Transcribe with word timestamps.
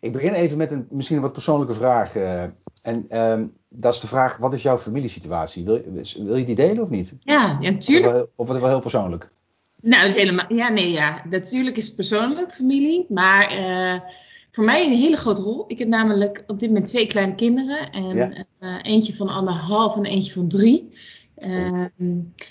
Ik 0.00 0.12
begin 0.12 0.32
even 0.32 0.56
met 0.56 0.70
een 0.70 0.86
misschien 0.90 1.16
een 1.16 1.22
wat 1.22 1.32
persoonlijke 1.32 1.74
vraag. 1.74 2.14
eh, 2.16 2.42
en 2.82 3.04
ehm, 3.08 3.44
dat 3.68 3.94
is 3.94 4.00
de 4.00 4.06
vraag, 4.06 4.36
wat 4.36 4.52
is 4.52 4.62
jouw 4.62 4.78
familiesituatie? 4.78 5.64
Wil, 5.64 5.80
wil 6.16 6.36
je 6.36 6.44
die 6.44 6.54
delen 6.54 6.82
of 6.82 6.90
niet? 6.90 7.16
Ja, 7.20 7.34
ja, 7.34 7.46
Of 7.46 7.50
wordt 7.58 7.70
natuurlijk. 7.72 8.06
het 8.06 8.14
wel- 8.14 8.28
Of 8.36 8.48
het 8.48 8.60
wel 8.60 8.68
heel 8.68 8.80
persoonlijk? 8.80 9.30
Nou, 9.82 10.02
het 10.02 10.10
is 10.14 10.20
helemaal. 10.22 10.44
Ja, 10.54 10.68
nee, 10.68 10.90
ja. 10.90 11.22
Natuurlijk 11.30 11.76
is 11.76 11.86
het 11.86 11.94
persoonlijk, 11.96 12.52
familie. 12.54 13.06
Maar 13.08 13.48
eh, 13.50 14.00
voor 14.50 14.64
mij 14.64 14.84
een 14.86 14.96
hele 14.96 15.16
grote 15.16 15.42
rol. 15.42 15.64
Ik 15.66 15.78
heb 15.78 15.88
namelijk 15.88 16.44
op 16.46 16.58
dit 16.58 16.68
moment 16.68 16.86
twee 16.86 17.06
kleine 17.06 17.34
kinderen. 17.34 17.90
En 17.92 18.14
Ja. 18.16 18.32
eh, 18.58 18.78
eentje 18.82 19.14
van 19.14 19.28
anderhalf 19.28 19.96
en 19.96 20.04
eentje 20.04 20.32
van 20.32 20.48
drie. 20.48 20.88
Ehm, 21.36 21.86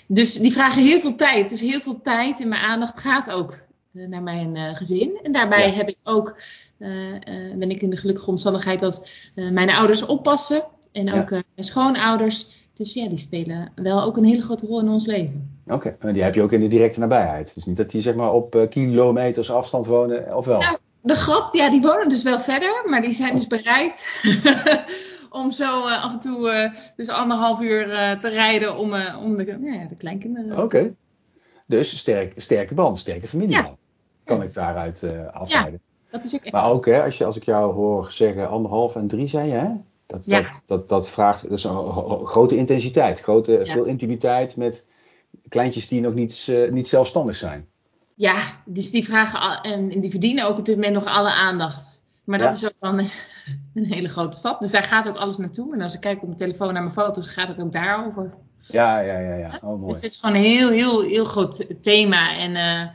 dus 0.06 0.34
die 0.34 0.52
vragen 0.52 0.82
heel 0.82 1.00
veel 1.00 1.14
tijd. 1.14 1.48
Dus 1.48 1.60
heel 1.60 1.80
veel 1.80 2.00
tijd 2.00 2.40
en 2.40 2.48
mijn 2.48 2.62
aandacht 2.62 3.00
gaat 3.00 3.30
ook 3.30 3.54
naar 3.92 4.22
mijn 4.22 4.56
eh, 4.56 4.74
gezin. 4.76 5.18
En 5.22 5.32
daarbij 5.32 5.68
Ja. 5.68 5.74
heb 5.74 5.88
ik 5.88 5.96
ook, 6.04 6.36
eh, 6.78 7.14
eh, 7.14 7.56
ben 7.56 7.70
ik 7.70 7.82
in 7.82 7.90
de 7.90 7.96
gelukkige 7.96 8.30
omstandigheid 8.30 8.80
dat 8.80 9.10
eh, 9.34 9.50
mijn 9.50 9.70
ouders 9.70 10.06
oppassen. 10.06 10.62
En 10.92 11.12
ook 11.12 11.30
eh, 11.30 11.38
mijn 11.54 11.66
schoonouders. 11.66 12.58
Dus 12.74 12.94
ja, 12.94 13.08
die 13.08 13.18
spelen 13.18 13.72
wel 13.74 14.02
ook 14.02 14.16
een 14.16 14.24
hele 14.24 14.40
grote 14.42 14.66
rol 14.66 14.80
in 14.80 14.88
ons 14.88 15.06
leven. 15.06 15.58
Oké, 15.66 15.96
en 16.00 16.12
die 16.12 16.22
heb 16.22 16.34
je 16.34 16.42
ook 16.42 16.52
in 16.52 16.60
de 16.60 16.66
directe 16.68 17.00
nabijheid. 17.00 17.54
Dus 17.54 17.64
niet 17.64 17.76
dat 17.76 17.90
die 17.90 18.00
zeg 18.02 18.14
maar 18.14 18.32
op 18.32 18.54
eh, 18.54 18.68
kilometers 18.68 19.50
afstand 19.50 19.86
wonen, 19.86 20.36
of 20.36 20.46
wel? 20.46 20.58
Nou, 20.60 20.76
de 21.02 21.14
grap, 21.14 21.54
ja, 21.54 21.70
die 21.70 21.80
wonen 21.80 22.08
dus 22.08 22.22
wel 22.22 22.40
verder, 22.40 22.82
maar 22.84 23.00
die 23.02 23.12
zijn 23.12 23.34
dus 23.34 23.46
bereid 23.46 24.22
om 25.30 25.50
zo 25.50 25.86
eh, 25.86 26.04
af 26.04 26.12
en 26.12 26.18
toe 26.20 26.50
eh, 26.50 26.74
dus 26.96 27.08
anderhalf 27.08 27.60
uur 27.60 27.90
eh, 27.90 28.18
te 28.18 28.28
rijden 28.28 28.76
om, 28.78 28.94
eh, 28.94 29.18
om 29.22 29.36
de, 29.36 29.44
nou 29.44 29.78
ja, 29.78 29.86
de 29.88 29.96
kleinkinderen. 29.96 30.62
Oké. 30.62 30.94
Dus 31.70 31.98
sterk, 31.98 32.32
sterke 32.36 32.74
band, 32.74 32.98
sterke 32.98 33.26
familieband. 33.28 33.86
Kan 34.24 34.36
Ja. 34.36 34.42
ik 34.44 34.54
daaruit 34.54 35.02
eh, 35.02 35.26
afleiden. 35.32 35.80
Dat 36.10 36.24
is 36.24 36.34
ook 36.34 36.40
echt. 36.42 36.52
Maar 36.52 36.70
ook, 36.70 36.86
hè, 36.86 37.02
als, 37.02 37.18
je, 37.18 37.24
als 37.24 37.36
ik 37.36 37.44
jou 37.44 37.74
hoor 37.74 38.10
zeggen 38.12 38.48
anderhalf 38.48 38.96
en 38.96 39.06
drie, 39.08 39.28
zei 39.28 39.46
je, 39.48 39.54
hè? 39.54 39.68
Dat, 40.06 40.26
Ja. 40.26 40.40
dat, 40.40 40.62
dat, 40.66 40.88
dat 40.88 41.10
vraagt 41.10 41.42
dat 41.42 41.58
is 41.58 41.64
een 41.64 42.26
grote 42.26 42.56
intensiteit, 42.56 43.20
grote, 43.20 43.52
Ja. 43.52 43.72
veel 43.72 43.84
intimiteit 43.84 44.56
met 44.56 44.86
kleintjes 45.48 45.88
die 45.88 46.00
nog 46.00 46.14
niet, 46.14 46.46
eh, 46.48 46.70
niet 46.70 46.88
zelfstandig 46.88 47.36
zijn. 47.36 47.66
Ja, 48.14 48.36
dus 48.64 48.90
die 48.90 49.04
vragen 49.04 49.40
al, 49.40 49.60
en 49.60 50.00
die 50.00 50.10
verdienen 50.10 50.46
ook 50.46 50.58
op 50.58 50.64
dit 50.64 50.74
moment 50.76 50.94
nog 50.94 51.04
alle 51.04 51.32
aandacht. 51.32 52.04
Maar 52.24 52.38
dat 52.38 52.60
Ja. 52.60 52.66
is 52.66 52.72
ook 52.74 52.80
dan 52.80 52.98
een 53.74 53.84
hele 53.84 54.08
grote 54.08 54.36
stap. 54.36 54.60
Dus 54.60 54.70
daar 54.70 54.82
gaat 54.82 55.08
ook 55.08 55.16
alles 55.16 55.36
naartoe. 55.36 55.74
En 55.74 55.80
als 55.80 55.94
ik 55.94 56.00
kijk 56.00 56.16
op 56.18 56.24
mijn 56.24 56.36
telefoon 56.36 56.72
naar 56.72 56.82
mijn 56.82 56.94
foto's, 56.94 57.26
gaat 57.26 57.48
het 57.48 57.60
ook 57.62 57.72
daarover. 57.72 58.32
Ja, 58.72 59.00
ja, 59.00 59.18
ja, 59.18 59.34
ja. 59.34 59.60
Oh, 59.62 59.78
mooi. 59.80 59.92
Dus 59.92 60.02
het 60.02 60.10
is 60.10 60.16
gewoon 60.20 60.36
een 60.36 60.42
heel, 60.42 60.70
heel, 60.70 61.00
heel 61.02 61.24
groot 61.24 61.66
thema 61.82 62.36
en, 62.38 62.56
eh, 62.56 62.88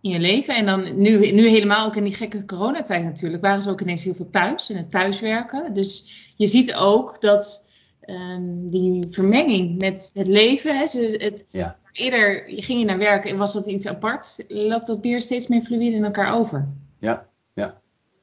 in 0.00 0.10
je 0.10 0.18
leven. 0.18 0.56
En 0.56 0.66
dan 0.66 1.00
nu, 1.00 1.30
nu 1.32 1.48
helemaal 1.48 1.86
ook 1.86 1.96
in 1.96 2.04
die 2.04 2.14
gekke 2.14 2.44
coronatijd 2.44 3.04
natuurlijk, 3.04 3.42
waren 3.42 3.62
ze 3.62 3.70
ook 3.70 3.80
ineens 3.80 4.04
heel 4.04 4.14
veel 4.14 4.30
thuis 4.30 4.70
en 4.70 4.76
het 4.76 4.90
thuiswerken. 4.90 5.72
Dus 5.72 6.14
je 6.36 6.46
ziet 6.46 6.74
ook 6.74 7.20
dat 7.20 7.70
ehm, 8.02 8.66
die 8.66 9.06
vermenging 9.10 9.78
met 9.80 10.10
het 10.14 10.26
leven, 10.28 10.78
hè, 10.78 10.86
ze- 10.86 11.16
het, 11.18 11.48
Ja. 11.50 11.76
eerder 11.92 12.50
je 12.54 12.62
ging 12.62 12.78
je 12.80 12.84
naar 12.84 12.98
werk 12.98 13.24
en 13.24 13.36
was 13.36 13.52
dat 13.52 13.66
iets 13.66 13.86
apart, 13.86 14.44
loopt 14.48 14.86
dat 14.86 14.98
weer 15.00 15.20
steeds 15.20 15.46
meer 15.46 15.62
fluïde 15.62 15.96
in 15.96 16.04
elkaar 16.04 16.34
over. 16.34 16.68
Ja, 16.98 17.26
ja. 17.54 17.80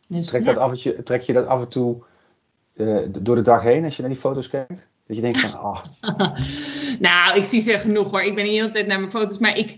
Dus, 0.08 0.28
Trek, 0.28 0.46
ja. 0.46 0.54
dat 0.54 0.62
af, 0.62 0.78
trek 1.04 1.22
je 1.22 1.34
dat 1.34 1.48
af 1.48 1.62
en 1.62 1.68
toe 1.68 1.98
eh, 2.76 2.98
door 3.20 3.36
de 3.36 3.42
dag 3.42 3.64
heen 3.64 3.84
als 3.84 3.96
je 3.96 4.02
naar 4.02 4.12
die 4.12 4.20
foto's 4.20 4.50
kijkt? 4.50 4.90
Dat 5.10 5.18
je 5.18 5.24
denkt 5.24 5.40
van, 5.40 5.60
ah, 5.62 5.86
nou, 7.00 7.38
ik 7.38 7.44
zie 7.44 7.60
ze 7.60 7.78
genoeg 7.78 8.12
hoor. 8.12 8.22
Ik 8.22 8.36
ben 8.36 8.44
niet 8.44 8.54
de 8.54 8.60
hele 8.60 8.72
tijd 8.72 8.88
naar 8.88 9.00
mijn 9.00 9.12
foto's, 9.12 9.38
maar 9.38 9.58
ik. 9.58 9.72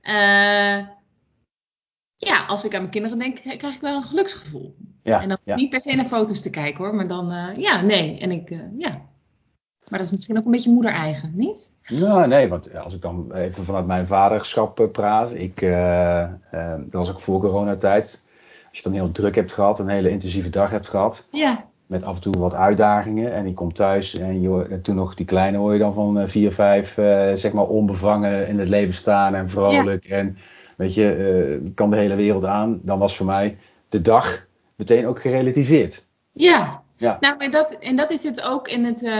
eh, 0.00 0.86
ja, 2.16 2.44
als 2.46 2.64
ik 2.64 2.74
aan 2.74 2.80
mijn 2.80 2.92
kinderen 2.92 3.18
denk, 3.18 3.36
krijg 3.36 3.74
ik 3.74 3.80
wel 3.80 3.94
een 3.94 4.02
geluksgevoel. 4.02 4.76
ja, 5.02 5.22
en 5.22 5.28
dan 5.28 5.38
ja. 5.44 5.54
niet 5.54 5.70
per 5.70 5.80
se 5.80 5.96
naar 5.96 6.06
foto's 6.06 6.40
te 6.40 6.50
kijken 6.50 6.84
hoor, 6.84 6.94
maar 6.94 7.08
dan, 7.08 7.32
eh, 7.32 7.56
ja, 7.56 7.80
nee. 7.80 8.18
En 8.18 8.30
ik, 8.30 8.50
eh, 8.50 8.58
ja. 8.78 8.88
Maar 9.88 9.98
dat 9.98 10.06
is 10.06 10.10
misschien 10.10 10.38
ook 10.38 10.44
een 10.44 10.50
beetje 10.50 10.70
moeder-eigen, 10.70 11.32
niet? 11.34 11.74
Nou, 11.88 12.28
nee, 12.28 12.48
want 12.48 12.74
als 12.74 12.94
ik 12.94 13.00
dan 13.00 13.32
even 13.32 13.64
vanuit 13.64 13.86
mijn 13.86 14.06
vaderschap 14.06 14.88
praat. 14.92 15.34
Ik, 15.34 15.60
dat 16.80 16.92
was 16.92 17.10
ook 17.10 17.20
voor 17.20 17.40
coronatijd. 17.40 18.24
Als 18.68 18.78
je 18.78 18.82
dan 18.82 18.92
heel 18.92 19.12
druk 19.12 19.34
hebt 19.34 19.52
gehad, 19.52 19.78
een 19.78 19.88
hele 19.88 20.10
intensieve 20.10 20.50
dag 20.50 20.70
hebt 20.70 20.88
gehad. 20.88 21.28
Ja. 21.30 21.68
Met 21.88 22.02
af 22.02 22.14
en 22.14 22.20
toe 22.22 22.38
wat 22.38 22.54
uitdagingen. 22.54 23.32
En 23.32 23.46
ik 23.46 23.54
kom 23.54 23.72
thuis 23.72 24.18
en, 24.18 24.40
je, 24.40 24.78
toen 24.82 24.96
nog 24.96 25.14
die 25.14 25.26
kleine 25.26 25.58
hoor 25.58 25.72
je 25.72 25.78
dan 25.78 25.94
van 25.94 26.18
eh, 26.18 26.28
vier, 26.28 26.52
vijf, 26.52 26.98
eh, 26.98 27.30
zeg 27.34 27.52
maar 27.52 27.66
onbevangen 27.66 28.48
in 28.48 28.58
het 28.58 28.68
leven 28.68 28.94
staan 28.94 29.34
en 29.34 29.48
vrolijk. 29.48 30.04
En 30.04 30.36
weet 30.76 30.94
je, 30.94 31.12
eh, 31.62 31.70
kan 31.74 31.90
de 31.90 31.96
hele 31.96 32.14
wereld 32.14 32.44
aan. 32.44 32.80
Dan 32.82 32.98
was 32.98 33.16
voor 33.16 33.26
mij 33.26 33.58
de 33.88 34.00
dag 34.00 34.46
meteen 34.76 35.06
ook 35.06 35.20
gerelativeerd. 35.20 36.06
Ja. 36.32 36.82
Ja. 36.96 37.16
Nou, 37.20 37.36
maar 37.36 37.50
dat, 37.50 37.72
en 37.80 37.96
dat 37.96 38.10
is 38.10 38.22
het 38.24 38.42
ook 38.42 38.68
in 38.68 38.84
het. 38.84 39.10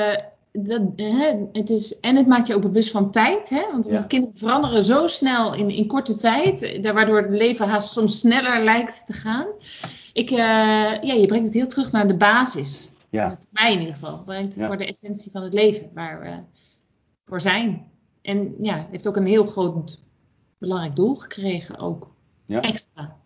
dat, 0.52 0.82
hè, 0.96 1.32
het 1.52 1.70
is, 1.70 2.00
en 2.00 2.16
het 2.16 2.26
maakt 2.26 2.46
je 2.46 2.54
ook 2.54 2.62
bewust 2.62 2.90
van 2.90 3.10
tijd. 3.10 3.50
Hè? 3.50 3.62
Want 3.72 3.86
Ja. 3.90 4.02
kinderen 4.06 4.36
veranderen 4.36 4.84
zo 4.84 5.06
snel 5.06 5.54
in, 5.54 5.70
in 5.70 5.86
korte 5.86 6.16
tijd. 6.16 6.78
Waardoor 6.82 7.16
het 7.16 7.30
leven 7.30 7.68
haast 7.68 7.90
soms 7.90 8.18
sneller 8.18 8.64
lijkt 8.64 9.06
te 9.06 9.12
gaan. 9.12 9.46
Ik, 10.18 10.30
eh, 10.30 10.36
ja, 11.00 11.14
je 11.14 11.26
brengt 11.26 11.46
het 11.46 11.54
heel 11.54 11.66
terug 11.66 11.92
naar 11.92 12.06
de 12.06 12.16
basis. 12.16 12.90
Ja, 13.10 13.28
Voor 13.28 13.46
mij 13.50 13.72
in 13.72 13.78
ieder 13.78 13.94
geval. 13.94 14.22
Brengt 14.24 14.48
het 14.48 14.60
Ja. 14.62 14.66
voor 14.66 14.76
de 14.76 14.86
essentie 14.86 15.30
van 15.30 15.42
het 15.42 15.52
leven. 15.52 15.90
Waar 15.94 16.20
we 16.20 16.30
voor 17.24 17.40
zijn. 17.40 17.90
En 18.22 18.54
ja, 18.60 18.86
heeft 18.90 19.08
ook 19.08 19.16
een 19.16 19.26
heel 19.26 19.44
groot 19.44 20.00
belangrijk 20.58 20.96
doel 20.96 21.14
gekregen. 21.14 21.78
Ook 21.78 22.10
ja. 22.46 22.60
extra. 22.60 23.16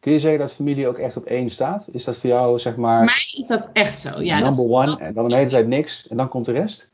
Kun 0.00 0.12
je 0.12 0.18
zeggen 0.18 0.38
dat 0.40 0.52
familie 0.52 0.88
ook 0.88 0.98
echt 0.98 1.16
op 1.16 1.24
één 1.24 1.50
staat? 1.50 1.88
Is 1.92 2.04
dat 2.04 2.16
voor 2.16 2.30
jou 2.30 2.58
zeg 2.58 2.76
maar 2.76 2.96
Voor 2.96 3.06
mij 3.06 3.40
is 3.40 3.46
dat 3.46 3.68
echt 3.72 3.98
zo. 3.98 4.20
Ja, 4.20 4.40
dat 4.40 4.56
number 4.56 4.76
one 4.76 4.98
en 4.98 5.14
dan 5.14 5.24
een 5.24 5.32
hele 5.32 5.50
tijd 5.50 5.66
niks 5.66 6.08
en 6.08 6.16
dan 6.16 6.28
komt 6.28 6.44
de 6.44 6.52
rest? 6.52 6.90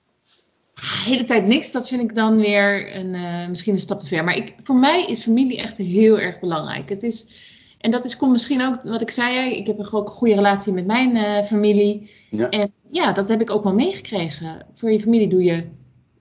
de 0.74 1.02
hele 1.04 1.22
tijd 1.22 1.46
niks, 1.46 1.72
dat 1.72 1.88
vind 1.88 2.02
ik 2.02 2.14
dan 2.14 2.38
weer 2.38 2.96
een, 2.96 3.14
eh, 3.14 3.48
misschien 3.48 3.72
een 3.74 3.80
stap 3.80 4.00
te 4.00 4.06
ver. 4.06 4.24
Maar 4.24 4.36
ik, 4.36 4.54
voor 4.62 4.76
mij 4.76 5.04
is 5.04 5.22
familie 5.22 5.58
echt 5.58 5.76
heel 5.76 6.18
erg 6.18 6.40
belangrijk. 6.40 6.88
Het 6.88 7.02
is, 7.02 7.50
en 7.82 7.90
dat 7.90 8.04
is, 8.04 8.16
komt 8.16 8.32
misschien 8.32 8.62
ook, 8.62 8.82
wat 8.82 9.00
ik 9.00 9.10
zei, 9.10 9.54
ik 9.56 9.66
heb 9.66 9.78
een 9.78 9.92
ook 9.92 10.06
een 10.08 10.12
goede 10.14 10.34
relatie 10.34 10.72
met 10.72 10.86
mijn 10.86 11.16
eh, 11.16 11.42
familie. 11.42 12.10
Ja. 12.30 12.48
En 12.50 12.72
ja, 12.90 13.12
dat 13.12 13.28
heb 13.28 13.40
ik 13.40 13.50
ook 13.50 13.62
wel 13.64 13.74
meegekregen. 13.74 14.66
Voor 14.74 14.90
je 14.90 15.00
familie 15.00 15.28
doe 15.28 15.42
je, 15.44 15.64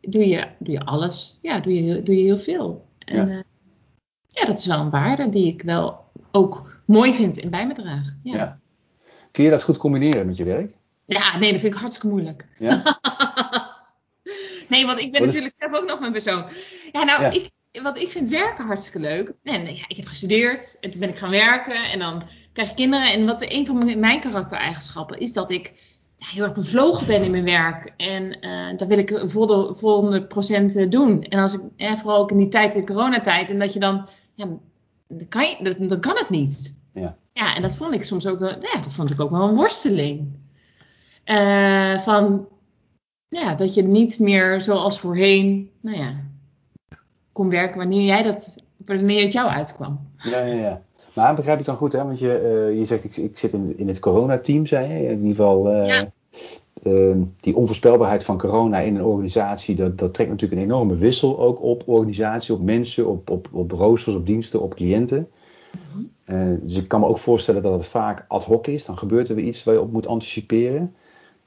doe 0.01 0.27
je, 0.27 0.47
doe 0.59 0.73
je 0.73 0.85
alles. 0.85 1.39
Ja, 1.41 1.59
doe 1.59 1.73
je, 1.73 1.81
heel- 1.81 2.03
doe 2.03 2.15
je 2.17 2.23
heel 2.23 2.37
veel. 2.37 2.85
En 2.99 3.15
Ja. 3.15 3.33
ja. 3.33 3.43
ja, 4.27 4.45
dat 4.45 4.59
is 4.59 4.65
wel 4.65 4.79
een 4.79 4.89
waarde 4.89 5.29
die 5.29 5.47
ik 5.47 5.61
wel 5.61 6.05
ook 6.31 6.81
mooi 6.85 7.13
vind 7.13 7.39
en 7.39 7.49
bij 7.49 7.67
me 7.67 7.73
draag. 7.73 8.05
Ja, 8.23 8.33
Ja. 8.33 8.37
ja. 8.37 8.59
Kun 9.31 9.43
je 9.43 9.49
dat 9.49 9.63
goed 9.63 9.77
combineren 9.77 10.25
met 10.25 10.37
je 10.37 10.43
werk? 10.43 10.71
nee, 11.39 11.51
dat 11.51 11.61
vind 11.61 11.73
ik 11.73 11.79
hartstikke 11.79 12.07
moeilijk. 12.07 12.47
Ja? 12.57 12.81
Nee, 14.69 14.85
want 14.85 14.99
ik 14.99 15.11
ben 15.11 15.21
natuurlijk 15.25 15.53
zelf 15.53 15.73
ook 15.73 15.85
nog 15.87 15.99
mijn 15.99 16.11
persoon. 16.11 16.45
Ja, 16.91 17.03
nou, 17.03 17.21
Ja. 17.21 17.29
Ik, 17.31 17.49
want 17.71 17.97
ik 17.97 18.07
vind 18.07 18.29
werken 18.29 18.65
hartstikke 18.65 18.99
leuk. 18.99 19.33
En 19.43 19.61
ja, 19.75 19.85
ik 19.87 19.95
heb 19.97 20.05
gestudeerd 20.07 20.77
en 20.79 20.89
toen 20.89 20.99
ben 20.99 21.09
ik 21.09 21.17
gaan 21.17 21.29
werken 21.29 21.75
en 21.91 21.99
dan 21.99 22.23
krijg 22.53 22.69
je 22.69 22.75
kinderen. 22.75 23.11
En 23.13 23.25
wat 23.25 23.45
een 23.49 23.65
van 23.65 23.99
mijn, 23.99 24.19
karaktereigenschappen 24.19 25.19
is 25.19 25.33
dat 25.33 25.51
ik 25.51 25.73
ja, 26.15 26.27
heel 26.27 26.43
erg 26.43 26.53
bevlogen 26.53 27.07
ben 27.07 27.23
in 27.23 27.31
mijn 27.31 27.43
werk. 27.43 27.93
En 27.97 28.39
eh 28.39 28.77
dat 28.77 28.87
wil 28.87 28.97
ik 28.97 29.21
volle, 29.25 29.75
volle 29.75 30.23
procent 30.27 30.91
doen. 30.91 31.23
En 31.23 31.39
als 31.39 31.53
ik, 31.53 31.61
eh, 31.77 31.95
vooral 31.95 32.17
ook 32.19 32.31
in 32.31 32.37
die 32.37 32.47
tijd, 32.47 32.73
de 32.73 32.83
coronatijd, 32.83 33.49
en 33.49 33.59
dat 33.59 33.73
je 33.73 33.79
dan, 33.79 34.07
ja, 34.35 34.45
dan 35.07 35.27
kan, 35.27 35.49
je, 35.49 35.63
dat- 35.63 35.89
dan 35.89 35.99
kan 35.99 36.17
het 36.17 36.29
niet. 36.29 36.75
Ja. 36.93 37.17
Ja, 37.33 37.55
en 37.55 37.61
dat 37.61 37.75
vond 37.77 37.93
ik 37.93 38.03
soms 38.03 38.27
ook 38.27 38.39
wel, 38.39 38.49
ja, 38.49 38.81
dat 38.81 38.93
vond 38.93 39.11
ik 39.11 39.19
ook 39.21 39.29
wel 39.31 39.47
een 39.47 39.55
worsteling. 39.55 40.39
Eh, 41.23 41.99
van, 41.99 42.47
ja, 43.27 43.55
dat 43.55 43.73
je 43.73 43.81
niet 43.83 44.19
meer 44.19 44.61
zoals 44.61 44.99
voorheen, 44.99 45.69
nou 45.81 45.97
ja, 45.97 46.29
kon 47.31 47.49
werken 47.49 47.77
wanneer 47.77 48.05
jij 48.05 48.23
dat, 48.23 48.63
wanneer 48.85 49.21
het 49.23 49.33
jou 49.33 49.49
uitkwam. 49.49 49.99
Ja, 50.23 50.39
ja, 50.39 50.53
ja. 50.53 50.81
Maar 51.15 51.35
begrijp 51.35 51.59
ik 51.59 51.65
dan 51.65 51.75
goed, 51.75 51.91
hè? 51.91 52.03
Want 52.03 52.19
je, 52.19 52.33
eh, 52.37 52.77
je 52.77 52.85
zegt, 52.85 53.03
ik, 53.03 53.17
ik 53.17 53.37
zit 53.37 53.53
in, 53.53 53.73
in 53.77 53.87
het 53.87 53.99
coronateam, 53.99 54.65
zei 54.65 54.93
je. 54.93 55.03
In 55.03 55.09
ieder 55.11 55.27
geval, 55.35 55.69
eh, 55.69 55.87
Ja. 55.87 56.11
eh, 56.83 57.15
die 57.39 57.55
onvoorspelbaarheid 57.55 58.23
van 58.25 58.37
corona 58.37 58.79
in 58.79 58.95
een 58.95 59.03
organisatie, 59.03 59.75
dat, 59.75 59.97
dat 59.97 60.13
trekt 60.13 60.29
natuurlijk 60.29 60.61
een 60.61 60.67
enorme 60.67 60.95
wissel 60.95 61.39
ook 61.39 61.61
op 61.61 61.83
organisatie, 61.85 62.53
op 62.53 62.61
mensen, 62.61 63.07
op, 63.07 63.29
op, 63.29 63.47
op 63.51 63.71
roosters, 63.71 64.15
op 64.15 64.25
diensten, 64.25 64.61
op 64.61 64.75
cliënten. 64.75 65.29
Eh, 66.25 66.37
dus 66.61 66.77
ik 66.77 66.87
kan 66.87 66.99
me 66.99 67.05
ook 67.05 67.17
voorstellen 67.17 67.61
dat 67.61 67.73
het 67.73 67.87
vaak 67.87 68.25
ad 68.27 68.45
hoc 68.45 68.67
is. 68.67 68.85
Dan 68.85 68.97
gebeurt 68.97 69.29
er 69.29 69.35
weer 69.35 69.45
iets 69.45 69.63
waar 69.63 69.73
je 69.73 69.81
op 69.81 69.91
moet 69.91 70.07
anticiperen. 70.07 70.95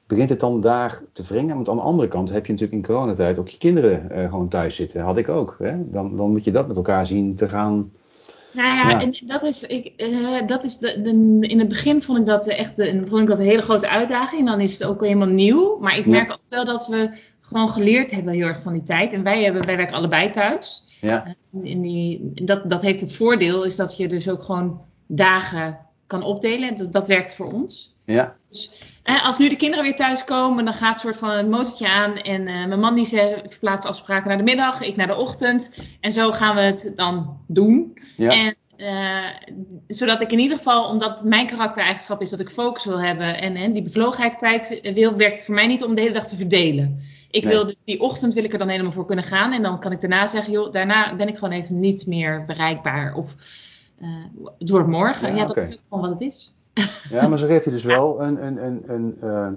Begint 0.07 0.29
het 0.29 0.39
dan 0.39 0.61
daar 0.61 1.01
te 1.11 1.23
wringen? 1.27 1.55
Want 1.55 1.69
aan 1.69 1.75
de 1.75 1.81
andere 1.81 2.07
kant 2.07 2.29
heb 2.29 2.45
je 2.45 2.51
natuurlijk 2.51 2.87
in 2.87 2.93
coronatijd 2.93 3.37
ook 3.39 3.47
je 3.47 3.57
kinderen 3.57 4.11
eh, 4.11 4.29
gewoon 4.29 4.47
thuis 4.49 4.75
zitten. 4.75 5.01
Had 5.01 5.17
ik 5.17 5.29
ook. 5.29 5.55
Hè? 5.59 5.89
Dan, 5.91 6.15
dan 6.15 6.31
moet 6.31 6.43
je 6.43 6.51
dat 6.51 6.67
met 6.67 6.75
elkaar 6.75 7.05
zien 7.07 7.35
te 7.35 7.49
gaan. 7.49 7.91
Nou 8.51 8.67
ja, 8.67 8.89
Ja. 8.89 8.99
en 9.01 9.15
dat 9.27 9.43
is, 9.43 9.63
ik, 9.67 9.85
eh, 9.97 10.47
dat 10.47 10.63
is 10.63 10.77
de, 10.77 11.01
de- 11.01 11.47
in 11.47 11.59
het 11.59 11.67
begin 11.67 12.01
vond 12.01 12.19
ik 12.19 12.25
dat 12.25 12.47
echt 12.47 12.75
de, 12.75 13.01
vond 13.05 13.21
ik 13.21 13.27
dat 13.27 13.39
een 13.39 13.45
hele 13.45 13.61
grote 13.61 13.89
uitdaging. 13.89 14.45
Dan 14.45 14.59
is 14.59 14.79
het 14.79 14.87
ook 14.87 15.01
helemaal 15.01 15.27
nieuw. 15.27 15.77
Maar 15.79 15.97
ik 15.97 16.05
Ja. 16.05 16.11
merk 16.11 16.31
ook 16.31 16.39
wel 16.49 16.65
dat 16.65 16.87
we 16.87 17.09
gewoon 17.39 17.69
geleerd 17.69 18.11
hebben 18.11 18.33
heel 18.33 18.47
erg 18.47 18.61
van 18.61 18.73
die 18.73 18.81
tijd. 18.81 19.13
En 19.13 19.23
wij, 19.23 19.43
hebben, 19.43 19.65
wij 19.65 19.77
werken 19.77 19.95
allebei 19.95 20.29
thuis. 20.29 20.97
Ja, 21.01 21.35
In 21.63 21.81
die, 21.81 22.31
dat, 22.33 22.69
dat 22.69 22.81
heeft 22.81 22.99
het 22.99 23.15
voordeel, 23.15 23.63
is 23.63 23.75
dat 23.75 23.97
je 23.97 24.07
dus 24.07 24.29
ook 24.29 24.41
gewoon 24.43 24.81
dagen 25.07 25.77
kan 26.07 26.23
opdelen. 26.23 26.75
Dat, 26.75 26.91
dat 26.93 27.07
werkt 27.07 27.35
voor 27.35 27.51
ons. 27.51 27.95
Ja. 28.05 28.35
Dus 28.49 28.81
als 29.05 29.37
nu 29.37 29.49
de 29.49 29.55
kinderen 29.55 29.83
weer 29.83 29.95
thuiskomen, 29.95 30.65
dan 30.65 30.73
gaat 30.73 30.93
een 30.93 30.99
soort 30.99 31.17
van 31.17 31.29
een 31.29 31.49
motortje 31.49 31.89
aan. 31.89 32.15
En 32.15 32.47
eh, 32.47 32.65
mijn 32.65 32.79
man 32.79 32.95
die 32.95 33.05
ze 33.05 33.43
verplaatst 33.47 33.89
afspraken 33.89 34.27
naar 34.27 34.37
de 34.37 34.43
middag, 34.43 34.81
ik 34.81 34.95
naar 34.95 35.07
de 35.07 35.15
ochtend. 35.15 35.79
En 36.01 36.11
zo 36.11 36.31
gaan 36.31 36.55
we 36.55 36.61
het 36.61 36.91
dan 36.95 37.39
doen. 37.47 37.97
Ja. 38.17 38.31
En, 38.31 38.55
eh, 38.77 39.49
zodat 39.87 40.21
ik 40.21 40.31
in 40.31 40.39
ieder 40.39 40.57
geval, 40.57 40.85
omdat 40.85 41.23
mijn 41.23 41.47
karaktereigenschap 41.47 42.21
is 42.21 42.29
dat 42.29 42.39
ik 42.39 42.49
focus 42.49 42.85
wil 42.85 43.01
hebben 43.01 43.37
en, 43.41 43.55
en 43.55 43.73
die 43.73 43.81
bevlogenheid 43.81 44.37
kwijt 44.37 44.79
wil, 44.93 45.15
werkt 45.15 45.35
het 45.35 45.45
voor 45.45 45.55
mij 45.55 45.67
niet 45.67 45.83
om 45.83 45.95
de 45.95 46.01
hele 46.01 46.13
dag 46.13 46.27
te 46.27 46.35
verdelen. 46.35 46.99
Ik 47.31 47.43
Nee. 47.43 47.53
wil 47.53 47.65
dus 47.65 47.75
die 47.85 47.99
ochtend 48.01 48.33
wil 48.33 48.43
ik 48.43 48.51
er 48.53 48.59
dan 48.59 48.69
helemaal 48.69 48.91
voor 48.91 49.05
kunnen 49.05 49.25
gaan. 49.25 49.51
En 49.51 49.61
dan 49.61 49.79
kan 49.79 49.91
ik 49.91 50.01
daarna 50.01 50.27
zeggen, 50.27 50.53
joh, 50.53 50.71
daarna 50.71 51.15
ben 51.15 51.27
ik 51.27 51.37
gewoon 51.37 51.53
even 51.53 51.79
niet 51.79 52.07
meer 52.07 52.45
bereikbaar. 52.45 53.13
Of 53.15 53.35
eh, 54.01 54.07
het 54.59 54.69
wordt 54.69 54.87
morgen. 54.87 55.29
Ja, 55.29 55.35
Ja, 55.35 55.45
dat 55.45 55.57
is 55.57 55.73
ook 55.73 55.79
gewoon 55.89 56.09
wat 56.09 56.19
het 56.19 56.29
is. 56.33 56.53
Ja, 57.09 57.27
maar 57.27 57.37
zo 57.37 57.47
geef 57.47 57.65
je 57.65 57.71
dus 57.71 57.83
wel 57.83 58.21
een, 58.21 58.45
een, 58.45 58.65
een, 58.65 58.83
een 58.87 59.17
eh, 59.21 59.47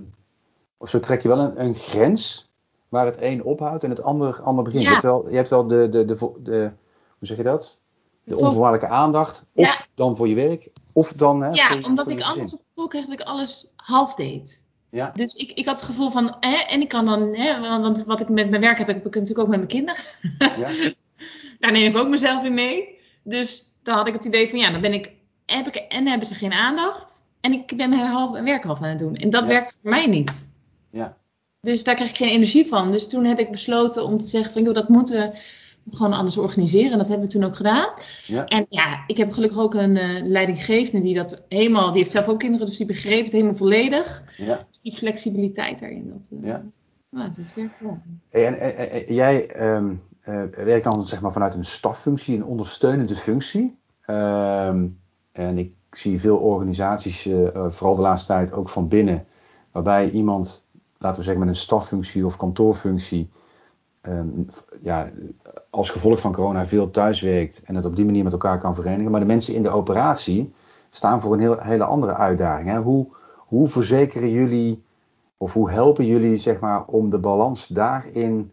of 0.77 0.89
zo 0.89 1.01
trek 1.01 1.23
je 1.23 1.29
wel 1.29 1.39
een, 1.39 1.65
een 1.65 1.75
grens 1.75 2.51
waar 2.89 3.07
het 3.07 3.17
een 3.21 3.45
ophoudt 3.45 3.85
en 3.85 3.91
het 3.91 4.03
ander, 4.03 4.43
ander 4.43 4.65
begint. 4.65 4.83
Ja. 4.83 4.89
Je 4.89 4.95
hebt 4.95 5.07
wel, 5.07 5.29
je 5.31 5.37
hebt 5.37 5.49
wel 5.49 5.67
de, 5.67 5.89
de, 5.89 6.05
de, 6.05 6.33
de, 6.43 6.71
hoe 7.19 7.29
zeg 7.29 7.37
je 7.37 7.43
dat? 7.43 7.81
De 8.25 8.37
onvoorwaardelijke 8.37 8.95
aandacht, 8.95 9.45
of 9.55 9.67
Ja. 9.67 9.87
dan 9.95 10.17
voor 10.17 10.29
je 10.29 10.35
werk, 10.35 10.69
of 10.93 11.13
dan 11.13 11.43
hè, 11.43 11.51
Ja, 11.51 11.69
voor, 11.69 11.83
omdat 11.85 12.05
voor 12.05 12.15
ik 12.15 12.23
anders 12.23 12.51
het 12.51 12.65
gevoel 12.69 12.89
kreeg 12.89 13.05
dat 13.05 13.21
ik 13.21 13.27
alles 13.27 13.73
half 13.77 14.15
deed. 14.15 14.67
Ja, 14.91 15.13
Dus 15.15 15.35
ik, 15.35 15.53
ik 15.53 15.67
had 15.67 15.81
het 15.81 15.89
gevoel 15.89 16.11
van, 16.11 16.37
hè, 16.41 16.57
en 16.57 16.81
ik 16.81 16.89
kan 16.89 17.05
dan, 17.05 17.35
hè, 17.35 17.61
want 17.81 18.05
wat 18.05 18.21
ik 18.21 18.29
met 18.29 18.51
mijn 18.51 18.63
werk 18.63 18.79
heb, 18.79 18.87
heb 18.87 18.97
ik 18.97 19.15
natuurlijk 19.15 19.39
ook 19.39 19.49
met 19.49 19.57
mijn 19.57 19.69
kinderen. 19.69 20.03
ja, 20.39 20.71
Daar 21.59 21.73
neem 21.73 21.91
ik 21.91 21.97
ook 21.97 22.09
mezelf 22.09 22.45
in 22.45 22.55
mee. 22.55 22.99
Dus 23.23 23.75
dan 23.83 23.97
had 23.97 24.07
ik 24.07 24.13
het 24.13 24.25
idee 24.25 24.49
van, 24.51 24.59
ja, 24.59 24.71
dan 24.71 24.81
ben 24.81 24.93
ik, 24.93 25.13
heb 25.57 25.67
ik 25.67 25.75
en 25.77 26.07
hebben 26.07 26.27
ze 26.27 26.35
geen 26.35 26.53
aandacht. 26.53 27.21
En 27.41 27.53
ik 27.53 27.77
ben 27.77 27.89
mijn 27.91 28.07
half, 28.07 28.41
werk 28.41 28.65
half 28.65 28.83
aan 28.83 28.89
het 28.89 28.99
doen. 28.99 29.15
En 29.17 29.31
dat 29.31 29.45
Ja. 29.45 29.51
werkt 29.51 29.79
voor 29.83 29.91
mij 29.91 30.07
niet. 30.07 30.49
ja, 30.91 31.17
Dus 31.61 31.85
daar 31.85 31.95
krijg 31.95 32.11
ik 32.11 32.17
geen 32.17 32.29
energie 32.29 32.67
van. 32.67 32.91
Dus 32.91 33.09
toen 33.09 33.25
heb 33.25 33.39
ik 33.39 33.51
besloten 33.51 34.05
om 34.05 34.19
te 34.19 34.27
zeggen 34.27 34.53
van, 34.53 34.63
joh, 34.63 34.75
dat 34.75 34.89
moeten 34.89 35.31
we 35.85 35.97
gewoon 35.97 36.13
anders 36.13 36.37
organiseren. 36.37 36.93
En 36.93 36.99
dat 36.99 37.09
hebben 37.09 37.27
we 37.27 37.33
toen 37.33 37.45
ook 37.45 37.57
gedaan. 37.57 37.89
ja, 38.27 38.45
En 38.47 38.67
ja, 38.69 39.05
ik 39.07 39.17
heb 39.17 39.33
gelukkig 39.33 39.59
ook 39.59 39.75
een 39.75 39.97
eh, 39.97 40.23
leidinggevende 40.23 41.05
die 41.07 41.15
dat 41.15 41.45
helemaal, 41.49 41.87
die 41.89 41.99
heeft 41.99 42.11
zelf 42.11 42.29
ook 42.29 42.39
kinderen, 42.39 42.67
dus 42.67 42.77
die 42.77 42.87
begreep 42.87 43.23
het 43.25 43.33
helemaal 43.33 43.55
volledig. 43.55 44.23
ja. 44.37 44.67
Dus 44.71 44.81
die 44.81 44.93
flexibiliteit 44.95 45.79
daarin, 45.81 46.13
dat, 46.17 46.31
eh, 46.33 46.49
Ja. 46.49 46.63
nou, 47.11 47.29
dat 47.37 47.55
werkt 47.55 47.81
wel. 47.81 47.99
Hey, 48.31 48.47
En, 48.47 48.61
en- 48.61 48.77
en- 48.77 49.07
en 49.07 49.15
jij 49.15 49.47
ehm, 49.47 49.95
eh, 50.21 50.43
werkt 50.65 50.85
dan 50.85 51.07
zeg 51.07 51.21
maar 51.21 51.33
vanuit 51.33 51.55
een 51.55 51.65
staffunctie, 51.65 52.37
een 52.37 52.45
ondersteunende 52.45 53.17
functie. 53.17 53.77
Ehm, 54.07 54.87
en 55.39 55.59
ik 55.59 55.73
zie 55.91 56.21
veel 56.21 56.37
organisaties, 56.37 57.27
eh, 57.27 57.47
eh, 57.47 57.71
vooral 57.71 57.97
de 57.97 58.03
laatste 58.03 58.33
tijd 58.33 58.53
ook 58.53 58.69
van 58.69 58.89
binnen, 58.89 59.27
waarbij 59.73 60.11
iemand, 60.11 60.67
laten 60.99 61.19
we 61.19 61.25
zeggen 61.25 61.45
met 61.45 61.55
een 61.55 61.61
staffunctie 61.61 62.25
of 62.25 62.37
kantoorfunctie, 62.37 63.31
ehm, 64.01 64.29
ja, 64.83 65.11
als 65.71 65.91
gevolg 65.91 66.21
van 66.21 66.33
corona 66.33 66.67
veel 66.67 66.91
thuis 66.91 67.21
werkt 67.21 67.63
en 67.63 67.75
het 67.75 67.85
op 67.85 67.97
die 67.97 68.05
manier 68.05 68.25
met 68.25 68.33
elkaar 68.33 68.59
kan 68.59 68.75
verenigen. 68.75 69.11
Maar 69.11 69.21
de 69.21 69.27
mensen 69.27 69.55
in 69.55 69.63
de 69.63 69.71
operatie 69.71 70.53
staan 70.91 71.21
voor 71.21 71.33
een 71.33 71.41
heel, 71.41 71.61
hele 71.61 71.85
andere 71.85 72.15
uitdaging. 72.15 72.69
Hè? 72.69 72.79
Hoe, 72.79 73.07
hoe 73.37 73.69
verzekeren 73.69 74.31
jullie 74.31 74.83
of 75.37 75.53
hoe 75.53 75.71
helpen 75.71 76.07
jullie 76.07 76.39
zeg 76.39 76.61
maar, 76.61 76.85
om 76.85 77.11
de 77.11 77.19
balans 77.19 77.67
daarin 77.67 78.53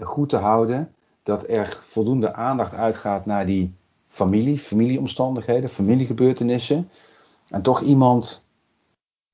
goed 0.00 0.28
te 0.28 0.36
houden? 0.36 0.94
Dat 1.22 1.48
er 1.48 1.80
voldoende 1.82 2.34
aandacht 2.34 2.74
uitgaat 2.74 3.26
naar 3.26 3.46
die 3.46 3.74
familie, 4.10 4.58
familieomstandigheden, 4.58 5.70
familiegebeurtenissen. 5.70 6.90
En 7.48 7.62
toch 7.62 7.80
iemand 7.80 8.46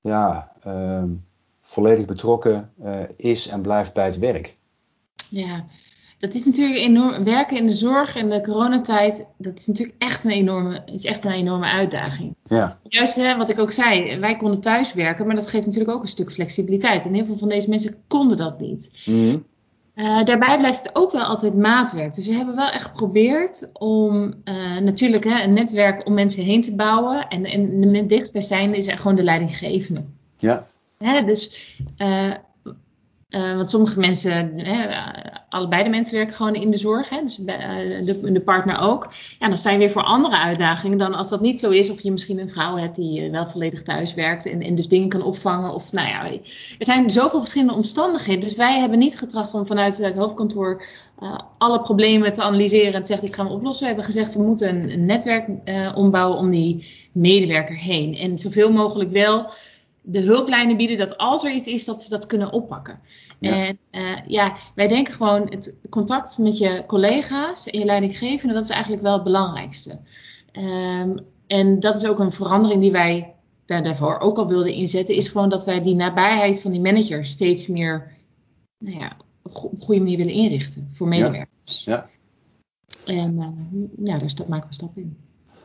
ja, 0.00 0.52
ehm, 0.62 1.08
volledig 1.61 2.05
betrokken 2.05 2.73
eh, 2.82 3.00
is 3.17 3.46
en 3.46 3.61
blijft 3.61 3.94
bij 3.94 4.05
het 4.05 4.19
werk. 4.19 4.56
Ja, 5.31 5.64
dat 6.19 6.34
is 6.34 6.44
natuurlijk 6.44 6.78
enorm. 6.78 7.25
Werken 7.25 7.56
in 7.56 7.67
de 7.67 7.73
zorg 7.73 8.17
in 8.17 8.28
de 8.28 8.40
coronatijd, 8.40 9.26
dat 9.38 9.58
is 9.58 9.67
natuurlijk 9.67 10.02
echt 10.02 10.25
een 10.25 10.31
enorme, 10.31 10.82
is 10.84 11.05
echt 11.05 11.25
een 11.25 11.32
enorme 11.32 11.67
uitdaging. 11.67 12.34
Ja, 12.43 12.75
Juist 12.88 13.17
hè, 13.17 13.37
wat 13.37 13.49
ik 13.49 13.58
ook 13.58 13.70
zei, 13.70 14.19
wij 14.19 14.37
konden 14.37 14.61
thuis 14.61 14.93
werken, 14.93 15.26
maar 15.26 15.34
dat 15.34 15.46
geeft 15.46 15.67
natuurlijk 15.67 15.94
ook 15.94 16.02
een 16.02 16.08
stuk 16.08 16.32
flexibiliteit. 16.32 17.05
En 17.05 17.14
heel 17.14 17.25
veel 17.25 17.37
van 17.37 17.49
deze 17.49 17.69
mensen 17.69 17.94
konden 18.06 18.37
dat 18.37 18.61
niet. 18.61 19.02
Mhm. 19.06 19.37
Eh, 19.96 20.25
daarbij 20.25 20.58
blijft 20.58 20.78
het 20.78 20.94
ook 20.96 21.12
wel 21.12 21.25
altijd 21.25 21.54
maatwerk. 21.54 22.14
Dus 22.14 22.26
we 22.26 22.34
hebben 22.34 22.56
wel 22.56 22.69
echt 22.69 22.84
geprobeerd 22.84 23.70
om 23.72 24.34
eh, 24.44 24.76
natuurlijk 24.76 25.25
hè, 25.25 25.43
een 25.43 25.52
netwerk 25.52 26.06
om 26.06 26.14
mensen 26.14 26.44
heen 26.44 26.60
te 26.60 26.75
bouwen. 26.75 27.28
En, 27.28 27.44
en 27.44 27.81
de 27.81 28.06
dichtstbijzijnde 28.06 28.76
is 28.76 28.93
gewoon 28.93 29.16
de 29.16 29.22
leidinggevende. 29.22 30.04
ja, 30.37 30.66
Hè, 30.98 31.25
dus, 31.25 31.72
eh, 31.96 32.32
eh, 33.37 33.56
want 33.56 33.71
sommige 33.71 34.00
mensen, 34.00 34.59
hè, 34.59 34.87
allebei 35.49 35.85
de 35.85 35.91
mensen 35.91 36.17
werken 36.17 36.35
gewoon 36.35 36.55
in 36.55 36.71
de 36.71 36.77
zorg, 36.77 37.09
hè, 37.09 37.21
dus 37.21 37.44
eh, 37.44 38.05
de, 38.05 38.33
de 38.33 38.41
partner 38.41 38.79
ook. 38.79 39.12
Ja, 39.38 39.49
dan 39.49 39.56
sta 39.56 39.71
je 39.71 39.79
weer 39.79 39.91
voor 39.91 40.03
andere 40.03 40.37
uitdagingen 40.37 40.99
dan 40.99 41.15
als 41.15 41.29
dat 41.29 41.41
niet 41.41 41.59
zo 41.59 41.71
is. 41.71 41.91
Of 41.91 42.00
je 42.00 42.11
misschien 42.11 42.38
een 42.38 42.49
vrouw 42.49 42.77
hebt 42.77 42.97
die 42.97 43.21
eh, 43.21 43.31
wel 43.31 43.47
volledig 43.47 43.83
thuis 43.83 44.15
werkt 44.15 44.47
en, 44.47 44.62
en 44.62 44.75
dus 44.75 44.88
dingen 44.88 45.09
kan 45.09 45.23
opvangen. 45.23 45.75
Of 45.75 45.93
nou 45.93 46.09
ja, 46.09 46.25
er 46.25 46.41
zijn 46.79 47.11
zoveel 47.11 47.41
verschillende 47.41 47.75
omstandigheden. 47.75 48.41
Dus 48.41 48.56
wij 48.56 48.81
hebben 48.81 48.99
niet 48.99 49.19
getracht 49.19 49.55
om 49.55 49.67
vanuit 49.67 49.97
het 49.97 50.17
hoofdkantoor 50.17 50.85
alle 51.59 51.81
problemen 51.81 52.32
te 52.32 52.43
analyseren 52.43 52.93
en 52.93 53.00
te 53.00 53.06
zeggen, 53.06 53.27
dit 53.27 53.37
gaan 53.37 53.47
we 53.47 53.53
oplossen. 53.53 53.81
We 53.81 53.87
hebben 53.87 54.05
gezegd, 54.05 54.35
we 54.35 54.43
moeten 54.43 54.91
een, 54.91 55.06
netwerk 55.06 55.49
ombouwen 55.94 56.39
om 56.39 56.50
die 56.50 56.87
medewerker 57.12 57.77
heen. 57.77 58.17
En 58.17 58.39
zoveel 58.39 58.73
mogelijk 58.73 59.12
wel 59.12 59.50
de 60.08 60.23
hulplijnen 60.23 60.76
bieden 60.76 60.97
dat 60.97 61.17
als 61.19 61.44
er 61.44 61.53
iets 61.53 61.67
is, 61.67 61.85
dat 61.85 62.03
ze 62.03 62.08
dat 62.11 62.26
kunnen 62.26 62.53
oppakken. 62.53 63.00
Ja. 63.38 63.67
En 63.67 63.79
eh, 63.91 64.17
ja, 64.26 64.56
wij 64.75 64.88
denken 64.88 65.14
gewoon 65.14 65.50
het 65.50 65.75
contact 65.91 66.38
met 66.38 66.58
je 66.58 66.85
collega's 66.87 67.70
en 67.70 67.79
je 67.79 67.85
leidinggevende, 67.85 68.55
dat 68.55 68.64
is 68.64 68.70
eigenlijk 68.70 69.03
wel 69.03 69.12
het 69.12 69.23
belangrijkste. 69.23 69.99
Ehm, 70.53 71.17
en 71.47 71.81
dat 71.81 71.97
is 71.97 72.06
ook 72.06 72.19
een 72.19 72.32
verandering 72.32 72.81
die 72.81 72.93
wij 72.93 73.35
daar, 73.64 73.82
daarvoor 73.82 74.19
ook 74.19 74.38
al 74.38 74.49
wilden 74.49 74.73
inzetten, 74.73 75.14
is 75.14 75.29
gewoon 75.29 75.49
dat 75.49 75.64
wij 75.64 75.82
die 75.82 75.94
nabijheid 75.94 76.62
van 76.62 76.70
die 76.70 76.81
manager 76.81 77.25
steeds 77.25 77.67
meer 77.67 78.12
nou 78.79 78.99
ja, 78.99 79.17
op 79.43 79.53
go- 79.55 79.67
op 79.67 79.73
een 79.73 79.81
goede 79.81 80.00
manier 80.00 80.17
willen 80.17 80.32
inrichten 80.32 80.88
voor 80.93 81.08
medewerkers. 81.08 81.85
ja. 81.85 82.08
En 83.05 83.38
eh, 83.38 84.06
ja, 84.06 84.19
daar 84.19 84.31
stap, 84.31 84.49
maken 84.49 84.69
we 84.69 84.75
stap 84.75 84.97
in. 84.97 85.17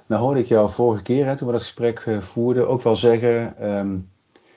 Nou 0.07 0.21
hoorde 0.21 0.39
ik 0.39 0.45
jou 0.45 0.69
vorige 0.69 1.03
keer, 1.03 1.25
hè, 1.25 1.37
toen 1.37 1.47
we 1.47 1.53
dat 1.53 1.61
gesprek 1.61 1.99
eh, 1.99 2.19
voerden, 2.19 2.67
ook 2.69 2.81
wel 2.81 2.95
zeggen. 2.95 3.57
ehm, 3.57 3.97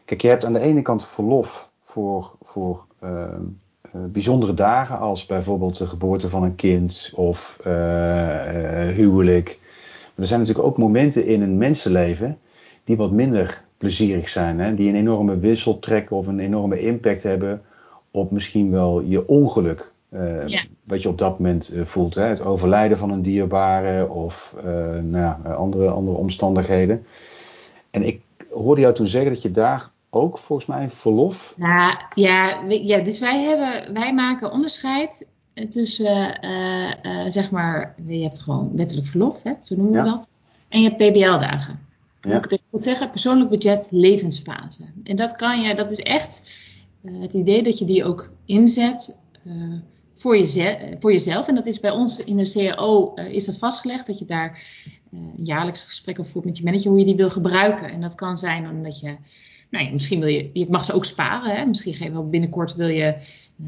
kijk, 0.05 0.21
je 0.23 0.29
hebt 0.29 0.45
aan 0.45 0.53
de 0.53 0.61
ene 0.61 0.83
kant 0.83 1.07
verlof 1.07 1.71
voor, 1.81 2.37
voor 2.41 2.85
ehm, 3.01 3.41
eh, 3.83 4.01
bijzondere 4.09 4.55
dagen, 4.55 4.99
als 4.99 5.27
bijvoorbeeld 5.27 5.79
de 5.79 5.87
geboorte 5.87 6.29
van 6.29 6.43
een 6.43 6.55
kind 6.55 7.13
of 7.15 7.59
eh, 7.65 8.89
eh, 8.89 8.95
huwelijk. 8.97 9.59
Maar 9.61 10.13
er 10.25 10.27
zijn 10.27 10.41
natuurlijk 10.41 10.67
ook 10.67 10.79
momenten 10.79 11.27
in 11.27 11.43
een 11.43 11.59
mensenleven 11.59 12.39
die 12.85 12.97
wat 12.97 13.11
minder 13.11 13.65
plezierig 13.79 14.29
zijn, 14.29 14.61
hè, 14.61 14.75
die 14.75 14.89
een 14.89 14.95
enorme 14.97 15.39
wissel 15.39 15.79
trekken 15.79 16.17
of 16.17 16.27
een 16.27 16.41
enorme 16.41 16.81
impact 16.81 17.23
hebben 17.23 17.63
op 18.11 18.31
misschien 18.31 18.71
wel 18.71 19.01
je 19.01 19.29
ongeluk. 19.29 19.93
eh, 20.09 20.47
Ja. 20.47 20.65
Wat 20.85 21.03
je 21.03 21.09
op 21.09 21.19
dat 21.19 21.39
moment 21.39 21.77
voelt. 21.83 22.15
Hè? 22.15 22.25
Het 22.25 22.45
overlijden 22.45 22.99
van 22.99 23.11
een 23.11 23.23
dierbare 23.23 24.09
of 24.09 24.55
nou 25.03 25.17
ja, 25.17 25.41
andere, 25.57 25.89
andere 25.91 26.17
omstandigheden. 26.17 27.07
En 27.91 28.03
ik 28.03 28.21
hoorde 28.51 28.81
jou 28.81 28.95
toen 28.95 29.07
zeggen 29.07 29.33
dat 29.33 29.43
je 29.43 29.51
daar 29.51 29.91
ook 30.15 30.39
volgens 30.39 30.69
mij 30.69 30.91
verlof. 30.91 31.55
Nou, 31.57 31.95
ja, 32.15 32.63
ja, 32.69 32.99
dus 33.01 33.19
wij, 33.19 33.43
hebben, 33.43 33.93
wij 33.95 34.15
maken 34.15 34.53
onderscheid 34.53 35.29
tussen, 35.69 36.41
eh, 36.41 36.91
eh, 37.25 37.31
zeg 37.31 37.51
maar, 37.51 37.95
je 38.07 38.23
hebt 38.23 38.41
gewoon 38.43 38.77
wettelijk 38.77 39.07
verlof, 39.07 39.43
hè, 39.43 39.53
zo 39.59 39.75
noemen 39.77 39.93
we 40.03 40.09
Ja. 40.09 40.15
dat. 40.15 40.33
En 40.69 40.83
je 40.83 40.89
hebt 40.89 41.11
PBL-dagen. 41.11 41.79
Ja. 42.23 42.35
Moet 42.35 42.45
ik 42.45 42.51
het 42.51 42.61
goed 42.71 42.85
zeggen? 42.85 43.11
Persoonlijk 43.11 43.51
budget, 43.51 43.87
levensfase. 43.91 44.85
En 45.03 45.17
dat 45.17 45.37
kan 45.37 45.61
je, 45.63 45.75
dat 45.75 45.91
is 45.91 45.99
echt 46.01 46.59
eh, 47.05 47.13
het 47.21 47.33
idee 47.33 47.63
dat 47.63 47.79
je 47.79 47.85
die 47.85 48.05
ook 48.05 48.31
inzet 48.45 49.19
eh, 49.45 49.53
voor, 50.15 50.37
jeze- 50.39 50.97
voor 50.99 51.13
jezelf. 51.13 51.49
En 51.49 51.55
dat 51.55 51.67
is 51.67 51.81
bij 51.81 51.91
ons 51.91 52.17
in 52.19 52.37
de 52.37 52.51
CAO 52.53 53.13
eh, 53.15 53.27
is 53.33 53.45
dat 53.45 53.59
vastgelegd, 53.59 54.07
dat 54.07 54.19
je 54.19 54.25
daar 54.25 54.63
eh, 55.13 55.19
jaarlijks 55.37 55.87
gesprekken 55.87 56.27
voert 56.27 56.45
met 56.45 56.59
je 56.59 56.65
manager 56.65 56.91
hoe 56.91 56.99
je 56.99 57.05
die 57.05 57.17
wil 57.17 57.31
gebruiken. 57.31 57.91
En 57.91 58.01
dat 58.01 58.15
kan 58.15 58.37
zijn 58.37 58.69
omdat 58.71 59.01
je 59.01 59.17
nou 59.75 59.87
ja, 59.87 59.93
misschien 59.93 60.21
wil 60.21 60.29
je, 60.29 60.51
je 60.53 60.67
mag 60.71 60.85
ze 60.85 60.93
ook 60.93 61.05
sparen. 61.05 61.57
Hè? 61.57 61.65
Misschien 61.65 61.95
ga 61.95 62.05
je 62.05 62.13
wel 62.13 62.29
binnenkort 62.29 62.75
wil 62.75 62.89
je 62.89 63.05
eh, 63.05 63.67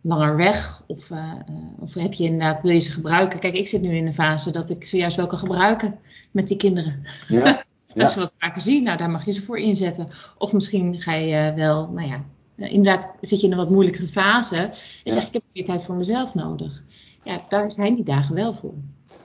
langer 0.00 0.36
weg. 0.36 0.82
Of, 0.86 1.10
eh, 1.10 1.18
eh, 1.18 1.54
of 1.78 1.94
heb 1.94 2.12
je 2.12 2.24
inderdaad, 2.24 2.60
wil 2.60 2.72
je 2.72 2.78
ze 2.78 2.90
gebruiken. 2.90 3.38
Kijk, 3.38 3.54
ik 3.54 3.68
zit 3.68 3.82
nu 3.82 3.96
in 3.96 4.06
een 4.06 4.14
fase 4.14 4.52
dat 4.52 4.70
ik 4.70 4.84
ze 4.84 4.96
juist 4.96 5.16
wel 5.16 5.26
kan 5.26 5.38
gebruiken 5.38 5.98
met 6.30 6.48
die 6.48 6.56
kinderen. 6.56 7.02
Ja, 7.28 7.64
ik 7.94 8.08
ze 8.08 8.18
wat 8.18 8.34
vaker 8.38 8.60
zie, 8.60 8.82
nou 8.82 8.96
daar 8.96 9.10
mag 9.10 9.24
je 9.24 9.32
ze 9.32 9.42
voor 9.42 9.58
inzetten. 9.58 10.08
Of 10.38 10.52
misschien 10.52 11.00
ga 11.00 11.14
je 11.14 11.52
wel, 11.54 11.90
nou 11.90 12.08
ja, 12.08 12.24
inderdaad 12.56 13.12
zit 13.20 13.40
je 13.40 13.46
in 13.46 13.52
een 13.52 13.58
wat 13.58 13.70
moeilijkere 13.70 14.06
fase. 14.06 14.56
En 14.56 14.70
Ja. 15.04 15.12
zeg 15.12 15.22
ik, 15.22 15.28
ik 15.28 15.32
heb 15.32 15.42
meer 15.52 15.64
tijd 15.64 15.84
voor 15.84 15.94
mezelf 15.94 16.34
nodig. 16.34 16.84
Ja, 17.22 17.40
daar 17.48 17.72
zijn 17.72 17.94
die 17.94 18.04
dagen 18.04 18.34
wel 18.34 18.54
voor. 18.54 18.74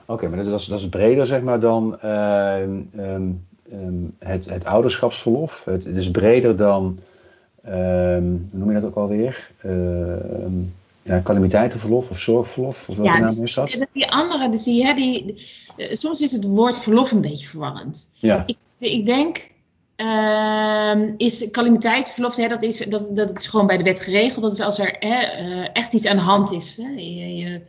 Oké, 0.06 0.28
maar 0.28 0.44
dat 0.44 0.60
is, 0.60 0.66
dat 0.66 0.80
is 0.80 0.88
breder 0.88 1.26
zeg 1.26 1.42
maar 1.42 1.60
dan 1.60 2.00
ehm, 2.00 2.82
ehm, 2.96 3.32
ehm, 3.70 4.30
het, 4.30 4.50
het 4.50 4.64
ouderschapsverlof. 4.64 5.64
Het, 5.64 5.84
het 5.84 5.96
is 5.96 6.10
breder 6.10 6.56
dan, 6.56 6.98
ehm, 7.62 8.22
hoe 8.22 8.58
noem 8.58 8.68
je 8.68 8.80
dat 8.80 8.84
ook 8.84 8.96
alweer? 8.96 9.50
Ehm, 9.62 10.52
ja, 11.02 11.20
calamiteitenverlof 11.22 12.10
of 12.10 12.18
zorgverlof, 12.18 12.88
of 12.88 12.96
welke 12.96 13.12
Ja, 13.12 13.18
naam 13.18 13.28
dus 13.28 13.40
is 13.40 13.54
dat? 13.54 13.70
die, 13.70 13.86
die 13.92 14.10
andere, 14.10 14.50
dus 14.50 14.62
die, 14.62 14.86
hè, 14.86 14.94
die, 14.94 15.46
eh, 15.76 15.92
soms 15.92 16.20
is 16.20 16.32
het 16.32 16.44
woord 16.44 16.78
verlof 16.78 17.10
een 17.12 17.20
beetje 17.20 17.46
verwarrend. 17.46 18.10
Ja, 18.14 18.44
Ik, 18.46 18.56
ik 18.78 19.06
denk, 19.06 19.50
ehm, 19.96 21.14
is 21.16 21.50
calamiteitenverlof, 21.50 22.36
hè, 22.36 22.48
dat, 22.48 22.62
is, 22.62 22.78
dat, 22.78 23.10
dat 23.14 23.38
is 23.38 23.46
gewoon 23.46 23.66
bij 23.66 23.76
de 23.76 23.84
wet 23.84 24.00
geregeld. 24.00 24.42
Dat 24.42 24.52
is 24.52 24.60
als 24.60 24.78
er 24.78 24.96
hè, 24.98 25.14
eh, 25.20 25.68
echt 25.72 25.92
iets 25.92 26.06
aan 26.06 26.16
de 26.16 26.22
hand 26.22 26.52
is. 26.52 26.76
Hè. 26.76 26.88
Je, 26.88 27.36
je, 27.36 27.60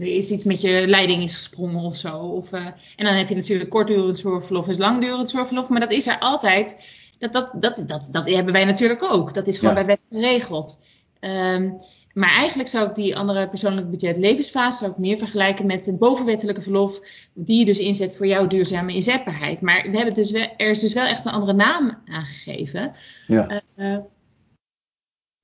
er 0.00 0.06
is 0.06 0.30
iets 0.30 0.44
met 0.44 0.60
je 0.60 0.86
leiding 0.86 1.22
is 1.22 1.34
gesprongen 1.34 1.84
of 1.84 1.96
zo. 1.96 2.16
Of, 2.16 2.52
eh, 2.52 2.64
en 2.96 3.04
dan 3.04 3.14
heb 3.14 3.28
je 3.28 3.34
natuurlijk 3.34 3.70
kortdurend 3.70 4.18
zorgverlof 4.18 4.68
en 4.68 4.78
langdurend 4.78 5.30
zorgverlof. 5.30 5.68
Maar 5.68 5.80
dat 5.80 5.90
is 5.90 6.06
er 6.06 6.18
altijd. 6.18 6.94
Dat, 7.18 7.32
dat, 7.32 7.52
dat, 7.60 7.84
dat, 7.86 8.08
dat 8.12 8.28
hebben 8.30 8.52
wij 8.52 8.64
natuurlijk 8.64 9.02
ook. 9.02 9.34
Dat 9.34 9.46
is 9.46 9.58
gewoon 9.58 9.74
Ja. 9.74 9.84
bij 9.84 9.96
wet 9.96 10.04
geregeld. 10.10 10.86
Ehm, 11.20 11.70
maar 12.12 12.36
eigenlijk 12.36 12.68
zou 12.68 12.88
ik 12.88 12.94
die 12.94 13.16
andere 13.16 13.48
persoonlijk 13.48 13.90
budget 13.90 14.16
levensfase 14.16 14.78
zou 14.78 14.90
ik 14.90 14.98
meer 14.98 15.18
vergelijken 15.18 15.66
met 15.66 15.86
het 15.86 15.98
bovenwettelijke 15.98 16.62
verlof, 16.62 17.00
die 17.34 17.58
je 17.58 17.64
dus 17.64 17.78
inzet 17.78 18.16
voor 18.16 18.26
jouw 18.26 18.46
duurzame 18.46 18.94
inzetbaarheid. 18.94 19.60
Maar 19.60 19.90
we 19.90 19.96
hebben 19.96 20.14
dus 20.14 20.30
wel, 20.30 20.48
er 20.56 20.70
is 20.70 20.80
dus 20.80 20.92
wel 20.94 21.04
echt 21.06 21.24
een 21.24 21.32
andere 21.32 21.52
naam 21.52 21.98
aangegeven. 22.06 22.92
ja, 23.26 23.62
Eh, 23.76 23.96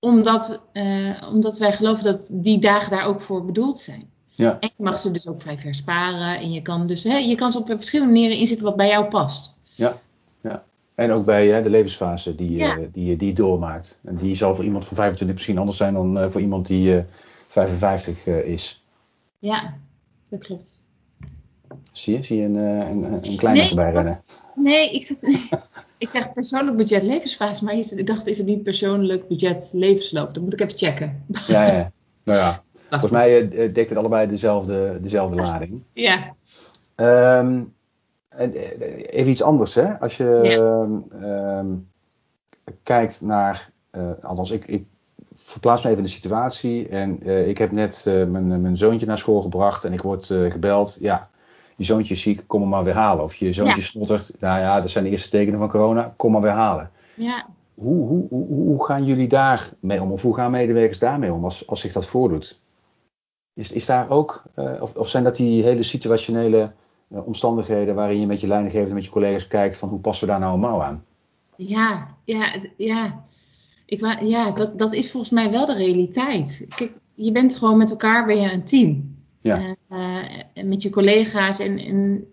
omdat, 0.02 0.64
eh, 0.72 1.28
omdat 1.32 1.58
wij 1.58 1.72
geloven 1.72 2.04
dat 2.04 2.30
die 2.34 2.58
dagen 2.58 2.90
daar 2.90 3.04
ook 3.04 3.20
voor 3.20 3.44
bedoeld 3.44 3.78
zijn. 3.78 4.02
ja, 4.34 4.56
En 4.60 4.70
je 4.76 4.82
mag 4.84 4.98
ze 4.98 5.10
dus 5.10 5.28
ook 5.28 5.40
vrij 5.40 5.58
versparen. 5.58 6.38
En 6.38 6.52
je 6.52 6.62
kan 6.62 6.86
dus 6.86 7.04
hè, 7.04 7.16
je 7.16 7.34
kan 7.34 7.52
ze 7.52 7.58
op 7.58 7.66
verschillende 7.66 8.12
manieren 8.12 8.36
inzetten 8.38 8.66
wat 8.66 8.76
bij 8.76 8.88
jou 8.88 9.04
past. 9.08 9.58
ja, 9.76 9.98
ja. 10.40 10.64
En 10.94 11.10
ook 11.12 11.24
bij 11.24 11.46
hè, 11.48 11.62
de 11.62 11.70
levensfase 11.70 12.34
die, 12.34 12.50
Ja. 12.56 12.76
eh, 12.76 12.86
die, 12.92 13.16
die 13.16 13.28
je 13.28 13.34
doormaakt. 13.34 14.00
En 14.04 14.16
die 14.16 14.34
zal 14.34 14.54
voor 14.54 14.64
iemand 14.64 14.86
van 14.86 14.96
25 14.96 15.36
misschien 15.36 15.58
anders 15.58 15.76
zijn 15.78 15.94
dan 15.94 16.18
eh, 16.18 16.28
voor 16.30 16.40
iemand 16.40 16.66
die 16.66 16.96
eh, 16.96 17.04
55 17.48 18.26
eh, 18.26 18.44
is. 18.46 18.84
Ja, 19.38 19.74
dat 20.28 20.40
klopt. 20.40 20.86
Zie 21.92 22.16
je? 22.16 22.22
Zie 22.22 22.36
je 22.36 22.44
een, 22.44 22.54
een, 22.56 23.12
een 23.12 23.36
kleine 23.36 23.60
Nee, 23.60 23.68
voorbij 23.68 23.92
rennen? 23.92 24.22
Nee, 24.54 24.92
ik 24.94 25.04
zeg, 25.04 25.16
ik 26.02 26.08
zeg 26.08 26.32
persoonlijk 26.32 26.76
budget 26.76 27.02
levensfase. 27.02 27.64
Maar 27.64 27.74
is, 27.74 27.92
ik 27.92 28.06
dacht, 28.06 28.26
is 28.26 28.38
het 28.38 28.46
niet 28.46 28.62
persoonlijk 28.62 29.28
budget 29.28 29.70
levensloop? 29.72 30.34
Dat 30.34 30.42
moet 30.42 30.52
ik 30.52 30.60
even 30.60 30.78
checken. 30.78 31.24
Ja, 31.46 31.64
ja. 31.66 31.90
Nou 32.24 32.38
ja, 32.38 32.62
volgens 32.88 33.10
mij 33.10 33.50
eh, 33.50 33.74
dekt 33.74 33.88
het 33.88 33.98
allebei 33.98 34.28
dezelfde, 34.28 34.98
dezelfde 35.00 35.36
lading. 35.36 35.82
Ja, 35.92 36.18
eh, 36.94 37.48
even 39.06 39.30
iets 39.30 39.42
anders, 39.42 39.74
hè? 39.74 40.00
Als 40.00 40.16
je 40.16 40.40
Ja. 40.42 40.50
ehm, 40.50 41.24
ehm, 41.24 41.66
kijkt 42.82 43.20
naar, 43.20 43.70
eh, 43.90 44.10
althans, 44.22 44.50
ik, 44.50 44.66
ik 44.66 44.84
verplaats 45.34 45.82
me 45.82 45.88
even 45.88 46.02
in 46.02 46.08
de 46.08 46.14
situatie 46.14 46.88
en 46.88 47.26
ik 47.48 47.58
heb 47.58 47.72
net 47.72 48.02
mijn, 48.06 48.60
mijn 48.60 48.76
zoontje 48.76 49.06
naar 49.06 49.18
school 49.18 49.40
gebracht 49.40 49.84
en 49.84 49.92
ik 49.92 50.02
word 50.02 50.26
gebeld, 50.26 50.98
ja, 51.00 51.30
je 51.86 51.92
zoontje 51.92 52.14
is 52.14 52.22
ziek, 52.22 52.42
kom 52.46 52.60
hem 52.60 52.68
maar 52.70 52.84
weer 52.84 52.94
halen. 52.94 53.24
Of 53.24 53.34
je 53.34 53.52
zoontje 53.52 53.80
Ja. 53.80 53.86
snottert, 53.86 54.32
nou 54.40 54.60
ja, 54.60 54.80
dat 54.80 54.90
zijn 54.90 55.04
de 55.04 55.10
eerste 55.10 55.28
tekenen 55.28 55.58
van 55.58 55.68
corona, 55.68 56.12
kom 56.16 56.32
maar 56.32 56.40
weer 56.40 56.50
halen. 56.50 56.90
ja. 57.14 57.46
Hoe, 57.74 58.06
hoe, 58.06 58.26
hoe, 58.28 58.46
hoe 58.46 58.84
gaan 58.84 59.04
jullie 59.04 59.28
daar 59.28 59.70
mee 59.80 60.02
om? 60.02 60.12
Of 60.12 60.22
hoe 60.22 60.34
gaan 60.34 60.50
medewerkers 60.50 60.98
daarmee 60.98 61.32
om 61.32 61.44
als, 61.44 61.66
als 61.66 61.80
zich 61.80 61.92
dat 61.92 62.06
voordoet? 62.06 62.60
Is, 63.54 63.72
is 63.72 63.86
daar 63.86 64.10
ook, 64.10 64.42
eh, 64.54 64.72
of, 64.80 64.94
of 64.96 65.08
zijn 65.08 65.24
dat 65.24 65.36
die 65.36 65.62
hele 65.62 65.82
situationele 65.82 66.72
eh, 67.08 67.26
omstandigheden 67.26 67.94
waarin 67.94 68.20
je 68.20 68.26
met 68.26 68.40
je 68.40 68.46
leidinggevende, 68.46 68.94
met 68.94 69.04
je 69.04 69.10
collega's 69.10 69.48
kijkt 69.48 69.76
van 69.76 69.88
hoe 69.88 69.98
passen 69.98 70.26
we 70.26 70.32
daar 70.32 70.40
nou 70.40 70.54
een 70.54 70.60
mouw 70.60 70.82
aan? 70.82 71.04
Ja, 71.56 72.08
ja, 72.24 72.52
ja. 72.76 73.24
Ik, 73.86 74.18
ja 74.20 74.50
dat, 74.50 74.78
dat 74.78 74.92
is 74.92 75.10
volgens 75.10 75.32
mij 75.32 75.50
wel 75.50 75.66
de 75.66 75.74
realiteit. 75.74 76.66
Kijk, 76.74 76.92
je 77.14 77.32
bent 77.32 77.56
gewoon 77.56 77.76
met 77.78 77.90
elkaar, 77.90 78.26
ben 78.26 78.40
je 78.40 78.52
een 78.52 78.64
team. 78.64 79.11
Ja. 79.42 79.76
Eh, 79.88 80.64
met 80.64 80.82
je 80.82 80.90
collega's. 80.90 81.58
En, 81.58 81.78
en 81.78 82.24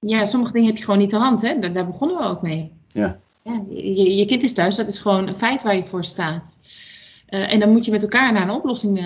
ja, 0.00 0.24
sommige 0.24 0.52
dingen 0.52 0.68
heb 0.68 0.76
je 0.76 0.84
gewoon 0.84 1.00
niet 1.00 1.10
de 1.10 1.16
hand. 1.16 1.42
Hè? 1.42 1.58
Daar, 1.58 1.72
daar 1.72 1.86
begonnen 1.86 2.16
we 2.18 2.24
ook 2.24 2.42
mee. 2.42 2.72
Ja. 2.92 3.18
Ja, 3.44 3.62
je, 3.70 4.16
je 4.16 4.24
kind 4.24 4.42
is 4.42 4.52
thuis, 4.52 4.76
dat 4.76 4.88
is 4.88 4.98
gewoon 4.98 5.26
een 5.26 5.34
feit 5.34 5.62
waar 5.62 5.76
je 5.76 5.84
voor 5.84 6.04
staat. 6.04 6.58
Eh, 7.26 7.52
en 7.52 7.60
dan 7.60 7.72
moet 7.72 7.84
je 7.84 7.90
met 7.90 8.02
elkaar 8.02 8.32
naar 8.32 8.42
een 8.42 8.54
oplossing 8.54 8.98
eh, 8.98 9.04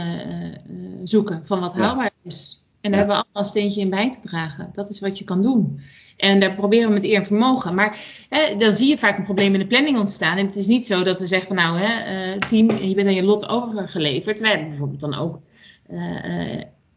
zoeken 1.04 1.46
van 1.46 1.60
wat 1.60 1.74
haalbaar 1.74 2.10
is. 2.22 2.64
En 2.80 2.90
daar 2.90 3.00
Ja. 3.00 3.06
hebben 3.06 3.16
we 3.16 3.22
allemaal 3.22 3.42
een 3.42 3.44
steentje 3.60 3.80
in 3.80 3.90
bij 3.90 4.10
te 4.10 4.20
dragen. 4.28 4.70
Dat 4.72 4.88
is 4.88 5.00
wat 5.00 5.18
je 5.18 5.24
kan 5.24 5.42
doen. 5.42 5.80
En 6.16 6.40
daar 6.40 6.54
proberen 6.54 6.88
we 6.88 6.94
met 6.94 7.04
eer 7.04 7.16
en 7.16 7.26
vermogen. 7.26 7.74
Maar 7.74 7.98
hè, 8.28 8.56
dan 8.56 8.74
zie 8.74 8.88
je 8.88 8.98
vaak 8.98 9.18
een 9.18 9.24
probleem 9.24 9.52
in 9.52 9.58
de 9.60 9.66
planning 9.66 9.98
ontstaan. 9.98 10.36
En 10.36 10.46
het 10.46 10.56
is 10.56 10.66
niet 10.66 10.86
zo 10.86 11.02
dat 11.02 11.18
we 11.18 11.26
zeggen 11.26 11.46
van 11.46 11.56
nou, 11.56 11.78
hè, 11.78 12.38
team, 12.38 12.70
je 12.82 12.94
bent 12.94 13.06
aan 13.06 13.14
je 13.14 13.22
lot 13.22 13.48
overgeleverd. 13.48 14.40
Wij 14.40 14.50
hebben 14.50 14.68
bijvoorbeeld 14.68 15.00
dan 15.00 15.14
ook 15.14 15.38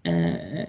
eh, 0.02 0.68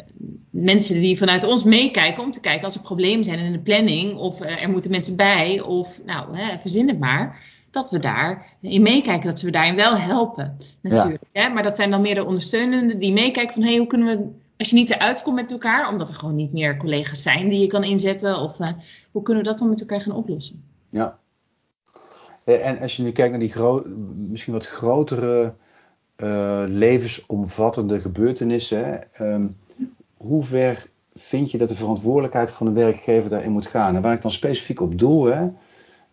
mensen 0.50 1.00
die 1.00 1.18
vanuit 1.18 1.44
ons 1.44 1.64
meekijken 1.64 2.22
om 2.22 2.30
te 2.30 2.40
kijken 2.40 2.64
als 2.64 2.75
er 2.75 2.80
problemen 2.80 3.25
zijn 3.25 3.38
in 3.38 3.52
de 3.52 3.58
planning. 3.58 4.16
Of 4.16 4.40
eh, 4.40 4.62
er 4.62 4.70
moeten 4.70 4.90
mensen 4.90 5.16
bij. 5.16 5.60
Of 5.60 6.00
nou, 6.04 6.37
hè, 6.37 6.58
verzin 6.58 6.88
het 6.88 6.99
maar. 6.99 7.42
Dat 7.70 7.90
we 7.90 7.99
daarin 7.99 8.82
meekijken, 8.82 9.28
dat 9.28 9.40
we 9.40 9.50
daarin 9.50 9.76
wel 9.76 9.96
helpen. 9.96 10.56
Natuurlijk. 10.80 11.22
Hè? 11.32 11.49
Maar 11.49 11.62
dat 11.62 11.76
zijn 11.76 11.90
dan 11.90 12.00
meer 12.00 12.14
de 12.14 12.25
ondersteunenden 12.25 12.99
die 12.99 13.12
meekijken 13.12 13.54
van 13.54 13.62
hé, 13.62 13.68
hey, 13.68 13.78
hoe 13.78 13.87
kunnen 13.87 14.06
we 14.06 14.28
als 14.60 14.70
je 14.70 14.76
niet 14.76 14.90
eruit 14.90 15.22
komt 15.22 15.37
met 15.37 15.50
elkaar, 15.50 15.88
omdat 15.88 16.08
er 16.08 16.14
gewoon 16.14 16.34
niet 16.34 16.52
meer 16.52 16.76
collega's 16.76 17.22
zijn 17.22 17.49
die 17.49 17.60
je 17.60 17.66
kan 17.66 17.84
inzetten, 17.84 18.38
of 18.38 18.60
eh, 18.60 18.72
hoe 19.10 19.22
kunnen 19.22 19.42
we 19.42 19.49
dat 19.49 19.58
dan 19.58 19.68
met 19.68 19.80
elkaar 19.80 20.00
gaan 20.00 20.16
oplossen? 20.16 20.64
Ja. 20.90 21.18
En 22.44 22.78
als 22.78 22.96
je 22.96 23.02
nu 23.02 23.10
kijkt 23.10 23.30
naar 23.30 23.40
die 23.40 23.52
gro- 23.52 23.84
misschien 24.30 24.52
wat 24.52 24.66
grotere 24.66 25.54
eh, 26.20 26.62
levensomvattende 26.66 28.00
gebeurtenissen, 28.00 29.12
ehm, 29.12 29.46
hoe 30.16 30.44
ver 30.44 30.86
vind 31.14 31.50
je 31.50 31.58
dat 31.58 31.68
de 31.68 31.74
verantwoordelijkheid 31.74 32.52
van 32.52 32.66
de 32.66 32.72
werkgever 32.72 33.30
daarin 33.30 33.52
moet 33.52 33.66
gaan? 33.66 33.96
En 33.96 34.02
waar 34.02 34.14
ik 34.14 34.22
dan 34.22 34.30
specifiek 34.30 34.80
op 34.80 34.98
doel, 34.98 35.24
hè, 35.24 35.48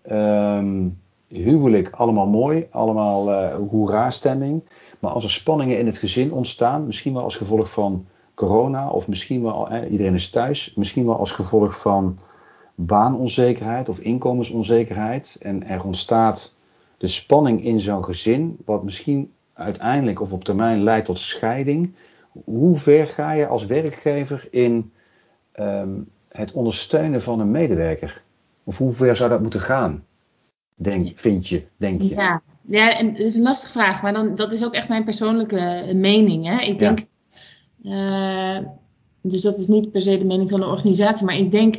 ehm, 0.02 0.88
huwelijk, 1.28 1.90
allemaal 1.90 2.28
mooi, 2.28 2.68
allemaal 2.72 3.32
eh 3.34 3.56
hoera-stemming. 3.70 4.64
Maar 5.00 5.12
als 5.12 5.24
er 5.24 5.30
spanningen 5.30 5.80
in 5.80 5.86
het 5.86 5.98
gezin 5.98 6.32
ontstaan, 6.32 6.86
misschien 6.86 7.14
wel 7.14 7.24
als 7.24 7.36
gevolg 7.36 7.72
van 7.72 8.06
corona, 8.34 8.90
of 8.90 9.08
misschien 9.08 9.42
wel, 9.42 9.84
iedereen 9.90 10.14
is 10.14 10.30
thuis, 10.30 10.74
misschien 10.76 11.06
wel 11.06 11.18
als 11.18 11.32
gevolg 11.32 11.80
van 11.80 12.20
baanonzekerheid 12.76 13.90
of 13.90 14.00
inkomensonzekerheid. 14.00 15.38
En 15.42 15.68
er 15.68 15.84
ontstaat 15.84 16.58
de 16.98 17.08
spanning 17.08 17.64
in 17.64 17.82
zo'n 17.82 18.04
gezin, 18.04 18.58
wat 18.66 18.84
misschien 18.84 19.32
uiteindelijk 19.58 20.22
of 20.22 20.34
op 20.34 20.44
termijn 20.44 20.84
leidt 20.84 21.06
tot 21.06 21.20
scheiding. 21.20 21.94
Hoe 22.44 22.78
ver 22.78 23.08
ga 23.08 23.32
je 23.32 23.48
als 23.48 23.66
werkgever 23.66 24.48
in 24.52 24.92
ehm, 25.52 26.00
het 26.30 26.54
ondersteunen 26.54 27.22
van 27.22 27.40
een 27.40 27.52
medewerker? 27.52 28.22
Of 28.64 28.78
hoe 28.78 28.94
ver 28.94 29.16
zou 29.16 29.30
dat 29.30 29.42
moeten 29.42 29.62
gaan? 29.62 30.04
Denk, 30.76 31.20
vind 31.20 31.48
je, 31.48 31.64
denk 31.78 32.02
je? 32.02 32.16
Ja, 32.16 32.42
ja 32.62 32.98
en 32.98 33.08
het 33.08 33.20
is 33.20 33.36
een 33.36 33.44
lastige 33.44 33.72
vraag, 33.72 34.02
maar 34.02 34.14
dan, 34.14 34.36
dat 34.36 34.52
is 34.52 34.66
ook 34.66 34.74
echt 34.74 34.88
mijn 34.90 35.04
persoonlijke 35.04 35.92
mening. 35.96 36.46
Hè? 36.46 36.62
Ik 36.62 36.80
denk, 36.80 37.00
eh, 37.84 38.58
dus 39.22 39.42
dat 39.42 39.58
is 39.58 39.68
niet 39.68 39.92
per 39.92 40.02
se 40.02 40.18
de 40.18 40.26
mening 40.26 40.50
van 40.50 40.60
de 40.60 40.66
organisatie, 40.66 41.26
maar 41.26 41.38
ik 41.38 41.52
denk, 41.52 41.76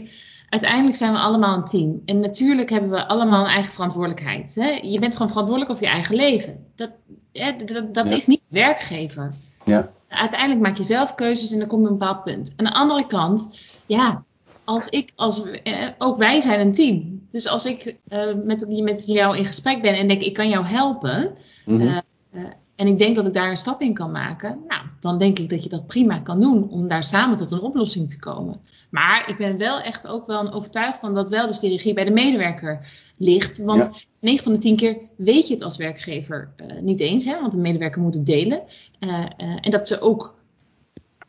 uiteindelijk 0.48 0.96
zijn 0.96 1.12
we 1.12 1.18
allemaal 1.18 1.56
een 1.56 1.64
team. 1.64 2.02
En 2.04 2.20
natuurlijk 2.20 2.70
hebben 2.70 2.90
we 2.90 3.06
allemaal 3.08 3.44
een 3.44 3.50
eigen 3.50 3.72
verantwoordelijkheid. 3.72 4.54
Hè? 4.54 4.68
Je 4.82 4.98
bent 4.98 5.12
gewoon 5.12 5.28
verantwoordelijk 5.28 5.70
over 5.74 5.84
je 5.86 5.92
eigen 5.92 6.14
leven. 6.14 6.66
Dat, 6.74 6.90
hè, 7.32 7.56
dat, 7.56 7.94
dat 7.94 8.10
Ja. 8.10 8.16
is 8.16 8.26
niet 8.26 8.42
werkgever. 8.48 9.32
Ja, 9.64 9.90
uiteindelijk 10.08 10.60
maak 10.60 10.76
je 10.76 10.82
zelf 10.82 11.14
keuzes 11.14 11.52
en 11.52 11.58
dan 11.58 11.68
kom 11.68 11.80
je 11.80 11.84
op 11.86 11.92
een 11.92 11.98
bepaald 11.98 12.24
punt. 12.24 12.52
Aan 12.56 12.64
de 12.64 12.72
andere 12.72 13.06
kant, 13.06 13.60
ja, 13.86 14.22
als 14.64 14.86
ik, 14.88 15.12
als, 15.16 15.42
eh, 15.62 15.88
ook 15.98 16.16
wij 16.16 16.40
zijn 16.40 16.60
een 16.60 16.72
team. 16.72 17.26
Dus 17.30 17.48
als 17.48 17.66
ik 17.66 17.96
eh, 18.08 18.34
met, 18.44 18.68
met 18.68 19.06
jou 19.06 19.36
in 19.36 19.44
gesprek 19.44 19.82
ben 19.82 19.94
en 19.98 20.08
denk 20.08 20.20
ik 20.20 20.34
kan 20.34 20.48
jou 20.48 20.64
helpen. 20.66 21.32
Mhm. 21.66 21.80
eh, 21.80 21.96
eh, 22.32 22.42
en 22.78 22.86
ik 22.86 22.98
denk 22.98 23.16
dat 23.16 23.26
ik 23.26 23.32
daar 23.32 23.48
een 23.50 23.56
stap 23.56 23.80
in 23.80 23.94
kan 23.94 24.10
maken. 24.10 24.58
Nou, 24.68 24.82
dan 25.00 25.18
denk 25.18 25.38
ik 25.38 25.48
dat 25.48 25.62
je 25.62 25.68
dat 25.68 25.86
prima 25.86 26.18
kan 26.18 26.40
doen 26.40 26.70
om 26.70 26.88
daar 26.88 27.04
samen 27.04 27.36
tot 27.36 27.50
een 27.50 27.60
oplossing 27.60 28.10
te 28.10 28.18
komen. 28.18 28.60
Maar 28.90 29.28
ik 29.28 29.36
ben 29.36 29.58
wel 29.58 29.80
echt 29.80 30.08
ook 30.08 30.26
wel 30.26 30.52
overtuigd 30.52 30.98
van 30.98 31.14
dat 31.14 31.30
wel 31.30 31.46
dus 31.46 31.58
die 31.58 31.70
regie 31.70 31.94
bij 31.94 32.04
de 32.04 32.10
medewerker 32.10 32.86
ligt. 33.16 33.58
Want 33.64 34.06
9 34.20 34.44
van 34.44 34.52
de 34.52 34.58
10 34.58 34.76
keer 34.76 34.98
weet 35.16 35.48
je 35.48 35.54
het 35.54 35.62
als 35.62 35.76
werkgever 35.76 36.52
eh, 36.56 36.66
niet 36.80 37.00
eens. 37.00 37.24
Hè, 37.24 37.40
want 37.40 37.52
de 37.52 37.58
medewerker 37.58 38.02
moet 38.02 38.14
het 38.14 38.26
delen. 38.26 38.62
Eh, 38.98 39.08
eh, 39.08 39.56
en 39.60 39.70
dat 39.70 39.86
ze 39.86 40.00
ook 40.00 40.34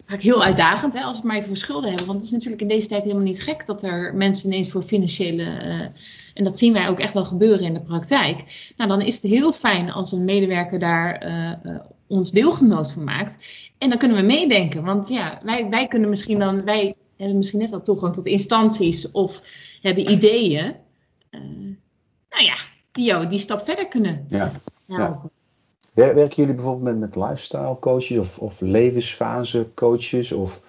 vaak 0.05 0.21
heel 0.21 0.43
uitdagend, 0.43 0.93
hè, 0.93 1.01
als 1.01 1.11
we 1.11 1.17
het 1.17 1.25
maar 1.25 1.35
even 1.35 1.47
voor 1.47 1.57
schulden 1.57 1.89
hebben. 1.89 2.07
Want 2.07 2.17
het 2.17 2.27
is 2.27 2.33
natuurlijk 2.33 2.61
in 2.61 2.67
deze 2.67 2.87
tijd 2.87 3.03
helemaal 3.03 3.23
niet 3.23 3.43
gek 3.43 3.65
dat 3.65 3.83
er 3.83 4.15
mensen 4.15 4.49
ineens 4.49 4.71
voor 4.71 4.81
financiële. 4.81 5.91
Eh, 6.33 6.39
en 6.39 6.43
dat 6.43 6.57
zien 6.57 6.73
wij 6.73 6.87
ook 6.87 6.99
echt 6.99 7.13
wel 7.13 7.25
gebeuren 7.25 7.65
in 7.65 7.73
de 7.73 7.81
praktijk. 7.81 8.71
Nou, 8.77 8.89
dan 8.89 9.01
is 9.01 9.13
het 9.13 9.23
heel 9.23 9.53
fijn 9.53 9.91
als 9.91 10.11
een 10.11 10.25
medewerker 10.25 10.79
daar 10.79 11.15
eh, 11.15 11.51
eh, 11.51 11.79
ons 12.07 12.31
deelgenoot 12.31 12.91
van 12.91 13.03
maakt. 13.03 13.69
En 13.77 13.89
dan 13.89 13.97
kunnen 13.97 14.17
we 14.17 14.23
meedenken. 14.23 14.83
Want 14.83 15.07
ja, 15.07 15.39
wij, 15.43 15.69
wij 15.69 15.87
kunnen 15.87 16.09
misschien 16.09 16.39
dan. 16.39 16.63
Wij 16.63 16.95
hebben 17.17 17.37
misschien 17.37 17.59
net 17.59 17.69
wel 17.69 17.81
toegang 17.81 18.13
tot 18.13 18.25
instanties. 18.25 19.11
Of 19.11 19.41
hebben 19.81 20.11
ideeën. 20.11 20.75
Uh, 21.31 21.41
nou 22.29 22.43
ja, 22.43 22.55
die 22.91 23.05
jou 23.05 23.27
die 23.27 23.39
stap 23.39 23.61
verder 23.61 23.87
kunnen 23.87 24.25
ja. 24.29 24.51
helpen. 24.87 25.29
Ja. 25.93 26.13
Werken 26.13 26.35
jullie 26.35 26.53
bijvoorbeeld 26.53 26.99
met, 26.99 26.99
met 26.99 27.27
lifestyle 27.27 27.77
coaches 27.79 28.17
of, 28.17 28.39
of 28.39 28.61
levensfase 28.61 29.67
coaches? 29.73 30.31
Of 30.31 30.61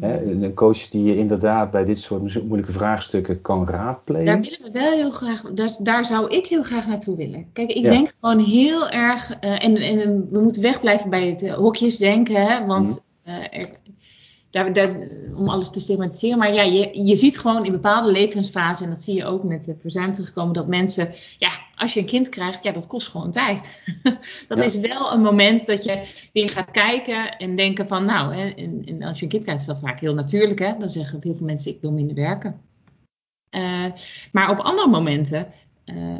Hè, 0.00 0.22
een 0.22 0.54
coach 0.54 0.88
die 0.88 1.04
je 1.04 1.16
inderdaad 1.16 1.70
bij 1.70 1.84
dit 1.84 1.98
soort 1.98 2.44
moeilijke 2.44 2.72
vraagstukken 2.72 3.40
kan 3.40 3.68
raadplegen. 3.68 4.26
Daar 4.26 4.40
willen 4.40 4.62
we 4.62 4.70
wel 4.70 4.92
heel 4.92 5.10
graag, 5.10 5.42
daar, 5.42 5.76
daar 5.78 6.06
zou 6.06 6.30
ik 6.30 6.46
heel 6.46 6.62
graag 6.62 6.86
naartoe 6.86 7.16
willen. 7.16 7.46
Kijk, 7.52 7.70
ik 7.70 7.82
denk 7.82 8.14
gewoon 8.20 8.38
heel 8.38 8.88
erg, 8.88 9.30
uh, 9.30 9.64
en, 9.64 9.76
en, 9.76 10.28
we 10.28 10.40
moeten 10.40 10.62
wegblijven 10.62 11.10
bij 11.10 11.28
het 11.28 11.42
uh, 11.42 11.54
hokjes 11.54 11.96
denken, 11.96 12.46
hè, 12.46 12.66
want 12.66 13.06
mm. 13.24 13.32
uh, 13.32 13.66
er, 14.50 14.72
daar, 14.72 14.96
om 15.36 15.48
alles 15.48 15.70
te 15.70 15.80
stigmatiseren. 15.80 16.38
Maar 16.38 16.54
ja, 16.54 16.62
je, 16.62 17.04
je 17.04 17.16
ziet 17.16 17.38
gewoon 17.38 17.64
in 17.64 17.72
bepaalde 17.72 18.12
levensfasen, 18.12 18.84
en 18.84 18.90
dat 18.92 19.02
zie 19.02 19.14
je 19.14 19.24
ook 19.24 19.42
met 19.42 19.64
de 19.64 19.76
verzuim 19.80 20.12
terugkomen, 20.12 20.54
dat 20.54 20.66
mensen, 20.66 21.08
ja, 21.38 21.50
als 21.76 21.94
je 21.94 22.00
een 22.00 22.06
kind 22.06 22.28
krijgt, 22.28 22.62
ja, 22.62 22.72
dat 22.72 22.86
kost 22.86 23.08
gewoon 23.08 23.30
tijd. 23.30 23.82
dat 24.48 24.60
is 24.60 24.80
wel 24.80 25.12
een 25.12 25.22
moment 25.22 25.66
dat 25.66 25.84
je 25.84 26.02
weer 26.32 26.48
gaat 26.48 26.70
kijken 26.70 27.36
en 27.36 27.56
denken 27.56 27.88
van, 27.88 28.04
nou, 28.04 28.34
hè, 28.34 28.48
en, 28.48 28.82
en, 28.86 29.02
als 29.02 29.18
je 29.18 29.24
een 29.24 29.30
kind 29.30 29.42
krijgt, 29.42 29.60
is 29.60 29.66
dat 29.66 29.80
vaak 29.80 30.00
heel 30.00 30.14
natuurlijk. 30.14 30.58
Hè? 30.58 30.74
Dan 30.78 30.88
zeggen 30.88 31.18
heel 31.22 31.34
veel 31.34 31.46
mensen, 31.46 31.72
ik 31.72 31.80
wil 31.80 31.92
minder 31.92 32.16
werken. 32.16 32.60
Uh, 33.50 33.86
maar 34.32 34.50
op 34.50 34.58
andere 34.58 34.88
momenten 34.88 35.46
uh, 35.84 36.16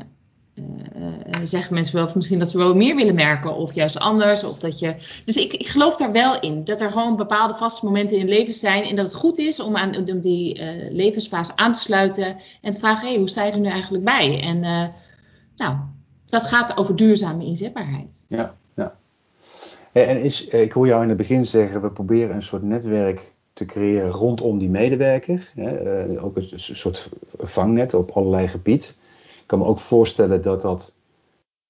uh, 0.54 1.04
zeggen 1.44 1.74
mensen 1.74 1.96
wel 1.96 2.10
misschien 2.14 2.38
dat 2.38 2.50
ze 2.50 2.58
wel 2.58 2.74
meer 2.74 2.96
willen 2.96 3.14
merken 3.14 3.56
of 3.56 3.74
juist 3.74 3.98
anders. 3.98 4.44
Of 4.44 4.58
dat 4.58 4.78
je... 4.78 4.94
Dus 5.24 5.36
ik, 5.36 5.52
ik 5.52 5.66
geloof 5.66 5.96
daar 5.96 6.12
wel 6.12 6.40
in. 6.40 6.64
Dat 6.64 6.80
er 6.80 6.90
gewoon 6.90 7.16
bepaalde 7.16 7.54
vaste 7.54 7.84
momenten 7.84 8.16
in 8.16 8.22
het 8.22 8.30
leven 8.30 8.54
zijn. 8.54 8.84
En 8.84 8.96
dat 8.96 9.06
het 9.06 9.14
goed 9.14 9.38
is 9.38 9.60
om 9.60 9.76
aan 9.76 9.96
om 9.96 10.20
die 10.20 10.62
levensfase 10.90 11.56
aan 11.56 11.72
te 11.72 11.80
sluiten. 11.80 12.36
En 12.62 12.70
te 12.70 12.78
vragen, 12.78 13.08
hey, 13.08 13.16
hoe 13.16 13.28
sta 13.28 13.44
je 13.44 13.52
er 13.52 13.58
nu 13.58 13.68
eigenlijk 13.68 14.04
bij? 14.04 14.40
En 14.40 14.92
nou, 15.56 15.76
dat 16.24 16.42
gaat 16.42 16.76
over 16.76 16.96
duurzame 16.96 17.44
inzetbaarheid. 17.44 18.24
Ja, 18.28 18.56
ja. 18.74 18.96
En 19.92 20.20
is, 20.22 20.46
ik 20.46 20.72
hoor 20.72 20.86
jou 20.86 21.02
in 21.02 21.08
het 21.08 21.16
begin 21.16 21.46
zeggen, 21.46 21.82
we 21.82 21.90
proberen 21.90 22.34
een 22.34 22.42
soort 22.42 22.62
netwerk 22.62 23.34
te 23.52 23.64
creëren 23.64 24.10
rondom 24.10 24.58
die 24.58 24.70
medewerker. 24.70 25.52
Hè? 25.54 26.22
ook 26.22 26.36
een 26.36 26.50
soort 26.56 27.10
vangnet 27.38 27.94
op 27.94 28.10
allerlei 28.10 28.48
gebieden. 28.48 28.88
Ik 29.40 29.42
kan 29.46 29.58
me 29.58 29.64
ook 29.64 29.78
voorstellen 29.78 30.42
dat 30.42 30.62
dat, 30.62 30.94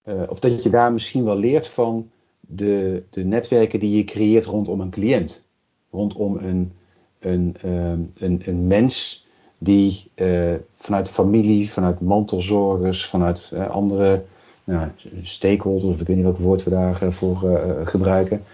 uh, 0.05 0.23
of 0.28 0.38
dat 0.38 0.62
je 0.62 0.71
daar 0.71 0.93
misschien 0.93 1.25
wel 1.25 1.37
leert 1.37 1.69
van 1.69 2.11
de, 2.40 3.02
de 3.11 3.25
netwerken 3.25 3.81
die 3.81 3.97
je 3.97 4.05
creëert 4.05 4.45
rondom 4.45 4.81
een 4.81 4.90
cliënt. 4.90 5.49
Rondom 5.90 6.37
een, 6.37 6.73
een, 7.19 7.57
um, 7.64 8.11
een, 8.14 8.43
een 8.45 8.66
mens 8.66 9.25
die 9.59 10.11
uh, 10.15 10.55
vanuit 10.77 11.11
familie, 11.11 11.71
vanuit 11.71 12.01
mantelzorgers, 12.01 13.07
vanuit 13.07 13.51
uh, 13.55 13.71
andere 13.71 14.25
nou, 14.65 14.89
stakeholders, 15.23 15.95
of 15.95 16.01
ik 16.01 16.07
weet 16.07 16.17
niet 16.17 16.25
welk 16.25 16.39
woord 16.39 16.65
we 16.65 16.71
daarvoor 16.71 17.41
uh, 17.45 17.87
gebruiken. 17.87 18.45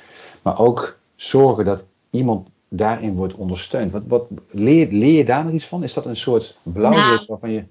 Maar 0.42 0.58
ook 0.58 0.98
zorgen 1.16 1.64
dat 1.64 1.86
iemand 2.10 2.48
daarin 2.68 3.14
wordt 3.14 3.34
ondersteund. 3.34 3.92
Wat, 3.92 4.06
wat 4.06 4.26
leer, 4.50 4.88
leer 4.90 5.16
je 5.16 5.24
daar 5.24 5.44
nog 5.44 5.52
iets 5.52 5.66
van? 5.66 5.82
Is 5.82 5.94
dat 5.94 6.06
een 6.06 6.16
soort 6.16 6.56
blauwdruk 6.62 7.04
nou, 7.04 7.24
waarvan 7.26 7.50
je 7.50 7.64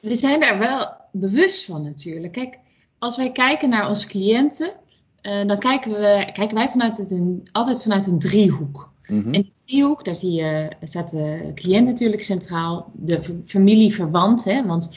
we 0.00 0.14
zijn 0.14 0.40
daar 0.40 0.58
wel 0.58 0.92
bewust 1.10 1.64
van 1.64 1.82
natuurlijk. 1.82 2.32
Kijk, 2.32 2.58
als 2.98 3.16
wij 3.16 3.32
kijken 3.32 3.68
naar 3.68 3.88
onze 3.88 4.06
cliënten, 4.06 4.72
dan 5.22 5.58
kijken, 5.58 5.92
we, 5.92 6.30
kijken 6.32 6.54
wij 6.54 6.68
vanuit 6.68 6.96
het 6.96 7.10
een, 7.10 7.42
altijd 7.52 7.82
vanuit 7.82 8.06
een 8.06 8.18
driehoek. 8.18 8.91
Mm 9.12 9.22
-hmm. 9.22 9.34
En 9.34 9.42
die 9.42 9.52
driehoek, 9.66 10.04
daar 10.04 10.14
zie 10.14 10.32
je, 10.32 10.68
staat 10.82 11.10
de 11.10 11.52
cliënt 11.54 11.86
natuurlijk 11.86 12.22
centraal, 12.22 12.90
de 12.94 13.40
familie 13.44 13.94
verwant. 13.94 14.44
Hè, 14.44 14.66
want 14.66 14.96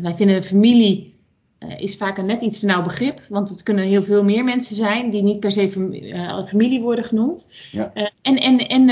wij 0.00 0.14
vinden 0.14 0.42
familie 0.42 1.14
uh, 1.58 1.80
is 1.80 1.96
vaak 1.96 2.18
een 2.18 2.26
net 2.26 2.42
iets 2.42 2.60
te 2.60 2.66
nauw 2.66 2.82
begrip. 2.82 3.20
Want 3.28 3.48
het 3.48 3.62
kunnen 3.62 3.84
heel 3.84 4.02
veel 4.02 4.24
meer 4.24 4.44
mensen 4.44 4.76
zijn 4.76 5.10
die 5.10 5.22
niet 5.22 5.40
per 5.40 5.52
se 5.52 5.70
fam 5.70 5.92
uh, 5.92 6.44
familie 6.44 6.80
worden 6.80 7.04
genoemd. 7.04 7.68
Ja. 7.72 7.92
en 8.22 8.36
en, 8.36 8.58
en 8.58 8.88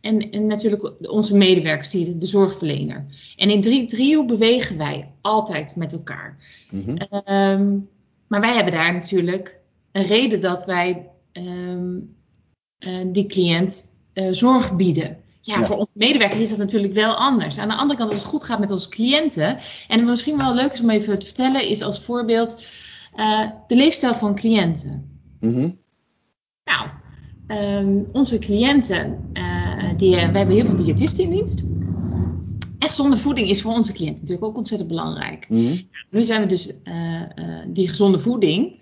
en, 0.00 0.30
en, 0.30 0.46
natuurlijk 0.46 0.92
onze 1.00 1.36
medewerkers, 1.36 1.90
die, 1.90 2.16
de 2.16 2.26
zorgverlener. 2.26 3.04
En 3.36 3.50
in 3.50 3.60
drie, 3.60 3.86
driehoek 3.86 4.26
bewegen 4.26 4.78
wij 4.78 5.10
altijd 5.20 5.76
met 5.76 5.92
elkaar. 5.92 6.36
Mm 6.70 6.82
-hmm. 6.84 6.98
um, 7.34 7.88
maar 8.26 8.40
wij 8.40 8.54
hebben 8.54 8.72
daar 8.72 8.92
natuurlijk 8.92 9.60
een 9.92 10.04
reden 10.04 10.40
dat 10.40 10.64
wij 10.64 11.08
um, 11.32 12.14
uh, 12.78 13.12
die 13.12 13.26
cliënt 13.26 13.89
uh, 14.14 14.28
zorg 14.30 14.76
bieden. 14.76 15.16
Ja, 15.42 15.58
ja, 15.58 15.66
voor 15.66 15.76
onze 15.76 15.92
medewerkers 15.94 16.40
is 16.40 16.48
dat 16.48 16.58
natuurlijk 16.58 16.92
wel 16.92 17.14
anders. 17.14 17.58
Aan 17.58 17.68
de 17.68 17.76
andere 17.76 17.98
kant, 17.98 18.10
als 18.10 18.18
het 18.18 18.28
goed 18.28 18.44
gaat 18.44 18.58
met 18.58 18.70
onze 18.70 18.88
cliënten. 18.88 19.58
En 19.88 19.98
wat 19.98 20.08
misschien 20.08 20.38
wel 20.38 20.54
leuk 20.54 20.72
is 20.72 20.80
om 20.80 20.90
even 20.90 21.18
te 21.18 21.26
vertellen, 21.26 21.68
is 21.68 21.82
als 21.82 22.00
voorbeeld 22.00 22.66
uh, 23.16 23.50
de 23.66 23.76
leefstijl 23.76 24.14
van 24.14 24.34
cliënten. 24.34 25.20
Mm 25.40 25.54
-hmm. 25.54 25.78
Nou, 26.64 26.88
um, 27.86 28.08
onze 28.12 28.38
cliënten, 28.38 29.30
uh, 29.32 29.90
die, 29.96 30.10
we 30.10 30.20
hebben 30.20 30.50
heel 30.50 30.64
veel 30.64 30.76
diëtisten 30.76 31.24
in 31.24 31.30
dienst. 31.30 31.64
En 32.78 32.88
gezonde 32.88 33.16
voeding 33.16 33.48
is 33.48 33.62
voor 33.62 33.72
onze 33.72 33.92
cliënten 33.92 34.20
natuurlijk 34.20 34.46
ook 34.46 34.56
ontzettend 34.56 34.90
belangrijk. 34.90 35.48
Mm 35.48 35.66
-hmm. 35.66 35.88
nu 36.10 36.24
zijn 36.24 36.40
we 36.40 36.46
dus 36.46 36.72
uh, 36.84 37.22
die 37.66 37.88
gezonde 37.88 38.18
voeding. 38.18 38.80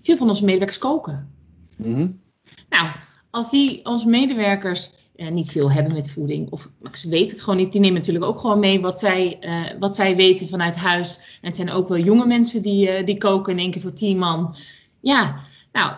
veel 0.00 0.16
van 0.16 0.28
onze 0.28 0.44
medewerkers 0.44 0.78
koken. 0.78 1.32
Mm 1.78 1.94
-hmm. 1.94 2.20
Nou, 2.68 2.88
als 3.34 3.50
die 3.50 3.84
onze 3.84 4.08
medewerkers 4.08 4.90
niet 5.16 5.50
veel 5.50 5.72
hebben 5.72 5.92
met 5.92 6.10
voeding, 6.10 6.50
of 6.50 6.70
ze 6.92 7.08
weten 7.08 7.30
het 7.30 7.42
gewoon 7.42 7.58
niet, 7.58 7.72
die 7.72 7.80
nemen 7.80 7.98
natuurlijk 7.98 8.24
ook 8.24 8.38
gewoon 8.38 8.58
mee 8.58 8.80
wat 8.80 8.98
zij, 8.98 9.38
wat 9.78 9.94
zij 9.94 10.16
weten 10.16 10.48
vanuit 10.48 10.76
huis. 10.76 11.16
En 11.16 11.46
het 11.46 11.56
zijn 11.56 11.70
ook 11.70 11.88
wel 11.88 11.98
jonge 11.98 12.26
mensen 12.26 12.62
die, 12.62 13.04
die 13.04 13.18
koken 13.18 13.52
in 13.52 13.58
één 13.58 13.70
keer 13.70 13.80
voor 13.80 13.92
tien 13.92 14.18
man. 14.18 14.56
Ja, 15.00 15.40
nou, 15.72 15.94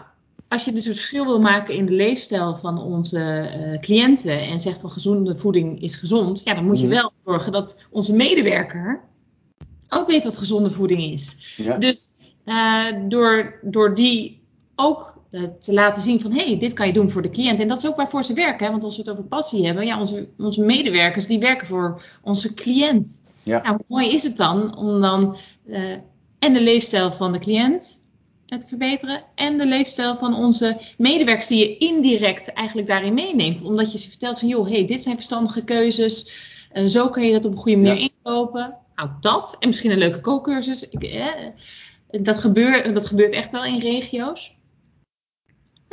als 0.49 0.65
je 0.65 0.73
dus 0.73 0.87
een 0.87 0.95
verschil 0.95 1.25
wil 1.25 1.41
maken 1.41 1.75
in 1.75 1.87
de 1.87 1.93
leefstijl 1.93 2.57
van 2.57 2.79
onze 2.79 3.51
uh, 3.59 3.79
cliënten 3.81 4.41
en 4.41 4.61
zegt 4.61 4.81
van 4.81 4.91
gezonde 4.91 5.37
voeding 5.37 5.83
is 5.83 5.97
gezond, 5.97 6.43
ja, 6.45 6.55
dan 6.55 6.65
moet 6.65 6.81
je 6.81 6.87
mhm. 6.87 6.95
wel 6.95 7.13
zorgen 7.25 7.53
dat 7.53 7.87
onze 7.91 8.13
medewerker 8.13 9.01
ook 9.89 10.07
weet 10.07 10.25
wat 10.25 10.39
gezonde 10.39 10.71
voeding 10.71 11.03
is. 11.03 11.55
Ja. 11.57 11.77
Dus 11.77 12.13
uh, 12.45 12.87
door, 13.09 13.59
door 13.63 13.95
die 13.95 14.43
ook 14.77 15.17
te 15.59 15.73
laten 15.73 16.03
zien 16.03 16.21
van 16.21 16.33
hé, 16.33 16.45
hey, 16.45 16.59
dit 16.59 16.73
kan 16.73 16.87
je 16.87 16.93
doen 16.93 17.11
voor 17.11 17.23
de 17.23 17.31
cliënt. 17.31 17.61
En 17.61 17.69
dat 17.69 17.79
is 17.79 17.89
ook 17.89 17.97
waarvoor 17.97 18.25
ze 18.25 18.35
werken. 18.35 18.65
Hè? 18.65 18.71
Want 18.71 18.85
als 18.85 18.97
we 18.97 19.03
het 19.03 19.11
over 19.11 19.25
passie 19.25 19.67
hebben, 19.67 19.87
ja, 19.87 19.99
onze, 19.99 20.29
onze 20.39 20.61
medewerkers 20.61 21.27
die 21.27 21.39
werken 21.39 21.67
voor 21.67 22.03
onze 22.23 22.55
cliënt. 22.55 23.25
Ja. 23.43 23.63
Nou, 23.63 23.77
hoe 23.77 23.85
mooi 23.89 24.15
is 24.15 24.23
het 24.23 24.37
dan 24.37 24.77
om 24.77 25.01
dan 25.01 25.37
en 26.39 26.53
de 26.53 26.61
leefstijl 26.61 27.13
van 27.13 27.33
de 27.33 27.39
cliënt 27.39 28.05
het 28.47 28.69
verbeteren. 28.69 29.23
En 29.35 29.59
de 29.59 29.67
leefstijl 29.67 30.17
van 30.17 30.35
onze 30.35 30.79
medewerkers 30.99 31.47
die 31.47 31.59
je 31.59 31.77
indirect 31.77 32.53
eigenlijk 32.53 32.89
daarin 32.89 33.15
meeneemt. 33.15 33.63
Omdat 33.63 33.93
je 33.93 33.99
ze 33.99 34.09
vertelt 34.09 34.39
van 34.39 34.49
joh, 34.49 34.69
hey, 34.69 34.85
dit 34.85 35.03
zijn 35.03 35.15
verstandige 35.15 35.65
keuzes. 35.65 36.45
Uh, 36.73 36.85
zo 36.85 37.09
kun 37.09 37.23
je 37.23 37.33
dat 37.33 37.45
op 37.45 37.51
een 37.51 37.59
goede 37.59 37.77
manier 37.77 38.01
ja. 38.01 38.09
inkopen. 38.15 38.77
Nou, 38.95 39.11
dat. 39.21 39.57
En 39.59 39.69
misschien 39.69 39.91
een 39.91 39.99
leuke 39.99 40.21
kookcursus. 40.21 40.89
Ik, 40.89 41.03
eh, 41.03 41.27
dat, 42.11 42.39
gebeurt, 42.39 42.95
dat 42.95 43.07
gebeurt 43.07 43.33
echt 43.33 43.53
wel 43.53 43.65
in 43.65 43.79
regio's. 43.79 44.57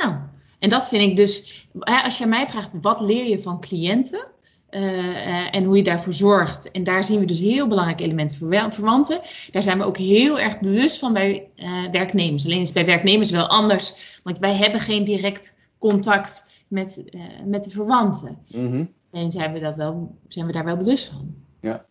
Nou, 0.04 0.16
en 0.58 0.68
dat 0.68 0.88
vind 0.88 1.02
ik 1.02 1.16
dus. 1.16 1.66
Als 1.80 2.18
je 2.18 2.26
mij 2.26 2.46
vraagt, 2.46 2.74
wat 2.80 3.00
leer 3.00 3.28
je 3.28 3.42
van 3.42 3.60
cliënten? 3.60 4.26
Uh, 4.70 5.54
en 5.54 5.64
hoe 5.64 5.76
je 5.76 5.82
daarvoor 5.82 6.12
zorgt. 6.12 6.70
En 6.70 6.84
daar 6.84 7.04
zien 7.04 7.18
we 7.18 7.24
dus 7.24 7.40
heel 7.40 7.66
belangrijke 7.66 8.02
elementen 8.02 8.36
voor 8.36 8.72
verwanten. 8.72 9.20
Daar 9.50 9.62
zijn 9.62 9.78
we 9.78 9.84
ook 9.84 9.96
heel 9.96 10.38
erg 10.38 10.60
bewust 10.60 10.98
van 10.98 11.12
bij 11.12 11.48
uh, 11.56 11.90
werknemers. 11.90 12.44
Alleen 12.44 12.60
is 12.60 12.66
het 12.66 12.74
bij 12.74 12.86
werknemers 12.86 13.30
wel 13.30 13.46
anders, 13.46 14.18
want 14.22 14.38
wij 14.38 14.54
hebben 14.54 14.80
geen 14.80 15.04
direct 15.04 15.68
contact 15.78 16.64
met, 16.68 17.04
met 17.44 17.64
de 17.64 17.70
verwanten. 17.70 18.38
Mm 18.54 18.70
-hmm. 18.70 18.92
Alleen 19.12 19.30
zijn 19.30 19.52
we, 19.52 19.60
dat 19.60 19.76
wel, 19.76 20.18
zijn 20.28 20.46
we 20.46 20.52
daar 20.52 20.64
wel 20.64 20.76
bewust 20.76 21.06
van. 21.06 21.34
Ja. 21.60 21.86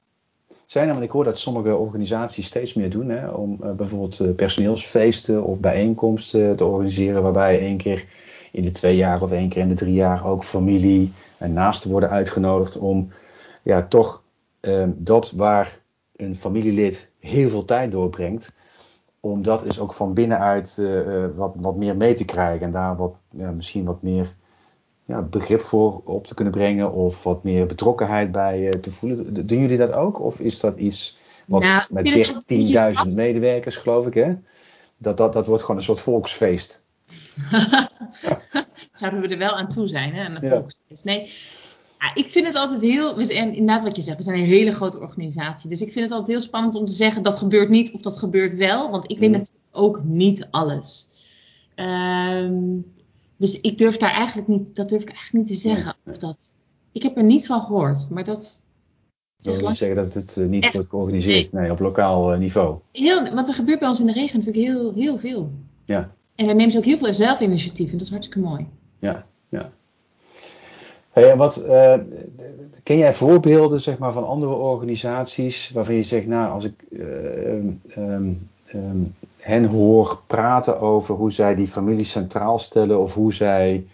Zijn 0.65 0.87
er, 0.87 0.93
want 0.93 1.05
ik 1.05 1.11
hoor 1.11 1.23
dat 1.23 1.39
sommige 1.39 1.75
organisaties 1.75 2.45
steeds 2.45 2.73
meer 2.73 2.89
doen, 2.89 3.09
hè, 3.09 3.27
om 3.27 3.59
bijvoorbeeld 3.75 4.35
personeelsfeesten 4.35 5.43
of 5.43 5.59
bijeenkomsten 5.59 6.57
te 6.57 6.65
organiseren, 6.65 7.23
waarbij 7.23 7.59
één 7.59 7.77
keer 7.77 8.05
in 8.51 8.63
de 8.63 8.71
twee 8.71 8.95
jaar 8.95 9.21
of 9.21 9.31
één 9.31 9.49
keer 9.49 9.61
in 9.61 9.69
de 9.69 9.75
drie 9.75 9.93
jaar 9.93 10.25
ook 10.25 10.43
familie 10.43 11.11
en 11.37 11.53
naasten 11.53 11.91
worden 11.91 12.09
uitgenodigd 12.09 12.77
om 12.77 13.11
ja, 13.63 13.87
toch 13.87 14.23
uh, 14.61 14.87
dat 14.95 15.31
waar 15.31 15.79
een 16.15 16.35
familielid 16.35 17.11
heel 17.19 17.49
veel 17.49 17.65
tijd 17.65 17.91
doorbrengt, 17.91 18.53
om 19.19 19.41
dat 19.41 19.65
is 19.65 19.79
ook 19.79 19.93
van 19.93 20.13
binnenuit 20.13 20.81
wat, 21.35 21.53
wat 21.57 21.75
meer 21.75 21.95
mee 21.95 22.13
te 22.13 22.25
krijgen 22.25 22.65
en 22.65 22.71
daar 22.71 22.95
wat, 22.95 23.15
ja, 23.29 23.51
misschien 23.51 23.85
wat 23.85 24.01
meer 24.01 24.33
ja, 25.05 25.21
begrip 25.21 25.61
voor 25.61 26.01
op 26.05 26.27
te 26.27 26.33
kunnen 26.33 26.53
brengen 26.53 26.93
of 26.93 27.23
wat 27.23 27.43
meer 27.43 27.65
betrokkenheid 27.65 28.31
bij 28.31 28.59
uh, 28.61 28.69
te 28.69 28.91
voelen. 28.91 29.47
Doen 29.47 29.59
jullie 29.59 29.77
dat 29.77 29.91
ook? 29.91 30.21
Of 30.21 30.39
is 30.39 30.59
dat 30.59 30.75
iets 30.75 31.17
wat 31.47 31.61
nou, 31.63 31.83
met 31.89 32.45
13.000 33.07 33.13
medewerkers, 33.13 33.75
geloof 33.75 34.07
ik, 34.07 34.13
hè? 34.13 34.33
Dat, 34.97 35.17
dat, 35.17 35.33
dat 35.33 35.47
wordt 35.47 35.61
gewoon 35.61 35.77
een 35.77 35.83
soort 35.85 36.01
volksfeest. 36.01 36.83
Zouden 38.91 39.21
we 39.21 39.27
er 39.27 39.37
wel 39.37 39.55
aan 39.55 39.69
toe 39.69 39.87
zijn, 39.87 40.13
hè? 40.13 40.23
Ja. 40.23 40.49
volksfeest. 40.49 41.03
Nee. 41.03 41.31
Ja, 41.99 42.15
ik 42.15 42.29
vind 42.29 42.47
het 42.47 42.55
altijd 42.55 42.81
heel, 42.81 43.15
we 43.15 43.25
zijn, 43.25 43.53
inderdaad 43.53 43.83
wat 43.83 43.95
je 43.95 44.01
zegt, 44.01 44.17
we 44.17 44.23
zijn 44.23 44.39
een 44.39 44.45
hele 44.45 44.71
grote 44.71 44.99
organisatie. 44.99 45.69
Dus 45.69 45.81
ik 45.81 45.91
vind 45.91 46.05
het 46.05 46.11
altijd 46.11 46.37
heel 46.37 46.45
spannend 46.47 46.75
om 46.75 46.85
te 46.85 46.93
zeggen 46.93 47.23
dat 47.23 47.37
gebeurt 47.37 47.69
niet 47.69 47.93
of 47.93 48.01
dat 48.01 48.17
gebeurt 48.17 48.55
wel. 48.55 48.91
Want 48.91 49.11
ik 49.11 49.19
weet 49.19 49.29
Mhm. 49.29 49.37
natuurlijk 49.37 49.65
ook 49.71 50.03
niet 50.03 50.47
alles. 50.51 51.07
Ehm, 51.75 52.77
dus 53.37 53.61
ik 53.61 53.77
durf 53.77 53.97
daar 53.97 54.11
eigenlijk 54.11 54.47
niet, 54.47 54.75
dat 54.75 54.89
durf 54.89 55.01
ik 55.01 55.09
eigenlijk 55.09 55.45
niet 55.45 55.55
te 55.55 55.69
zeggen. 55.69 55.95
Of 56.05 56.17
dat, 56.17 56.55
ik 56.91 57.03
heb 57.03 57.17
er 57.17 57.23
niet 57.23 57.45
van 57.45 57.59
gehoord, 57.59 58.09
maar 58.09 58.23
dat 58.23 58.61
Dat 59.37 59.55
wil 59.55 59.67
niet 59.67 59.77
zeggen 59.77 59.97
dat 60.03 60.13
het 60.13 60.37
eh, 60.37 60.45
niet 60.45 60.63
Echt? 60.63 60.73
wordt 60.73 60.89
georganiseerd. 60.89 61.51
Nee, 61.51 61.71
op 61.71 61.79
lokaal 61.79 62.33
eh, 62.33 62.39
niveau. 62.39 62.77
heel, 62.91 63.33
want 63.33 63.47
er 63.47 63.53
gebeurt 63.53 63.79
bij 63.79 63.87
ons 63.87 63.99
in 63.99 64.07
de 64.07 64.13
regio 64.13 64.37
natuurlijk 64.37 64.65
heel, 64.65 64.93
heel 64.93 65.17
veel. 65.17 65.51
Ja. 65.85 66.13
En 66.35 66.45
daar 66.45 66.55
nemen 66.55 66.71
ze 66.71 66.77
ook 66.77 66.85
heel 66.85 66.97
veel 66.97 67.13
zelfinitiatief 67.13 67.91
en 67.91 67.97
dat 67.97 68.05
is 68.05 68.11
hartstikke 68.11 68.47
mooi. 68.47 68.67
Ja, 68.99 69.25
ja. 69.49 69.71
Hey, 71.13 71.31
en 71.31 71.37
wat, 71.37 71.57
eh, 71.57 71.93
ken 72.83 72.97
jij 72.97 73.13
voorbeelden 73.13 73.81
zeg 73.81 73.97
maar, 73.97 74.11
van 74.11 74.27
andere 74.27 74.53
organisaties 74.53 75.71
waarvan 75.71 75.95
je 75.95 76.03
zegt, 76.03 76.27
nou, 76.27 76.51
als 76.51 76.63
ik 76.63 76.83
eh, 76.91 78.13
ehm, 78.73 79.03
hen 79.37 79.65
hoor 79.65 80.21
praten 80.27 80.79
over 80.79 81.15
hoe 81.15 81.31
zij 81.31 81.55
die 81.55 81.67
familie 81.67 82.05
centraal 82.05 82.59
stellen 82.59 82.99
of 82.99 83.13
hoe 83.13 83.33
zij 83.33 83.87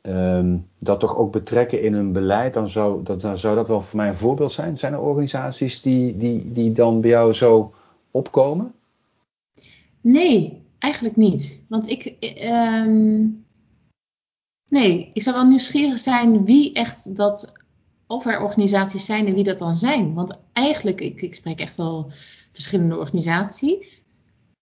ehm, 0.00 0.56
dat 0.78 1.00
toch 1.00 1.16
ook 1.16 1.32
betrekken 1.32 1.82
in 1.82 1.94
hun 1.94 2.12
beleid, 2.12 2.54
dan 2.54 2.68
zou 2.68 3.02
dat, 3.02 3.20
dan 3.20 3.38
zou 3.38 3.54
dat 3.54 3.68
wel 3.68 3.80
voor 3.80 3.96
mij 3.96 4.08
een 4.08 4.16
voorbeeld 4.16 4.52
zijn. 4.52 4.78
Zijn 4.78 4.92
er 4.92 5.00
organisaties 5.00 5.82
die, 5.82 6.16
die, 6.16 6.52
die 6.52 6.72
dan 6.72 7.00
bij 7.00 7.10
jou 7.10 7.32
zo 7.32 7.72
opkomen? 8.10 8.72
Nee, 10.00 10.62
eigenlijk 10.78 11.16
niet. 11.16 11.64
Want 11.68 11.88
ik. 11.88 12.04
ehm, 12.04 13.26
nee, 14.68 15.10
ik 15.12 15.22
zou 15.22 15.36
wel 15.36 15.46
nieuwsgierig 15.46 15.98
zijn 15.98 16.44
wie 16.44 16.72
echt 16.72 17.16
dat. 17.16 17.52
Of 18.06 18.26
er 18.26 18.42
organisaties 18.42 19.04
zijn 19.04 19.26
en 19.26 19.34
wie 19.34 19.44
dat 19.44 19.58
dan 19.58 19.76
zijn. 19.76 20.14
Want 20.14 20.38
eigenlijk, 20.52 21.00
ik, 21.00 21.22
ik 21.22 21.34
spreek 21.34 21.60
echt 21.60 21.76
wel 21.76 22.10
verschillende 22.52 22.96
organisaties. 22.96 24.04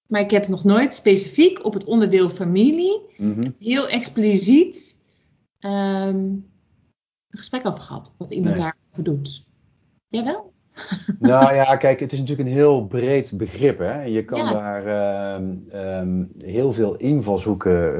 Maar 0.07 0.21
ik 0.21 0.31
heb 0.31 0.49
nog 0.49 0.65
nooit 0.65 0.93
specifiek 0.93 1.65
op 1.65 1.73
het 1.75 1.85
onderdeel 1.85 2.31
familie 2.31 3.01
Mhm. 3.17 3.51
heel 3.59 3.89
expliciet 3.89 4.97
ehm, 5.59 6.17
een 6.17 6.45
gesprek 7.31 7.67
over 7.67 7.81
gehad. 7.81 8.15
Wat 8.19 8.31
iemand 8.31 8.57
Nee. 8.57 8.65
daarover 8.65 9.03
doet. 9.05 9.45
Jij 10.09 10.25
wel? 10.25 10.53
Nou 11.19 11.55
ja, 11.55 11.77
kijk, 11.77 12.01
het 12.01 12.13
is 12.13 12.19
natuurlijk 12.19 12.49
een 12.49 12.55
heel 12.55 12.87
breed 12.87 13.33
begrip. 13.37 13.79
Hè? 13.79 14.03
Je 14.03 14.25
kan 14.25 14.39
Ja. 14.39 14.53
daar 14.53 14.87
ehm, 14.87 15.55
ehm, 15.71 16.25
heel 16.39 16.73
veel 16.73 16.97
invalshoeken 16.97 17.95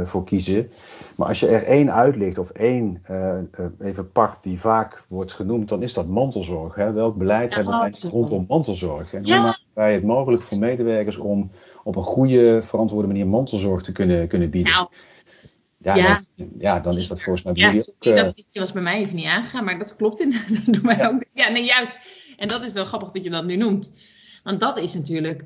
eh, 0.00 0.04
voor 0.06 0.24
kiezen. 0.24 0.70
Maar 1.16 1.28
als 1.28 1.40
je 1.40 1.46
er 1.46 1.62
één 1.64 1.92
uitlicht 1.92 2.38
of 2.38 2.50
één 2.50 3.00
eh, 3.04 3.38
even 3.80 4.12
pakt 4.12 4.42
die 4.42 4.60
vaak 4.60 5.04
wordt 5.08 5.32
genoemd, 5.32 5.68
dan 5.68 5.82
is 5.82 5.92
dat 5.94 6.06
mantelzorg. 6.08 6.74
Hè? 6.74 6.92
Welk 6.92 7.16
beleid 7.16 7.50
Ja, 7.50 7.56
hebben 7.56 7.78
wij 7.78 7.92
rondom 8.10 8.44
mantelzorg? 8.48 9.14
En 9.14 9.24
Ja. 9.24 9.58
Wij 9.74 9.92
het 9.94 10.02
mogelijk 10.02 10.42
voor 10.42 10.58
medewerkers 10.58 11.16
om 11.16 11.50
op 11.84 11.96
een 11.96 12.02
goede, 12.02 12.62
verantwoorde 12.62 13.06
manier 13.06 13.26
mantelzorg 13.26 13.82
te 13.82 13.92
kunnen, 13.92 14.28
kunnen 14.28 14.50
bieden? 14.50 14.72
Nou, 14.72 14.88
ja, 15.82 15.94
ja. 15.96 16.08
Dat, 16.36 16.46
ja, 16.58 16.80
dan 16.80 16.96
is 16.96 17.08
dat 17.08 17.22
volgens 17.22 17.44
mij 17.44 17.52
bij 17.52 17.62
Ja, 17.62 17.68
jullie 17.68 17.82
sorry, 17.82 18.10
ook... 18.10 18.16
eh, 18.18 18.34
dat 18.34 18.50
was 18.52 18.72
bij 18.72 18.82
mij 18.82 19.00
even 19.00 19.16
niet 19.16 19.24
aangegaan, 19.26 19.64
maar 19.64 19.78
dat 19.78 19.96
klopt 19.96 20.20
in. 20.20 20.30
Dat 20.64 20.74
doet 20.74 20.82
mij 20.82 20.96
Ja. 20.96 21.08
ook. 21.08 21.24
Ja, 21.34 21.48
nee, 21.48 21.64
juist. 21.64 22.00
En 22.36 22.48
dat 22.48 22.62
is 22.62 22.72
wel 22.72 22.84
grappig 22.84 23.10
dat 23.10 23.24
je 23.24 23.30
dat 23.30 23.44
nu 23.44 23.56
noemt. 23.56 24.00
Want 24.44 24.60
dat 24.60 24.78
is 24.78 24.94
natuurlijk. 24.94 25.44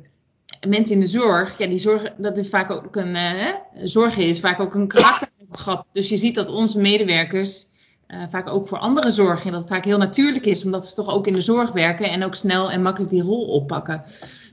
Mensen 0.68 0.94
in 0.94 1.00
de 1.00 1.06
zorg, 1.06 1.58
ja, 1.58 1.66
die 1.66 1.78
zorgen, 1.78 2.14
dat 2.18 2.36
is 2.36 2.48
vaak 2.48 2.70
ook 2.70 2.96
een. 2.96 3.14
eh, 3.14 3.30
hè, 3.32 3.52
zorgen 3.86 4.26
is 4.26 4.40
vaak 4.40 4.60
ook 4.60 4.74
een 4.74 4.88
karaktereigenschap. 4.88 5.86
Dus 5.92 6.08
je 6.08 6.16
ziet 6.16 6.34
dat 6.34 6.48
onze 6.48 6.80
medewerkers. 6.80 7.66
Eh, 8.14 8.28
vaak 8.28 8.48
ook 8.48 8.68
voor 8.68 8.78
anderen 8.78 9.12
zorgen. 9.12 9.46
En 9.46 9.52
dat 9.52 9.60
het 9.62 9.70
vaak 9.72 9.84
heel 9.84 9.98
natuurlijk 9.98 10.46
is, 10.46 10.64
omdat 10.64 10.86
ze 10.86 10.94
toch 10.94 11.08
ook 11.08 11.26
in 11.26 11.32
de 11.32 11.40
zorg 11.40 11.72
werken. 11.72 12.10
En 12.10 12.22
ook 12.24 12.34
snel 12.34 12.70
en 12.70 12.82
makkelijk 12.82 13.10
die 13.12 13.22
rol 13.22 13.46
oppakken. 13.46 14.02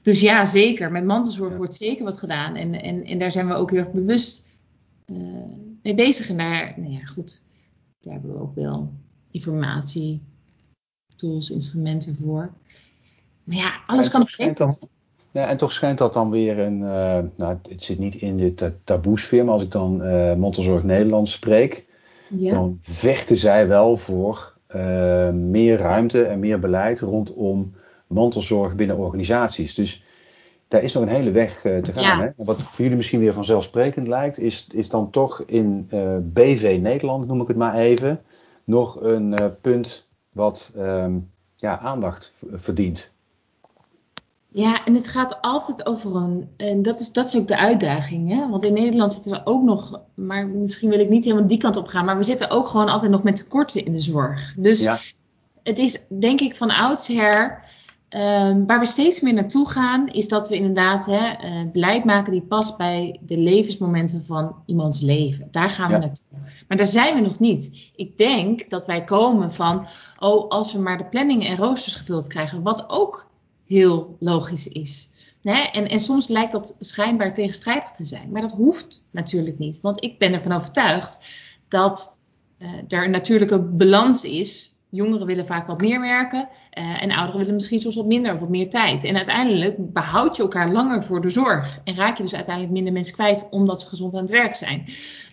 Dus 0.02 0.20
ja, 0.22 0.46
zeker. 0.46 0.92
Met 0.92 1.06
mantelzorg 1.06 1.52
Ja. 1.52 1.58
wordt 1.58 1.74
zeker 1.74 2.04
wat 2.04 2.18
gedaan. 2.20 2.56
En, 2.56 2.74
en, 2.82 3.04
en 3.04 3.20
daar 3.20 3.32
zijn 3.32 3.48
we 3.48 3.54
ook 3.54 3.72
heel 3.72 3.80
erg 3.80 3.92
bewust 3.92 4.60
eh, 5.06 5.16
mee 5.84 5.96
bezig. 5.96 6.30
En 6.30 6.38
daar, 6.38 6.74
nou 6.78 6.92
ja, 6.92 7.06
goed. 7.06 7.44
Daar 8.02 8.14
hebben 8.14 8.34
we 8.34 8.40
ook 8.42 8.56
wel 8.56 8.92
informatie, 9.32 10.22
tools, 11.16 11.50
instrumenten 11.50 12.16
voor. 12.22 12.54
Maar 13.44 13.58
ja, 13.58 13.72
alles 13.86 14.10
kan 14.10 14.28
dan- 14.54 14.78
Ja, 15.32 15.48
en 15.48 15.58
toch 15.58 15.72
schijnt 15.72 15.98
dat 15.98 16.14
dan 16.14 16.30
weer 16.30 16.60
een. 16.60 16.82
eh, 16.84 17.20
nou, 17.38 17.58
het 17.70 17.84
zit 17.84 18.00
niet 18.00 18.16
in 18.16 18.38
de 18.38 18.54
ta- 18.54 18.74
taboesfeer, 18.84 19.44
maar 19.46 19.54
als 19.54 19.64
ik 19.64 19.72
dan 19.72 20.04
eh 20.04 20.36
Mantelzorg 20.36 20.84
Nederland 20.84 21.30
spreek, 21.30 21.86
Ja, 22.38 22.52
dan 22.52 22.78
vechten 22.82 23.38
zij 23.38 23.68
wel 23.68 23.98
voor 23.98 24.54
eh, 24.68 25.30
meer 25.30 25.78
ruimte 25.78 26.24
en 26.24 26.40
meer 26.40 26.60
beleid 26.60 27.00
rondom 27.00 27.74
mantelzorg 28.08 28.76
binnen 28.76 28.98
organisaties. 28.98 29.76
Dus 29.76 30.04
daar 30.68 30.84
is 30.84 30.94
nog 30.94 31.04
een 31.04 31.10
hele 31.10 31.32
weg 31.32 31.66
eh, 31.66 31.78
te 31.78 31.94
gaan. 31.94 32.04
Ja. 32.04 32.20
Hè? 32.20 32.26
En 32.26 32.46
Wat 32.46 32.62
voor 32.62 32.82
jullie 32.82 32.98
misschien 32.98 33.20
weer 33.20 33.34
vanzelfsprekend 33.34 34.08
lijkt, 34.08 34.40
is, 34.40 34.68
is 34.74 34.90
dan 34.90 35.10
toch 35.10 35.44
in 35.46 35.88
eh, 35.90 36.18
BV 36.22 36.80
Nederland, 36.82 37.28
noem 37.28 37.42
ik 37.42 37.48
het 37.48 37.58
maar 37.58 37.76
even, 37.76 38.22
nog 38.64 39.02
een 39.02 39.36
punt 39.62 40.08
wat 40.32 40.74
ehm, 40.78 41.18
ja, 41.56 41.80
aandacht 41.80 42.34
verdient. 42.52 43.11
Ja, 44.54 44.86
en 44.86 44.94
het 44.94 45.08
gaat 45.08 45.42
altijd 45.42 45.86
over 45.86 46.16
een. 46.16 46.50
En 46.58 46.82
dat 46.82 47.00
is, 47.00 47.12
dat 47.12 47.28
is 47.28 47.36
ook 47.38 47.48
de 47.48 47.58
uitdaging. 47.58 48.30
Hè? 48.30 48.50
Want 48.50 48.64
in 48.64 48.74
Nederland 48.74 49.12
zitten 49.12 49.32
we 49.32 49.42
ook 49.44 49.64
nog. 49.64 50.00
Maar 50.16 50.48
misschien 50.48 50.90
wil 50.90 51.00
ik 51.00 51.10
niet 51.10 51.24
helemaal 51.24 51.48
die 51.48 51.58
kant 51.58 51.76
op 51.78 51.88
gaan. 51.88 52.06
Maar 52.06 52.18
we 52.18 52.24
zitten 52.24 52.50
ook 52.50 52.68
gewoon 52.68 52.90
altijd 52.90 53.12
nog 53.12 53.24
met 53.24 53.36
tekorten 53.36 53.86
in 53.86 53.92
de 53.92 54.00
zorg. 54.00 54.54
Dus 54.58 54.84
Ja. 54.84 54.98
het 55.64 55.78
is 55.78 56.06
denk 56.20 56.40
ik 56.40 56.56
van 56.56 56.72
oudsher. 56.72 57.64
ehm, 58.10 58.66
waar 58.66 58.80
we 58.80 58.86
steeds 58.86 59.22
meer 59.22 59.34
naartoe 59.34 59.70
gaan, 59.70 60.08
is 60.08 60.28
dat 60.28 60.50
we 60.50 60.56
inderdaad 60.56 61.06
hè, 61.06 61.28
eh, 61.32 61.62
beleid 61.72 62.04
maken 62.06 62.32
die 62.32 62.42
past 62.42 62.78
bij 62.78 63.20
de 63.22 63.38
levensmomenten 63.38 64.24
van 64.26 64.56
iemands 64.66 65.00
leven. 65.02 65.48
Daar 65.52 65.70
gaan 65.70 65.90
Ja. 65.90 66.00
we 66.00 66.06
naartoe. 66.06 66.26
Maar 66.68 66.78
daar 66.78 66.86
zijn 66.86 67.16
we 67.16 67.22
nog 67.22 67.40
niet. 67.40 67.92
Ik 67.96 68.18
denk 68.18 68.70
dat 68.70 68.86
wij 68.86 69.04
komen 69.04 69.54
van, 69.54 69.86
oh, 70.20 70.50
als 70.50 70.74
we 70.74 70.80
maar 70.80 70.98
de 70.98 71.06
planningen 71.06 71.48
en 71.48 71.58
roosters 71.58 71.96
gevuld 71.96 72.28
krijgen, 72.28 72.64
wat 72.64 72.90
ook 72.90 73.30
heel 73.72 74.16
logisch 74.20 74.68
is. 74.68 75.10
En, 75.42 75.90
en 75.90 76.00
soms 76.00 76.28
lijkt 76.28 76.52
dat 76.52 76.76
schijnbaar 76.80 77.34
tegenstrijdig 77.34 77.92
te 77.92 78.04
zijn, 78.04 78.32
maar 78.32 78.42
dat 78.42 78.52
hoeft 78.52 79.04
natuurlijk 79.12 79.60
niet. 79.60 79.82
Want 79.82 80.04
ik 80.04 80.20
ben 80.20 80.34
ervan 80.34 80.52
overtuigd 80.52 81.28
dat 81.68 82.20
eh, 82.58 82.70
er 82.88 83.04
een 83.04 83.12
natuurlijke 83.12 83.60
balans 83.60 84.24
is. 84.24 84.70
Jongeren 84.90 85.28
willen 85.28 85.46
vaak 85.46 85.68
wat 85.68 85.82
meer 85.82 86.00
werken 86.00 86.50
eh, 86.70 87.04
en 87.04 87.12
ouderen 87.12 87.40
willen 87.40 87.54
misschien 87.54 87.80
soms 87.80 87.96
wat 87.96 88.06
minder 88.06 88.34
of 88.34 88.40
wat 88.40 88.50
meer 88.50 88.70
tijd. 88.70 89.04
En 89.04 89.16
uiteindelijk 89.16 89.94
behoud 89.94 90.36
je 90.36 90.42
elkaar 90.42 90.72
langer 90.72 91.04
voor 91.04 91.22
de 91.22 91.30
zorg 91.30 91.80
en 91.84 91.96
raak 91.96 92.18
je 92.18 92.24
dus 92.24 92.36
uiteindelijk 92.36 92.74
minder 92.74 92.94
mensen 92.94 93.14
kwijt 93.14 93.48
omdat 93.50 93.82
ze 93.82 93.88
gezond 93.88 94.14
aan 94.14 94.22
het 94.22 94.30
werk 94.30 94.56
zijn. 94.56 94.86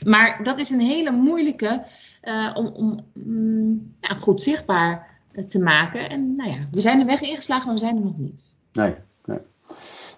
Maar 0.02 0.42
dat 0.42 0.58
is 0.58 0.70
een 0.70 0.80
hele 0.80 1.10
moeilijke 1.10 1.82
eh, 2.20 2.50
om, 2.54 2.66
om 2.66 3.00
mm, 3.12 3.94
goed 4.18 4.42
zichtbaar 4.42 5.17
te 5.46 5.62
maken. 5.62 6.10
En 6.10 6.36
nou 6.36 6.50
ja, 6.50 6.56
we 6.70 6.80
zijn 6.80 6.98
de 6.98 7.04
weg 7.04 7.20
ingeslagen, 7.20 7.64
maar 7.64 7.74
we 7.74 7.80
zijn 7.80 7.96
er 7.96 8.02
nog 8.02 8.18
niet. 8.18 8.54
Nee, 8.72 8.94
nee. 9.24 9.38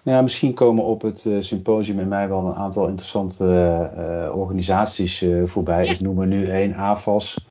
Nou 0.03 0.17
ja, 0.17 0.21
misschien 0.21 0.53
komen 0.53 0.83
op 0.83 1.01
het 1.01 1.25
eh, 1.25 1.33
symposium 1.39 1.99
in 1.99 2.07
mei 2.07 2.27
wel 2.27 2.45
een 2.45 2.55
aantal 2.55 2.87
interessante 2.87 3.45
eh, 3.45 4.25
eh, 4.25 4.35
organisaties 4.37 5.25
voorbij. 5.45 5.85
Ja. 5.85 5.91
Ik 5.91 5.99
noem 5.99 6.21
er 6.21 6.27
nu 6.27 6.47
één, 6.47 6.75
AFAS, 6.75 7.45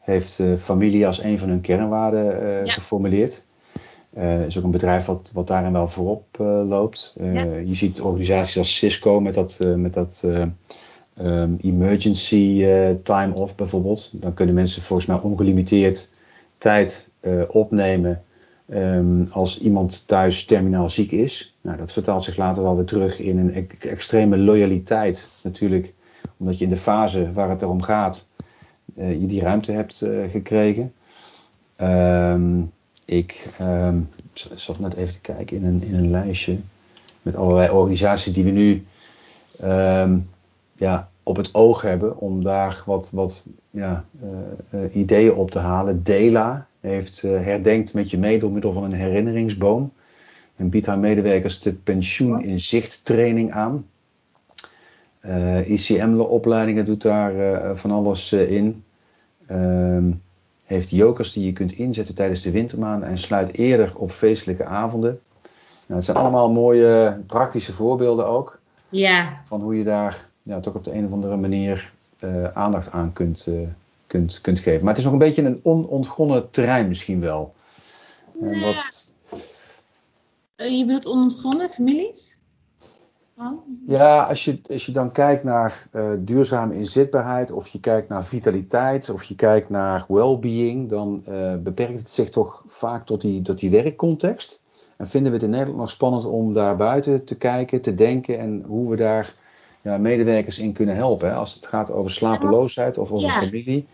heeft 0.00 0.42
familie 0.58 1.06
als 1.06 1.22
een 1.22 1.38
van 1.38 1.48
hun 1.48 1.60
kernwaarden 1.60 2.64
Ja. 2.64 2.72
geformuleerd. 2.72 3.44
Is 4.46 4.58
ook 4.58 4.64
een 4.64 4.70
bedrijf 4.70 5.06
wat, 5.06 5.30
wat 5.34 5.46
daarin 5.46 5.72
wel 5.72 5.88
voorop 5.88 6.24
loopt. 6.68 7.16
Ja. 7.20 7.42
Je 7.44 7.74
ziet 7.74 8.00
organisaties 8.00 8.58
als 8.58 8.76
Cisco 8.76 9.20
met 9.20 9.34
dat, 9.34 9.58
met 9.76 9.94
dat 9.94 10.22
eh, 10.24 10.42
ehm, 11.14 11.54
emergency 11.60 12.66
time 13.02 13.34
off 13.34 13.54
bijvoorbeeld. 13.54 14.10
Dan 14.12 14.34
kunnen 14.34 14.54
mensen 14.54 14.82
volgens 14.82 15.08
mij 15.08 15.18
ongelimiteerd 15.18 16.10
tijd 16.62 17.10
eh, 17.20 17.42
opnemen 17.48 18.22
Ehm, 18.72 19.24
als 19.30 19.60
iemand 19.60 20.06
thuis 20.06 20.44
terminaal 20.44 20.88
ziek 20.88 21.12
is. 21.12 21.56
Nou, 21.60 21.76
dat 21.76 21.92
vertaalt 21.92 22.22
zich 22.22 22.36
later 22.36 22.62
wel 22.62 22.76
weer 22.76 22.84
terug 22.84 23.18
in 23.18 23.38
een 23.38 23.70
extreme 23.80 24.36
loyaliteit. 24.38 25.28
Natuurlijk, 25.42 25.92
omdat 26.36 26.58
je 26.58 26.64
in 26.64 26.70
de 26.70 26.76
fase 26.76 27.32
waar 27.32 27.50
het 27.50 27.62
erom 27.62 27.82
gaat, 27.82 28.28
eh, 28.96 29.20
je 29.20 29.26
die 29.26 29.40
ruimte 29.40 29.72
hebt 29.72 30.02
eh, 30.02 30.30
gekregen. 30.30 30.92
Ehm, 31.76 32.62
ik 33.04 33.48
z- 34.32 34.54
zat 34.54 34.78
net 34.78 34.94
even 34.94 35.14
te 35.14 35.20
kijken 35.20 35.56
in 35.56 35.64
een, 35.64 35.82
in 35.82 35.94
een 35.94 36.10
lijstje 36.10 36.58
met 37.22 37.36
allerlei 37.36 37.70
organisaties 37.70 38.32
die 38.32 38.44
we 38.44 38.50
nu 38.50 38.84
ja, 40.76 41.08
op 41.22 41.36
het 41.36 41.54
oog 41.54 41.82
hebben 41.82 42.18
om 42.18 42.44
daar 42.44 42.82
wat, 42.86 43.10
wat 43.10 43.46
ja, 43.70 44.04
eh, 44.20 44.84
eh, 44.84 44.96
ideeën 44.96 45.34
op 45.34 45.50
te 45.50 45.58
halen. 45.58 46.02
Dela 46.02 46.66
heeft 46.80 47.22
eh, 47.22 47.30
herdenkt 47.30 47.94
met 47.94 48.10
je 48.10 48.18
mee 48.18 48.38
door 48.38 48.52
middel 48.52 48.72
van 48.72 48.84
een 48.84 48.92
herinneringsboom. 48.92 49.92
En 50.56 50.68
biedt 50.68 50.86
haar 50.86 50.98
medewerkers 50.98 51.60
de 51.60 51.72
pensioen 51.72 52.44
in 52.44 52.60
zicht 52.60 53.04
training 53.04 53.52
aan. 53.52 53.86
ICM-opleidingen 55.66 56.84
doet 56.84 57.02
daar 57.02 57.76
van 57.76 57.90
alles 57.90 58.32
in. 58.32 58.84
Ehm, 59.46 60.10
heeft 60.64 60.90
jokers 60.90 61.32
die 61.32 61.44
je 61.44 61.52
kunt 61.52 61.72
inzetten 61.72 62.14
tijdens 62.14 62.42
de 62.42 62.50
wintermaanden 62.50 63.08
en 63.08 63.18
sluit 63.18 63.52
eerder 63.52 63.96
op 63.96 64.10
feestelijke 64.10 64.64
avonden. 64.64 65.20
Nou, 65.86 65.94
het 65.94 66.04
zijn 66.04 66.16
allemaal 66.16 66.50
mooie 66.50 67.20
praktische 67.26 67.72
voorbeelden 67.72 68.26
ook. 68.26 68.60
Ja. 68.88 69.40
Van 69.46 69.60
hoe 69.60 69.78
je 69.78 69.84
daar 69.84 70.30
ja, 70.42 70.60
toch 70.60 70.74
op 70.74 70.84
de 70.84 70.92
een 70.92 71.06
of 71.06 71.12
andere 71.12 71.36
manier 71.36 71.92
uh, 72.20 72.44
aandacht 72.44 72.90
aan 72.90 73.12
kunt, 73.12 73.46
uh, 73.48 73.68
kunt, 74.06 74.40
kunt 74.40 74.60
geven. 74.60 74.80
Maar 74.80 74.88
het 74.88 74.98
is 74.98 75.04
nog 75.04 75.12
een 75.12 75.18
beetje 75.18 75.42
een 75.42 75.60
onontgonnen 75.62 76.50
terrein 76.50 76.88
misschien 76.88 77.20
wel. 77.20 77.54
Wat... 78.32 79.14
Uh, 80.56 80.78
je 80.78 80.84
bedoelt 80.84 81.06
onontgonnen 81.06 81.68
families? 81.68 82.40
Oh. 83.36 83.52
Ja, 83.86 84.22
als 84.22 84.44
je, 84.44 84.60
als 84.70 84.86
je 84.86 84.92
dan 84.92 85.12
kijkt 85.12 85.44
naar 85.44 85.88
duurzame 86.18 86.74
inzetbaarheid, 86.74 87.50
of 87.50 87.68
je 87.68 87.80
kijkt 87.80 88.08
naar 88.08 88.26
vitaliteit, 88.26 89.10
of 89.10 89.24
je 89.24 89.34
kijkt 89.34 89.68
naar 89.68 90.04
well-being, 90.08 90.88
dan 90.88 91.22
beperkt 91.62 91.98
het 91.98 92.10
zich 92.10 92.30
toch 92.30 92.62
vaak 92.66 93.06
tot 93.06 93.20
die, 93.20 93.42
tot 93.42 93.58
die 93.58 93.70
werkcontext. 93.70 94.60
En 94.96 95.06
vinden 95.06 95.30
we 95.30 95.36
het 95.36 95.46
in 95.46 95.50
Nederland 95.50 95.78
nog 95.78 95.90
spannend 95.90 96.24
om 96.24 96.54
daar 96.54 96.76
buiten 96.76 97.24
te 97.24 97.36
kijken, 97.36 97.80
te 97.80 97.94
denken 97.94 98.38
en 98.38 98.64
hoe 98.66 98.90
we 98.90 98.96
daar 98.96 99.34
ja, 99.82 99.98
medewerkers 99.98 100.58
in 100.58 100.72
kunnen 100.72 100.94
helpen. 100.94 101.28
Hè? 101.28 101.34
Als 101.34 101.54
het 101.54 101.66
gaat 101.66 101.90
over 101.90 102.10
slapeloosheid 102.10 102.98
of 102.98 103.10
over 103.10 103.30
familie, 103.30 103.86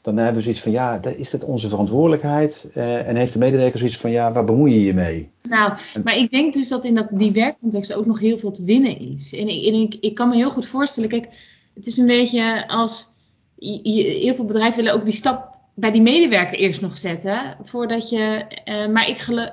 dan 0.00 0.16
hebben 0.16 0.36
we 0.36 0.42
zoiets 0.42 0.62
van 0.62 0.72
ja, 0.72 1.02
is 1.02 1.30
dat 1.30 1.44
onze 1.44 1.68
verantwoordelijkheid? 1.68 2.70
Uh, 2.74 3.08
en 3.08 3.16
heeft 3.16 3.32
de 3.32 3.38
medewerker 3.38 3.78
zoiets 3.78 3.96
van 3.96 4.10
ja, 4.10 4.32
waar 4.32 4.44
bemoei 4.44 4.74
je 4.74 4.84
je 4.84 4.94
mee? 4.94 5.30
Nou, 5.48 5.72
maar 6.04 6.16
ik 6.16 6.30
denk 6.30 6.54
dus 6.54 6.68
dat 6.68 6.84
in 6.84 6.94
dat, 6.94 7.06
die 7.10 7.32
werkcontext 7.32 7.94
ook 7.94 8.06
nog 8.06 8.20
heel 8.20 8.38
veel 8.38 8.50
te 8.50 8.64
winnen 8.64 8.98
is. 8.98 9.34
En, 9.34 9.48
ik, 9.48 9.66
en 9.66 9.74
ik, 9.74 9.96
ik 10.00 10.14
kan 10.14 10.28
me 10.28 10.34
heel 10.34 10.50
goed 10.50 10.66
voorstellen, 10.66 11.08
kijk, 11.08 11.28
het 11.74 11.86
is 11.86 11.96
een 11.96 12.06
beetje 12.06 12.68
als 12.68 13.06
je, 13.58 14.02
heel 14.02 14.34
veel 14.34 14.44
bedrijven 14.44 14.76
willen 14.82 14.98
ook 14.98 15.04
die 15.04 15.14
stap 15.14 15.58
bij 15.74 15.90
die 15.90 16.02
medewerker 16.02 16.58
eerst 16.58 16.80
nog 16.80 16.98
zetten, 16.98 17.56
voordat 17.62 18.08
je. 18.08 18.44
Uh, 18.64 18.92
maar 18.92 19.08
ik 19.08 19.18
geloof 19.18 19.50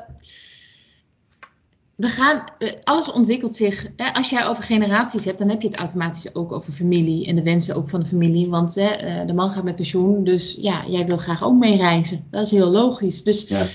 we 1.96 2.08
gaan, 2.08 2.44
eh, 2.58 2.70
alles 2.84 3.12
ontwikkelt 3.12 3.56
zich. 3.56 3.88
Hè, 3.96 4.14
als 4.14 4.30
jij 4.30 4.46
over 4.46 4.64
generaties 4.64 5.26
hebt, 5.26 5.38
dan 5.38 5.50
heb 5.50 5.62
je 5.62 5.68
het 5.68 5.78
automatisch 5.78 6.36
ook 6.36 6.52
over 6.52 6.74
familie 6.74 7.26
en 7.26 7.36
de 7.36 7.44
wensen 7.44 7.76
ook 7.76 7.90
van 7.90 8.00
de 8.00 8.06
familie. 8.06 8.50
Want 8.50 8.76
hè, 8.76 8.88
eh, 8.88 9.28
de 9.28 9.34
man 9.34 9.52
gaat 9.52 9.64
met 9.64 9.76
pensioen, 9.76 10.24
dus 10.24 10.58
ja, 10.60 10.84
jij 10.88 11.06
wil 11.06 11.18
graag 11.18 11.44
ook 11.44 11.58
meereizen. 11.58 12.28
Dat 12.32 12.46
is 12.46 12.52
heel 12.52 12.70
logisch. 12.70 13.24
Dus 13.24 13.48
ja. 13.48 13.66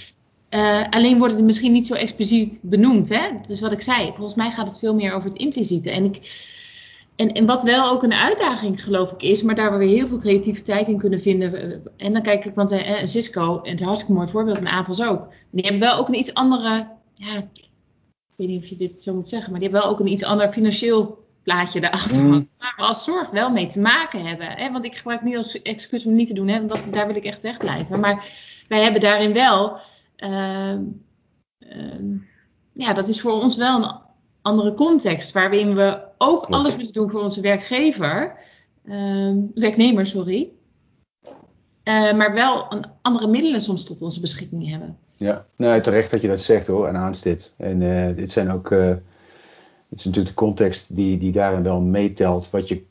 uh, 0.51 0.91
alleen 0.91 1.19
wordt 1.19 1.35
het 1.35 1.45
misschien 1.45 1.73
niet 1.73 1.87
zo 1.87 1.95
expliciet 1.95 2.61
benoemd. 2.63 3.09
Hè? 3.09 3.21
Dus 3.49 3.61
wat 3.61 3.73
ik 3.73 3.81
zei, 3.81 4.13
volgens 4.15 4.35
mij 4.35 4.51
gaat 4.51 4.67
het 4.67 4.79
veel 4.79 4.95
meer 4.95 5.13
over 5.13 5.29
het 5.29 5.39
impliciete. 5.39 5.91
En, 5.91 6.05
ik, 6.05 6.21
en, 7.17 7.33
en 7.33 7.47
wat 7.47 7.63
wel 7.63 7.91
ook 7.91 8.03
een 8.03 8.13
uitdaging, 8.13 8.85
geloof 8.85 9.13
ik, 9.13 9.23
is, 9.23 9.43
maar 9.43 9.55
daar 9.55 9.71
waar 9.71 9.79
we 9.79 9.87
heel 9.87 10.07
veel 10.07 10.19
creativiteit 10.19 10.89
in 10.89 10.99
kunnen 10.99 11.21
vinden. 11.21 11.83
En 11.97 12.13
dan 12.13 12.23
kijk 12.23 12.45
ik, 12.45 12.55
want 12.55 12.73
uh, 12.73 13.05
Cisco, 13.05 13.55
en 13.55 13.71
het 13.71 13.75
is 13.75 13.81
een 13.81 13.87
hartstikke 13.87 14.15
mooi 14.15 14.29
voorbeeld, 14.29 14.59
en 14.59 14.67
AVAS 14.67 15.03
ook. 15.03 15.29
Die 15.51 15.63
hebben 15.63 15.81
wel 15.81 15.99
ook 15.99 16.09
een 16.09 16.19
iets 16.19 16.35
andere. 16.35 16.87
Ja, 17.15 17.45
weet 18.37 18.49
niet 18.49 18.63
of 18.63 18.69
je 18.69 18.77
dit 18.77 19.03
zo 19.03 19.15
moet 19.15 19.29
zeggen, 19.29 19.51
maar 19.51 19.61
die 19.61 19.69
hebben 19.69 19.89
wel 19.89 19.97
ook 19.97 20.01
een 20.01 20.13
iets 20.13 20.25
ander 20.25 20.49
financieel 20.49 21.25
plaatje 21.43 21.81
daarachter. 21.81 22.23
Mm. 22.23 22.49
Waar 22.59 22.75
we 22.77 22.83
als 22.83 23.05
zorg 23.05 23.31
wel 23.31 23.51
mee 23.51 23.67
te 23.67 23.81
maken 23.81 24.27
hebben. 24.27 24.51
Hè? 24.51 24.73
Want 24.73 24.85
ik 24.85 24.97
gebruik 24.97 25.23
niet 25.23 25.37
als 25.37 25.63
excuus 25.63 26.05
om 26.05 26.11
het 26.11 26.19
niet 26.19 26.29
te 26.29 26.35
doen, 26.35 26.49
hè? 26.49 26.57
want 26.57 26.69
dat, 26.69 26.87
daar 26.91 27.07
wil 27.07 27.17
ik 27.17 27.25
echt 27.25 27.43
wegblijven. 27.43 28.01
Maar 28.01 28.29
wij 28.69 28.83
hebben 28.83 29.01
daarin 29.01 29.33
wel. 29.33 29.79
Uh, 30.17 30.79
uh, 31.59 32.19
ja, 32.73 32.93
dat 32.93 33.09
is 33.09 33.21
voor 33.21 33.33
ons 33.33 33.57
wel 33.57 33.83
een 33.83 33.99
andere 34.43 34.75
context. 34.75 35.33
Waarin 35.33 35.75
we 35.75 36.01
ook 36.19 36.47
alles 36.47 36.77
willen 36.77 36.93
doen 36.93 37.11
voor 37.11 37.23
onze 37.23 37.41
werkgever. 37.41 38.37
Uh, 38.85 39.35
werknemer, 39.55 40.07
sorry. 40.07 40.51
Eh, 41.87 42.13
maar 42.13 42.33
wel 42.33 42.73
een 42.73 42.85
andere 43.03 43.27
middelen 43.27 43.61
soms 43.61 43.85
tot 43.85 44.03
onze 44.03 44.21
beschikking 44.21 44.71
hebben. 44.71 44.99
Ja, 45.19 45.47
nou, 45.57 45.81
terecht 45.81 46.11
dat 46.11 46.21
je 46.21 46.29
dat 46.29 46.41
zegt 46.41 46.67
hoor 46.67 46.87
en 46.87 46.97
aanstipt. 46.97 47.55
En 47.57 47.81
uh, 47.81 48.17
dit 48.17 48.33
zijn 48.33 48.51
ook, 48.51 48.71
uh, 48.71 48.89
het 49.89 49.99
is 49.99 50.05
natuurlijk 50.05 50.37
de 50.37 50.43
context 50.43 50.97
die, 50.97 51.19
die 51.19 51.33
daarin 51.33 51.63
wel 51.63 51.81
meetelt 51.81 52.51
wat 52.51 52.69
je 52.69 52.85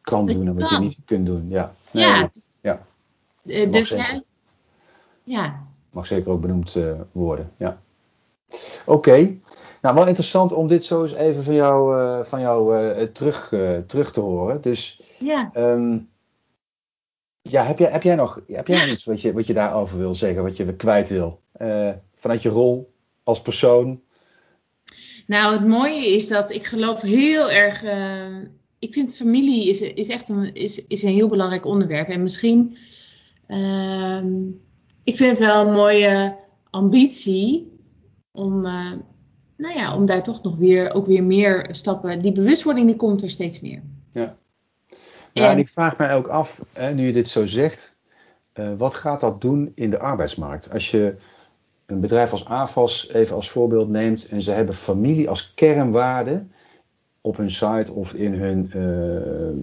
kan 0.00 0.26
doen 0.26 0.46
en 0.46 0.58
wat 0.58 0.68
je 0.68 0.78
niet 0.78 0.98
kunt 1.04 1.26
doen. 1.26 1.46
Ja, 1.48 1.74
nee, 1.90 2.04
ja. 2.04 2.30
ja. 2.60 2.86
Uh, 3.44 3.72
dus 3.72 3.88
ja. 3.88 4.22
ja. 5.24 5.62
Mag 5.90 6.06
zeker 6.06 6.30
ook 6.30 6.40
benoemd 6.40 6.78
worden, 7.12 7.50
ja. 7.56 7.78
Oké, 8.84 8.92
okay. 8.92 9.40
nou 9.80 9.94
wel 9.94 10.06
interessant 10.06 10.52
om 10.52 10.66
dit 10.66 10.84
zo 10.84 11.02
eens 11.02 11.14
even 11.14 11.44
van 11.44 11.54
jou, 11.54 12.24
van 12.24 12.40
jou 12.40 13.06
terug, 13.12 13.48
terug 13.86 14.12
te 14.12 14.20
horen. 14.20 14.60
Dus 14.60 15.02
ja. 15.18 15.50
Um, 15.56 16.10
ja, 17.52 17.64
heb 17.64 17.78
jij, 17.78 17.90
heb 17.90 18.02
jij 18.02 18.14
nog 18.14 18.40
heb 18.46 18.66
jij 18.66 18.78
nog 18.78 18.86
iets 18.86 19.04
wat 19.04 19.20
je, 19.20 19.32
wat 19.32 19.46
je 19.46 19.54
daarover 19.54 19.98
wil 19.98 20.14
zeggen, 20.14 20.42
wat 20.42 20.56
je 20.56 20.74
kwijt 20.76 21.08
wil? 21.08 21.40
Uh, 21.60 21.90
vanuit 22.14 22.42
je 22.42 22.48
rol 22.48 22.92
als 23.22 23.40
persoon? 23.40 24.00
Nou, 25.26 25.52
het 25.52 25.66
mooie 25.66 26.14
is 26.14 26.28
dat 26.28 26.50
ik 26.50 26.64
geloof 26.64 27.00
heel 27.00 27.50
erg. 27.50 27.84
Uh, 27.84 28.36
ik 28.78 28.92
vind 28.92 29.16
familie 29.16 29.68
is, 29.68 29.80
is 29.80 30.08
echt 30.08 30.28
een, 30.28 30.54
is, 30.54 30.86
is 30.86 31.02
een 31.02 31.12
heel 31.12 31.28
belangrijk 31.28 31.66
onderwerp. 31.66 32.08
En 32.08 32.22
misschien. 32.22 32.76
Uh, 33.48 34.24
ik 35.04 35.16
vind 35.16 35.38
het 35.38 35.38
wel 35.38 35.66
een 35.66 35.74
mooie 35.74 36.36
ambitie 36.70 37.72
om. 38.32 38.66
Uh, 38.66 38.92
nou 39.56 39.78
ja, 39.78 39.96
om 39.96 40.06
daar 40.06 40.22
toch 40.22 40.42
nog 40.42 40.56
weer, 40.56 40.92
ook 40.94 41.06
weer 41.06 41.24
meer 41.24 41.68
stappen. 41.70 42.22
Die 42.22 42.32
bewustwording 42.32 42.86
die 42.86 42.96
komt 42.96 43.22
er 43.22 43.30
steeds 43.30 43.60
meer. 43.60 43.82
Ja. 44.10 44.36
Ja, 45.32 45.50
en 45.50 45.58
ik 45.58 45.68
vraag 45.68 45.98
mij 45.98 46.14
ook 46.14 46.28
af, 46.28 46.60
hè, 46.72 46.94
nu 46.94 47.06
je 47.06 47.12
dit 47.12 47.28
zo 47.28 47.46
zegt, 47.46 47.96
uh, 48.54 48.72
wat 48.76 48.94
gaat 48.94 49.20
dat 49.20 49.40
doen 49.40 49.72
in 49.74 49.90
de 49.90 49.98
arbeidsmarkt? 49.98 50.72
Als 50.72 50.90
je 50.90 51.14
een 51.86 52.00
bedrijf 52.00 52.32
als 52.32 52.44
AFAS 52.44 53.08
even 53.12 53.36
als 53.36 53.50
voorbeeld 53.50 53.88
neemt 53.88 54.28
en 54.28 54.42
ze 54.42 54.52
hebben 54.52 54.74
familie 54.74 55.28
als 55.28 55.54
kernwaarde 55.54 56.44
op 57.20 57.36
hun 57.36 57.50
site 57.50 57.92
of 57.92 58.14
in 58.14 58.34
hun 58.34 58.70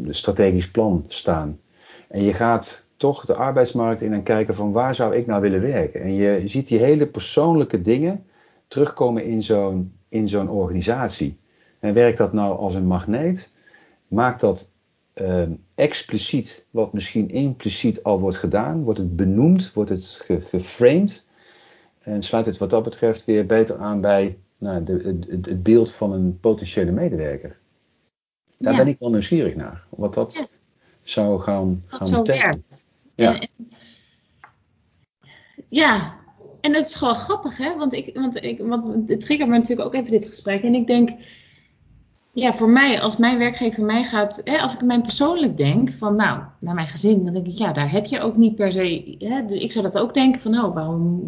uh, 0.05 0.13
strategisch 0.13 0.71
plan 0.71 1.05
staan. 1.07 1.59
En 2.07 2.23
je 2.23 2.33
gaat 2.33 2.87
toch 2.95 3.25
de 3.25 3.35
arbeidsmarkt 3.35 4.01
in 4.01 4.13
en 4.13 4.23
kijken 4.23 4.55
van 4.55 4.71
waar 4.71 4.95
zou 4.95 5.15
ik 5.15 5.25
nou 5.25 5.41
willen 5.41 5.61
werken? 5.61 6.01
En 6.01 6.13
je 6.13 6.41
ziet 6.45 6.67
die 6.67 6.79
hele 6.79 7.07
persoonlijke 7.07 7.81
dingen 7.81 8.25
terugkomen 8.67 9.25
in 9.25 9.43
zo'n 9.43 9.93
in 10.09 10.27
zo'n 10.27 10.49
organisatie. 10.49 11.37
En 11.79 11.93
werkt 11.93 12.17
dat 12.17 12.33
nou 12.33 12.57
als 12.57 12.75
een 12.75 12.87
magneet? 12.87 13.53
Maakt 14.07 14.41
dat 14.41 14.71
uh, 15.21 15.43
expliciet 15.75 16.65
wat 16.71 16.93
misschien 16.93 17.29
impliciet 17.29 18.03
al 18.03 18.19
wordt 18.19 18.37
gedaan? 18.37 18.83
Wordt 18.83 18.99
het 18.99 19.15
benoemd? 19.15 19.73
Wordt 19.73 19.89
het 19.89 20.21
ge 20.23 20.41
geframed? 20.41 21.27
En 21.99 22.23
sluit 22.23 22.45
het 22.45 22.57
wat 22.57 22.69
dat 22.69 22.83
betreft 22.83 23.25
weer 23.25 23.45
beter 23.45 23.77
aan 23.77 24.01
bij 24.01 24.37
nou, 24.57 24.83
de, 24.83 25.25
het, 25.29 25.45
het, 25.45 25.63
beeld 25.63 25.91
van 25.91 26.11
een 26.11 26.39
potentiële 26.39 26.91
medewerker? 26.91 27.57
Daar 28.57 28.75
ben 28.75 28.87
ik 28.87 28.99
wel 28.99 29.09
nieuwsgierig 29.09 29.55
naar. 29.55 29.83
Wat 29.89 30.13
dat 30.13 30.33
ja. 30.33 30.45
zou 31.03 31.39
gaan, 31.39 31.83
dat 31.89 31.99
gaan 31.99 32.07
zo. 32.07 32.23
Werkt. 32.23 33.01
Ja. 33.15 33.39
En, 33.39 33.49
ja, 35.69 36.19
en 36.61 36.75
het 36.75 36.85
is 36.85 36.95
gewoon 36.95 37.15
grappig, 37.15 37.57
hè? 37.57 37.75
Want, 37.77 37.93
ik, 37.93 38.15
want, 38.15 38.43
ik, 38.43 38.59
want 38.59 39.09
het 39.09 39.21
triggert 39.21 39.49
me 39.49 39.57
natuurlijk 39.57 39.87
ook 39.87 39.93
even 39.93 40.11
dit 40.11 40.25
gesprek. 40.25 40.63
En 40.63 40.73
ik 40.73 40.87
denk, 40.87 41.09
ja, 42.39 42.53
voor 42.53 42.69
mij, 42.69 43.01
als 43.01 43.17
mijn 43.17 43.37
werkgever 43.37 43.83
mij 43.83 44.03
gaat, 44.03 44.41
hè, 44.43 44.57
als 44.57 44.73
ik 44.73 44.81
mijn 44.81 45.01
persoonlijk 45.01 45.57
denk, 45.57 45.89
van 45.89 46.15
nou, 46.15 46.41
naar 46.59 46.75
mijn 46.75 46.87
gezin, 46.87 47.23
dan 47.23 47.33
denk 47.33 47.47
ik, 47.47 47.57
ja, 47.57 47.71
daar 47.71 47.91
heb 47.91 48.05
je 48.05 48.19
ook 48.19 48.37
niet 48.37 48.55
per 48.55 48.71
se. 48.71 49.15
Hè, 49.19 49.45
dus 49.45 49.59
ik 49.59 49.71
zou 49.71 49.83
dat 49.83 49.99
ook 49.99 50.13
denken 50.13 50.41
van, 50.41 50.59
oh, 50.59 50.73
waarom, 50.73 51.21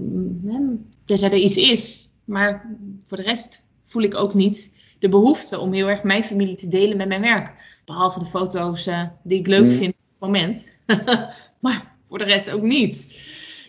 hè, 0.45 0.59
tenzij 1.05 1.31
er 1.31 1.37
iets 1.37 1.57
is. 1.57 2.09
Maar 2.25 2.77
voor 3.01 3.17
de 3.17 3.23
rest 3.23 3.67
voel 3.83 4.03
ik 4.03 4.15
ook 4.15 4.33
niet 4.33 4.79
de 4.99 5.09
behoefte 5.09 5.59
om 5.59 5.73
heel 5.73 5.87
erg 5.87 6.03
mijn 6.03 6.23
familie 6.23 6.55
te 6.55 6.67
delen 6.67 6.97
met 6.97 7.07
mijn 7.07 7.21
werk. 7.21 7.79
Behalve 7.85 8.19
de 8.19 8.25
foto's 8.25 8.87
uh, 8.87 9.03
die 9.23 9.39
ik 9.39 9.47
leuk 9.47 9.63
mm. 9.63 9.71
vind 9.71 9.93
op 9.93 10.01
het 10.09 10.29
moment. 10.29 10.77
maar 11.59 11.95
voor 12.03 12.17
de 12.17 12.23
rest 12.23 12.51
ook 12.51 12.61
niet. 12.61 13.19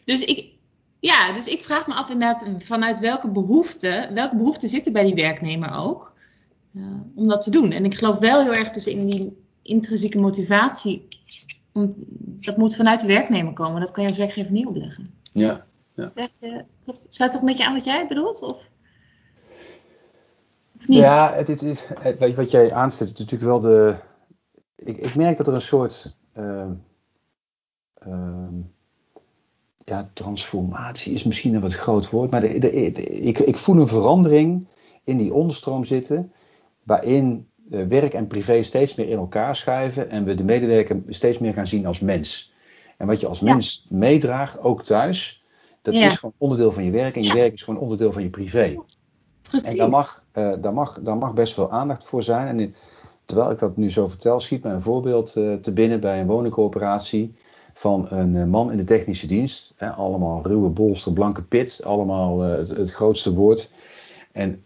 Dus 0.04 0.24
ik, 0.24 0.46
ja, 1.00 1.32
dus 1.32 1.46
ik 1.46 1.64
vraag 1.64 1.86
me 1.86 1.94
af 1.94 2.10
inderdaad 2.10 2.46
vanuit 2.58 3.00
welke 3.00 3.30
behoefte, 3.30 4.10
welke 4.14 4.36
behoefte 4.36 4.66
zit 4.66 4.86
er 4.86 4.92
bij 4.92 5.04
die 5.04 5.14
werknemer 5.14 5.74
ook. 5.74 6.11
Uh, 6.72 6.84
om 7.14 7.28
dat 7.28 7.42
te 7.42 7.50
doen. 7.50 7.72
En 7.72 7.84
ik 7.84 7.94
geloof 7.94 8.18
wel 8.18 8.42
heel 8.42 8.52
erg 8.52 8.70
dus 8.70 8.86
in 8.86 9.06
die 9.06 9.36
intrinsieke 9.62 10.18
motivatie. 10.18 11.08
Om, 11.72 11.92
dat 12.40 12.56
moet 12.56 12.76
vanuit 12.76 13.00
de 13.00 13.06
werknemer 13.06 13.52
komen. 13.52 13.80
Dat 13.80 13.90
kan 13.90 14.02
je 14.02 14.08
als 14.08 14.18
werkgever 14.18 14.52
niet 14.52 14.66
opleggen. 14.66 15.06
Ja. 15.32 15.66
ja. 15.94 16.12
Dat, 16.84 17.06
sluit 17.08 17.32
toch 17.32 17.40
een 17.40 17.46
beetje 17.46 17.66
aan 17.66 17.74
wat 17.74 17.84
jij 17.84 18.06
bedoelt? 18.06 18.42
Of, 18.42 18.70
of 20.78 20.88
niet? 20.88 20.98
Ja, 20.98 21.32
het, 21.34 21.48
het, 21.48 21.88
het, 22.00 22.34
wat 22.34 22.50
jij 22.50 22.72
aanstelt, 22.72 23.12
is 23.12 23.18
natuurlijk 23.18 23.50
wel 23.50 23.60
de. 23.60 23.94
Ik, 24.76 24.96
ik 24.96 25.14
merk 25.14 25.36
dat 25.36 25.46
er 25.46 25.54
een 25.54 25.60
soort. 25.60 26.14
Uh, 26.36 26.70
uh, 28.06 28.48
ja, 29.84 30.10
transformatie 30.12 31.14
is 31.14 31.22
misschien 31.22 31.54
een 31.54 31.60
wat 31.60 31.74
groot 31.74 32.10
woord, 32.10 32.30
maar 32.30 32.40
de, 32.40 32.58
de, 32.58 32.70
ik, 33.02 33.38
ik 33.38 33.56
voel 33.56 33.76
een 33.76 33.88
verandering 33.88 34.66
in 35.04 35.16
die 35.16 35.34
onderstroom 35.34 35.84
zitten 35.84 36.32
waarin 36.82 37.46
werk 37.68 38.14
en 38.14 38.26
privé 38.26 38.62
steeds 38.62 38.94
meer 38.94 39.08
in 39.08 39.16
elkaar 39.16 39.56
schuiven 39.56 40.10
en 40.10 40.24
we 40.24 40.34
de 40.34 40.44
medewerker 40.44 41.02
steeds 41.08 41.38
meer 41.38 41.52
gaan 41.52 41.66
zien 41.66 41.86
als 41.86 42.00
mens. 42.00 42.52
En 42.96 43.06
wat 43.06 43.20
je 43.20 43.26
als 43.26 43.40
mens 43.40 43.86
meedraagt, 43.90 44.60
ook 44.60 44.84
thuis, 44.84 45.42
dat 45.82 45.94
is 45.94 46.18
gewoon 46.18 46.34
onderdeel 46.38 46.72
van 46.72 46.84
je 46.84 46.90
werk. 46.90 47.16
En 47.16 47.22
je 47.22 47.34
werk 47.34 47.52
is 47.52 47.62
gewoon 47.62 47.80
onderdeel 47.80 48.12
van 48.12 48.22
je 48.22 48.30
privé. 48.30 48.76
Precies. 49.42 49.70
En 49.70 49.76
daar 49.76 49.88
mag, 49.88 50.24
uh, 50.34 50.52
daar, 50.60 50.74
mag, 50.74 51.00
daar 51.00 51.16
mag 51.16 51.34
best 51.34 51.54
veel 51.54 51.70
aandacht 51.70 52.04
voor 52.04 52.22
zijn. 52.22 52.46
En 52.46 52.60
in, 52.60 52.74
terwijl 53.24 53.50
ik 53.50 53.58
dat 53.58 53.76
nu 53.76 53.90
zo 53.90 54.08
vertel, 54.08 54.40
schiet 54.40 54.62
me 54.62 54.70
een 54.70 54.82
voorbeeld 54.82 55.36
uh, 55.36 55.54
te 55.54 55.72
binnen 55.72 56.00
bij 56.00 56.20
een 56.20 56.26
woningcoöperatie 56.26 57.34
van 57.74 58.06
een 58.10 58.34
uh, 58.34 58.44
man 58.44 58.70
in 58.70 58.76
de 58.76 58.84
technische 58.84 59.26
dienst. 59.26 59.72
Hè, 59.76 59.90
allemaal 59.90 60.42
ruwe 60.46 60.68
bolster, 60.68 61.12
blanke 61.12 61.42
pit, 61.42 61.80
allemaal 61.84 62.40
het, 62.40 62.68
het, 62.68 62.90
grootste 62.90 63.34
woord. 63.34 63.70
En 64.32 64.64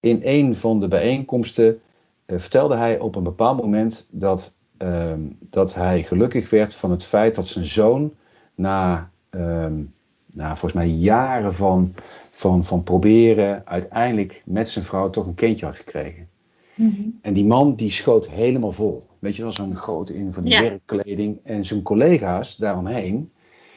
in 0.00 0.20
een 0.22 0.54
van 0.56 0.80
de 0.80 0.88
bijeenkomsten 0.88 1.80
vertelde 2.26 2.76
hij 2.76 2.98
op 2.98 3.16
een 3.16 3.22
bepaald 3.22 3.60
moment 3.60 4.08
dat, 4.10 4.58
ehm, 4.76 5.20
dat 5.40 5.74
hij 5.74 6.02
gelukkig 6.02 6.50
werd 6.50 6.74
van 6.74 6.90
het 6.90 7.04
feit 7.04 7.34
dat 7.34 7.46
zijn 7.46 7.64
zoon 7.64 8.14
na, 8.54 9.10
um, 9.30 9.94
na 10.26 10.48
volgens 10.48 10.72
mij 10.72 10.88
jaren 10.88 11.54
van 11.54 11.94
van, 12.38 12.64
van 12.64 12.82
proberen 12.82 13.62
uiteindelijk 13.66 14.42
met 14.46 14.68
zijn 14.68 14.84
vrouw 14.84 15.10
toch 15.10 15.26
een 15.26 15.34
kindje 15.34 15.64
had 15.64 15.76
gekregen. 15.76 16.28
Mhm. 16.74 17.02
En 17.22 17.32
die 17.32 17.44
man 17.44 17.74
die 17.74 17.90
schoot 17.90 18.28
helemaal 18.28 18.72
vol. 18.72 19.06
Weet 19.18 19.36
je 19.36 19.42
wel, 19.42 19.52
zo'n 19.52 19.76
grote 19.76 20.14
in 20.14 20.32
van 20.32 20.42
die 20.42 20.60
werkkleding. 20.60 21.38
En 21.42 21.64
zijn 21.64 21.82
collega's 21.82 22.56
daaromheen, 22.56 23.30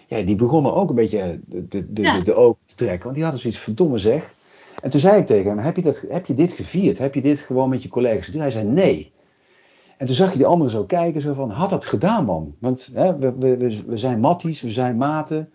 ja, 0.07 0.21
die 0.21 0.35
begonnen 0.35 0.73
ook 0.73 0.89
een 0.89 0.95
beetje 0.95 1.39
de, 1.45 1.67
de, 1.67 1.93
de, 1.93 2.21
de, 2.23 2.35
ogen 2.35 2.61
te 2.65 2.75
trekken. 2.75 3.03
Want 3.03 3.13
die 3.13 3.23
hadden 3.23 3.41
zoiets 3.41 3.59
verdomme 3.59 3.97
zeg. 3.97 4.35
En 4.81 4.89
toen 4.89 4.99
zei 4.99 5.19
ik 5.19 5.25
tegen 5.25 5.49
hem, 5.49 5.59
heb 5.59 5.75
je, 5.75 5.81
dat, 5.81 6.05
heb 6.09 6.25
je 6.25 6.33
dit 6.33 6.51
gevierd? 6.51 6.97
Heb 6.97 7.13
je 7.13 7.21
dit 7.21 7.39
gewoon 7.39 7.69
met 7.69 7.83
je 7.83 7.89
collega's 7.89 8.25
gedaan? 8.25 8.41
Hij 8.41 8.51
zei 8.51 8.65
nee. 8.65 9.11
En 9.97 10.05
toen 10.05 10.15
zag 10.15 10.31
je 10.31 10.37
die 10.37 10.45
anderen 10.45 10.71
zo 10.71 10.83
kijken, 10.83 11.21
zo 11.21 11.33
van, 11.33 11.49
had 11.49 11.69
dat 11.69 11.85
gedaan 11.85 12.25
man? 12.25 12.55
Want 12.59 12.89
hè, 12.93 13.17
we, 13.17 13.33
we, 13.37 13.83
we 13.85 13.97
zijn 13.97 14.19
matties, 14.19 14.61
we 14.61 14.69
zijn 14.69 14.97
maten. 14.97 15.51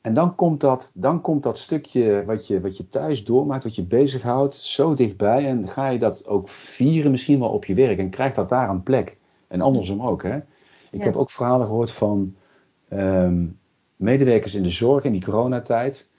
En 0.00 0.14
dan 0.14 0.34
komt 0.34 0.60
dat, 0.60 0.92
dan 0.94 1.20
komt 1.20 1.42
dat 1.42 1.58
stukje 1.58 2.24
wat 2.26 2.46
je, 2.46 2.60
wat 2.60 2.76
je 2.76 2.88
thuis 2.88 3.24
doormaakt, 3.24 3.64
wat 3.64 3.74
je 3.74 3.84
bezighoudt, 3.84 4.54
zo 4.54 4.94
dichtbij. 4.94 5.46
En 5.46 5.68
ga 5.68 5.88
je 5.88 5.98
dat 5.98 6.26
ook 6.26 6.48
vieren 6.48 7.10
misschien 7.10 7.38
wel 7.38 7.48
op 7.48 7.64
je 7.64 7.74
werk. 7.74 7.98
En 7.98 8.10
krijgt 8.10 8.36
dat 8.36 8.48
daar 8.48 8.68
een 8.68 8.82
plek. 8.82 9.18
En 9.48 9.60
andersom 9.60 10.02
ook. 10.02 10.22
Hè? 10.22 10.38
Ik 10.90 11.02
heb 11.02 11.16
ook 11.16 11.30
verhalen 11.30 11.66
gehoord 11.66 11.92
van 11.92 12.36
ehm, 12.88 13.46
medewerkers 13.96 14.54
in 14.54 14.62
de 14.62 14.70
zorg 14.70 15.04
in 15.04 15.12
die 15.12 15.24
coronatijd. 15.24 16.10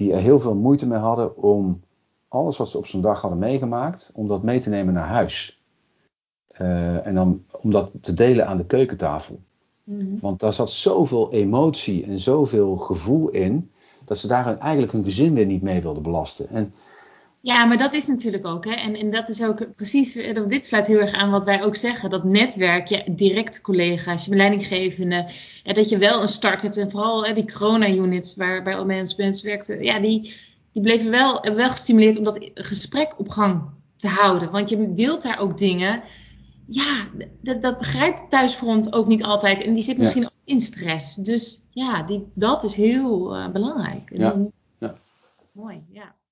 Die 0.00 0.12
er 0.12 0.20
heel 0.20 0.38
veel 0.38 0.54
moeite 0.54 0.86
mee 0.86 0.98
hadden 0.98 1.36
om 1.36 1.80
alles 2.28 2.56
wat 2.56 2.68
ze 2.68 2.78
op 2.78 2.86
zo'n 2.86 3.00
dag 3.00 3.20
hadden 3.20 3.38
meegemaakt, 3.38 4.10
om 4.14 4.26
dat 4.26 4.42
mee 4.42 4.58
te 4.58 4.68
nemen 4.68 4.94
naar 4.94 5.06
huis. 5.06 5.62
Uh, 6.60 7.06
en 7.06 7.14
dan 7.14 7.44
om 7.50 7.70
dat 7.70 7.90
te 8.00 8.14
delen 8.14 8.46
aan 8.46 8.56
de 8.56 8.66
keukentafel. 8.66 9.40
Mhm. 9.84 10.18
Want 10.20 10.40
daar 10.40 10.52
zat 10.52 10.70
zoveel 10.70 11.32
emotie 11.32 12.04
en 12.04 12.18
zoveel 12.18 12.76
gevoel 12.76 13.28
in, 13.28 13.70
dat 14.04 14.18
ze 14.18 14.26
daar 14.26 14.58
eigenlijk 14.58 14.92
hun 14.92 15.04
gezin 15.04 15.34
weer 15.34 15.46
niet 15.46 15.62
mee 15.62 15.82
wilden 15.82 16.02
belasten. 16.02 16.48
En, 16.48 16.74
ja, 17.40 17.64
maar 17.64 17.78
dat 17.78 17.94
is 17.94 18.06
natuurlijk 18.06 18.46
ook, 18.46 18.64
hè. 18.64 18.72
En, 18.72 18.96
en 18.96 19.10
dat 19.10 19.28
is 19.28 19.44
ook 19.44 19.74
precies, 19.74 20.16
eh, 20.16 20.48
dit 20.48 20.66
sluit 20.66 20.86
heel 20.86 21.00
erg 21.00 21.12
aan 21.12 21.30
wat 21.30 21.44
wij 21.44 21.64
ook 21.64 21.76
zeggen. 21.76 22.10
Dat 22.10 22.24
netwerk, 22.24 22.86
je 22.86 23.04
direct 23.10 23.60
collega's, 23.60 24.24
je 24.24 24.36
leidinggevende, 24.36 25.26
dat 25.62 25.88
je 25.88 25.98
wel 25.98 26.22
een 26.22 26.28
start 26.28 26.62
hebt. 26.62 26.76
En 26.76 26.90
vooral 26.90 27.24
hè, 27.26 27.34
die 27.34 27.52
corona-units 27.52 28.36
waarbij 28.36 28.84
mensen, 28.84 29.22
mensen 29.22 29.46
werkten, 29.46 29.82
ja, 29.82 30.00
die, 30.00 30.34
die 30.72 30.82
bleven 30.82 31.10
wel, 31.10 31.40
wel 31.40 31.68
gestimuleerd 31.68 32.18
om 32.18 32.24
dat 32.24 32.50
gesprek 32.54 33.18
op 33.18 33.28
gang 33.28 33.62
te 33.96 34.08
houden. 34.08 34.50
Want 34.50 34.68
je 34.68 34.88
deelt 34.88 35.22
daar 35.22 35.38
ook 35.38 35.58
dingen 35.58 36.02
ja, 36.70 37.08
dat, 37.40 37.62
dat 37.62 37.78
begrijpt 37.78 38.30
thuisfront 38.30 38.92
ook 38.92 39.06
niet 39.06 39.22
altijd. 39.22 39.62
En 39.62 39.74
die 39.74 39.82
zit 39.82 39.98
misschien 39.98 40.24
ook 40.24 40.32
in 40.44 40.60
stress. 40.60 41.14
Dus 41.14 41.68
ja, 41.70 42.02
die, 42.02 42.26
dat 42.34 42.64
is 42.64 42.74
heel 42.74 43.36
uh, 43.36 43.48
belangrijk. 43.48 44.10
Ja. 44.10 44.36
ja. 44.78 44.94
Mooi, 45.52 45.82
ja. 45.88 46.14